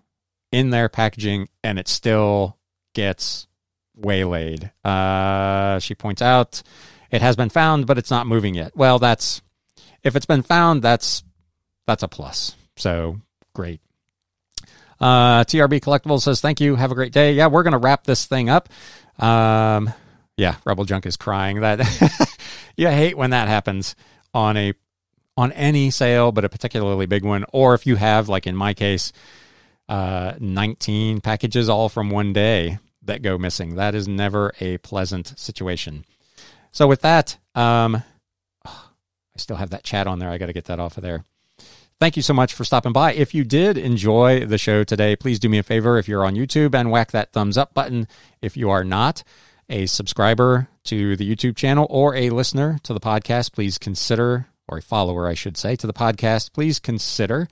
in 0.51 0.69
their 0.69 0.87
packaging, 0.87 1.49
and 1.63 1.77
it 1.77 1.87
still 1.87 2.57
gets 2.93 3.47
waylaid. 3.95 4.71
Uh, 4.83 5.79
she 5.79 5.93
points 5.93 6.21
out 6.21 6.63
it 7.11 7.21
has 7.21 7.35
been 7.35 7.49
found, 7.49 7.85
but 7.85 7.97
it's 7.97 8.11
not 8.11 8.27
moving 8.27 8.55
yet. 8.55 8.75
Well, 8.77 8.97
that's 8.97 9.41
if 10.03 10.15
it's 10.15 10.25
been 10.25 10.41
found, 10.41 10.81
that's 10.81 11.23
that's 11.85 12.01
a 12.01 12.07
plus. 12.07 12.55
So 12.77 13.19
great. 13.53 13.81
Uh, 15.01 15.43
TRB 15.43 15.81
Collectibles 15.81 16.21
says, 16.21 16.39
Thank 16.39 16.61
you. 16.61 16.75
Have 16.75 16.91
a 16.91 16.95
great 16.95 17.11
day. 17.11 17.33
Yeah, 17.33 17.47
we're 17.47 17.63
going 17.63 17.73
to 17.73 17.79
wrap 17.79 18.05
this 18.05 18.25
thing 18.25 18.49
up. 18.49 18.69
Um, 19.19 19.91
yeah, 20.37 20.55
Rebel 20.63 20.85
Junk 20.85 21.05
is 21.05 21.17
crying. 21.17 21.61
That 21.61 21.81
you 22.77 22.87
hate 22.87 23.17
when 23.17 23.31
that 23.31 23.47
happens 23.47 23.95
on 24.33 24.55
a 24.57 24.73
on 25.41 25.51
any 25.53 25.89
sale, 25.89 26.31
but 26.31 26.45
a 26.45 26.49
particularly 26.49 27.05
big 27.05 27.25
one, 27.25 27.45
or 27.51 27.73
if 27.73 27.85
you 27.87 27.95
have, 27.95 28.29
like 28.29 28.45
in 28.47 28.55
my 28.55 28.73
case, 28.73 29.11
uh, 29.89 30.33
19 30.39 31.21
packages 31.21 31.67
all 31.67 31.89
from 31.89 32.09
one 32.09 32.31
day 32.31 32.77
that 33.01 33.21
go 33.21 33.37
missing. 33.37 33.75
That 33.75 33.95
is 33.95 34.07
never 34.07 34.53
a 34.59 34.77
pleasant 34.77 35.37
situation. 35.37 36.05
So 36.71 36.87
with 36.87 37.01
that, 37.01 37.37
um, 37.55 38.03
I 38.65 39.37
still 39.37 39.57
have 39.57 39.71
that 39.71 39.83
chat 39.83 40.07
on 40.07 40.19
there. 40.19 40.29
I 40.29 40.37
got 40.37 40.45
to 40.45 40.53
get 40.53 40.65
that 40.65 40.79
off 40.79 40.97
of 40.97 41.03
there. 41.03 41.25
Thank 41.99 42.15
you 42.15 42.23
so 42.23 42.33
much 42.33 42.53
for 42.53 42.63
stopping 42.63 42.93
by. 42.93 43.13
If 43.13 43.33
you 43.35 43.43
did 43.43 43.77
enjoy 43.77 44.45
the 44.45 44.57
show 44.57 44.83
today, 44.83 45.15
please 45.15 45.39
do 45.39 45.49
me 45.49 45.59
a 45.59 45.63
favor 45.63 45.97
if 45.97 46.07
you're 46.07 46.25
on 46.25 46.35
YouTube 46.35 46.73
and 46.73 46.89
whack 46.89 47.11
that 47.11 47.31
thumbs 47.31 47.57
up 47.57 47.73
button. 47.73 48.07
If 48.41 48.57
you 48.57 48.69
are 48.69 48.83
not 48.83 49.23
a 49.69 49.85
subscriber 49.85 50.67
to 50.85 51.15
the 51.15 51.35
YouTube 51.35 51.55
channel 51.55 51.87
or 51.89 52.15
a 52.15 52.29
listener 52.29 52.79
to 52.83 52.93
the 52.93 52.99
podcast, 52.99 53.53
please 53.53 53.77
consider, 53.77 54.47
or 54.71 54.77
a 54.77 54.81
follower, 54.81 55.27
I 55.27 55.33
should 55.33 55.57
say, 55.57 55.75
to 55.75 55.85
the 55.85 55.93
podcast, 55.93 56.53
please 56.53 56.79
consider 56.79 57.47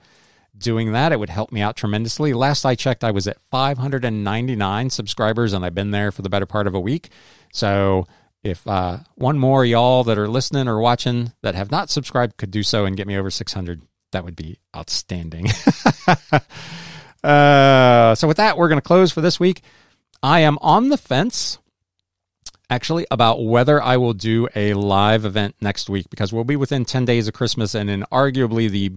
doing 0.56 0.92
that. 0.92 1.12
It 1.12 1.20
would 1.20 1.30
help 1.30 1.52
me 1.52 1.60
out 1.60 1.76
tremendously. 1.76 2.32
Last 2.32 2.64
I 2.64 2.74
checked, 2.74 3.04
I 3.04 3.10
was 3.10 3.26
at 3.26 3.40
599 3.50 4.90
subscribers, 4.90 5.52
and 5.52 5.64
I've 5.64 5.74
been 5.74 5.90
there 5.90 6.10
for 6.10 6.22
the 6.22 6.30
better 6.30 6.46
part 6.46 6.66
of 6.66 6.74
a 6.74 6.80
week. 6.80 7.10
So 7.52 8.06
if 8.42 8.66
uh, 8.66 8.98
one 9.16 9.38
more 9.38 9.64
y'all 9.64 10.04
that 10.04 10.18
are 10.18 10.28
listening 10.28 10.66
or 10.66 10.80
watching 10.80 11.32
that 11.42 11.54
have 11.54 11.70
not 11.70 11.90
subscribed 11.90 12.36
could 12.36 12.50
do 12.50 12.62
so 12.62 12.84
and 12.84 12.96
get 12.96 13.06
me 13.06 13.16
over 13.16 13.30
600, 13.30 13.82
that 14.12 14.24
would 14.24 14.36
be 14.36 14.58
outstanding. 14.74 15.46
uh, 17.24 18.14
so, 18.14 18.26
with 18.26 18.38
that, 18.38 18.56
we're 18.56 18.68
going 18.68 18.78
to 18.78 18.82
close 18.82 19.12
for 19.12 19.20
this 19.20 19.38
week. 19.38 19.62
I 20.22 20.40
am 20.40 20.58
on 20.60 20.88
the 20.88 20.96
fence, 20.96 21.58
actually, 22.70 23.06
about 23.10 23.44
whether 23.44 23.82
I 23.82 23.96
will 23.96 24.14
do 24.14 24.48
a 24.54 24.74
live 24.74 25.24
event 25.24 25.56
next 25.60 25.90
week 25.90 26.08
because 26.08 26.32
we'll 26.32 26.44
be 26.44 26.56
within 26.56 26.84
10 26.84 27.04
days 27.04 27.28
of 27.28 27.34
Christmas 27.34 27.74
and 27.74 27.90
in 27.90 28.04
arguably 28.12 28.70
the 28.70 28.92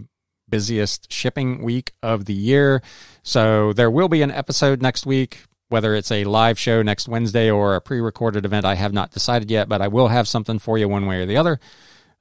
busiest 0.47 1.11
shipping 1.11 1.63
week 1.63 1.91
of 2.01 2.25
the 2.25 2.33
year. 2.33 2.81
So, 3.23 3.73
there 3.73 3.91
will 3.91 4.09
be 4.09 4.21
an 4.21 4.31
episode 4.31 4.81
next 4.81 5.05
week. 5.05 5.43
Whether 5.69 5.95
it's 5.95 6.11
a 6.11 6.23
live 6.25 6.59
show 6.59 6.83
next 6.83 7.07
Wednesday 7.07 7.49
or 7.49 7.75
a 7.75 7.81
pre 7.81 7.99
recorded 7.99 8.45
event, 8.45 8.63
I 8.63 8.75
have 8.75 8.93
not 8.93 9.09
decided 9.09 9.49
yet, 9.49 9.67
but 9.67 9.81
I 9.81 9.87
will 9.87 10.09
have 10.09 10.27
something 10.27 10.59
for 10.59 10.77
you 10.77 10.87
one 10.87 11.07
way 11.07 11.21
or 11.21 11.25
the 11.25 11.37
other. 11.37 11.59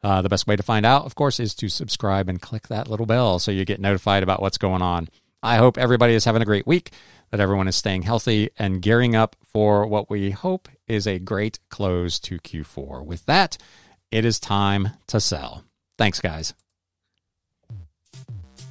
Uh, 0.02 0.20
the 0.20 0.28
best 0.28 0.46
way 0.46 0.56
to 0.56 0.62
find 0.62 0.84
out, 0.84 1.04
of 1.04 1.14
course, 1.14 1.38
is 1.38 1.54
to 1.54 1.68
subscribe 1.68 2.28
and 2.28 2.40
click 2.40 2.68
that 2.68 2.88
little 2.88 3.06
bell 3.06 3.38
so 3.38 3.52
you 3.52 3.64
get 3.64 3.80
notified 3.80 4.22
about 4.22 4.42
what's 4.42 4.58
going 4.58 4.82
on. 4.82 5.08
I 5.42 5.56
hope 5.56 5.78
everybody 5.78 6.14
is 6.14 6.24
having 6.24 6.42
a 6.42 6.46
great 6.46 6.66
week, 6.66 6.92
that 7.32 7.40
everyone 7.40 7.66
is 7.66 7.74
staying 7.74 8.02
healthy 8.02 8.50
and 8.58 8.82
gearing 8.82 9.16
up 9.16 9.34
for 9.42 9.86
what 9.86 10.08
we 10.08 10.30
hope 10.30 10.68
is 10.86 11.06
a 11.06 11.18
great 11.18 11.58
close 11.70 12.20
to 12.20 12.38
Q4. 12.38 13.04
With 13.04 13.24
that, 13.26 13.56
it 14.10 14.24
is 14.24 14.38
time 14.38 14.90
to 15.08 15.18
sell. 15.18 15.64
Thanks, 15.98 16.20
guys. 16.20 16.54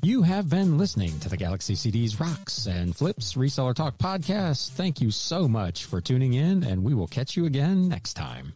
You 0.04 0.22
have 0.22 0.50
been 0.50 0.78
listening 0.78 1.20
to 1.20 1.30
the 1.30 1.38
Galaxy 1.38 1.76
CDs 1.76 2.20
Rocks 2.20 2.68
and 2.68 2.96
Flips 2.96 3.34
Reseller 3.34 3.76
Talk 3.76 3.98
podcast. 3.98 4.70
Thank 4.70 5.02
you 5.02 5.12
so 5.12 5.48
much 5.48 5.86
for 5.86 6.00
tuning 6.00 6.34
in, 6.34 6.64
and 6.64 6.84
we 6.84 6.94
will 6.94 7.08
catch 7.08 7.36
you 7.36 7.46
again 7.46 7.90
next 7.90 8.14
time. 8.14 8.54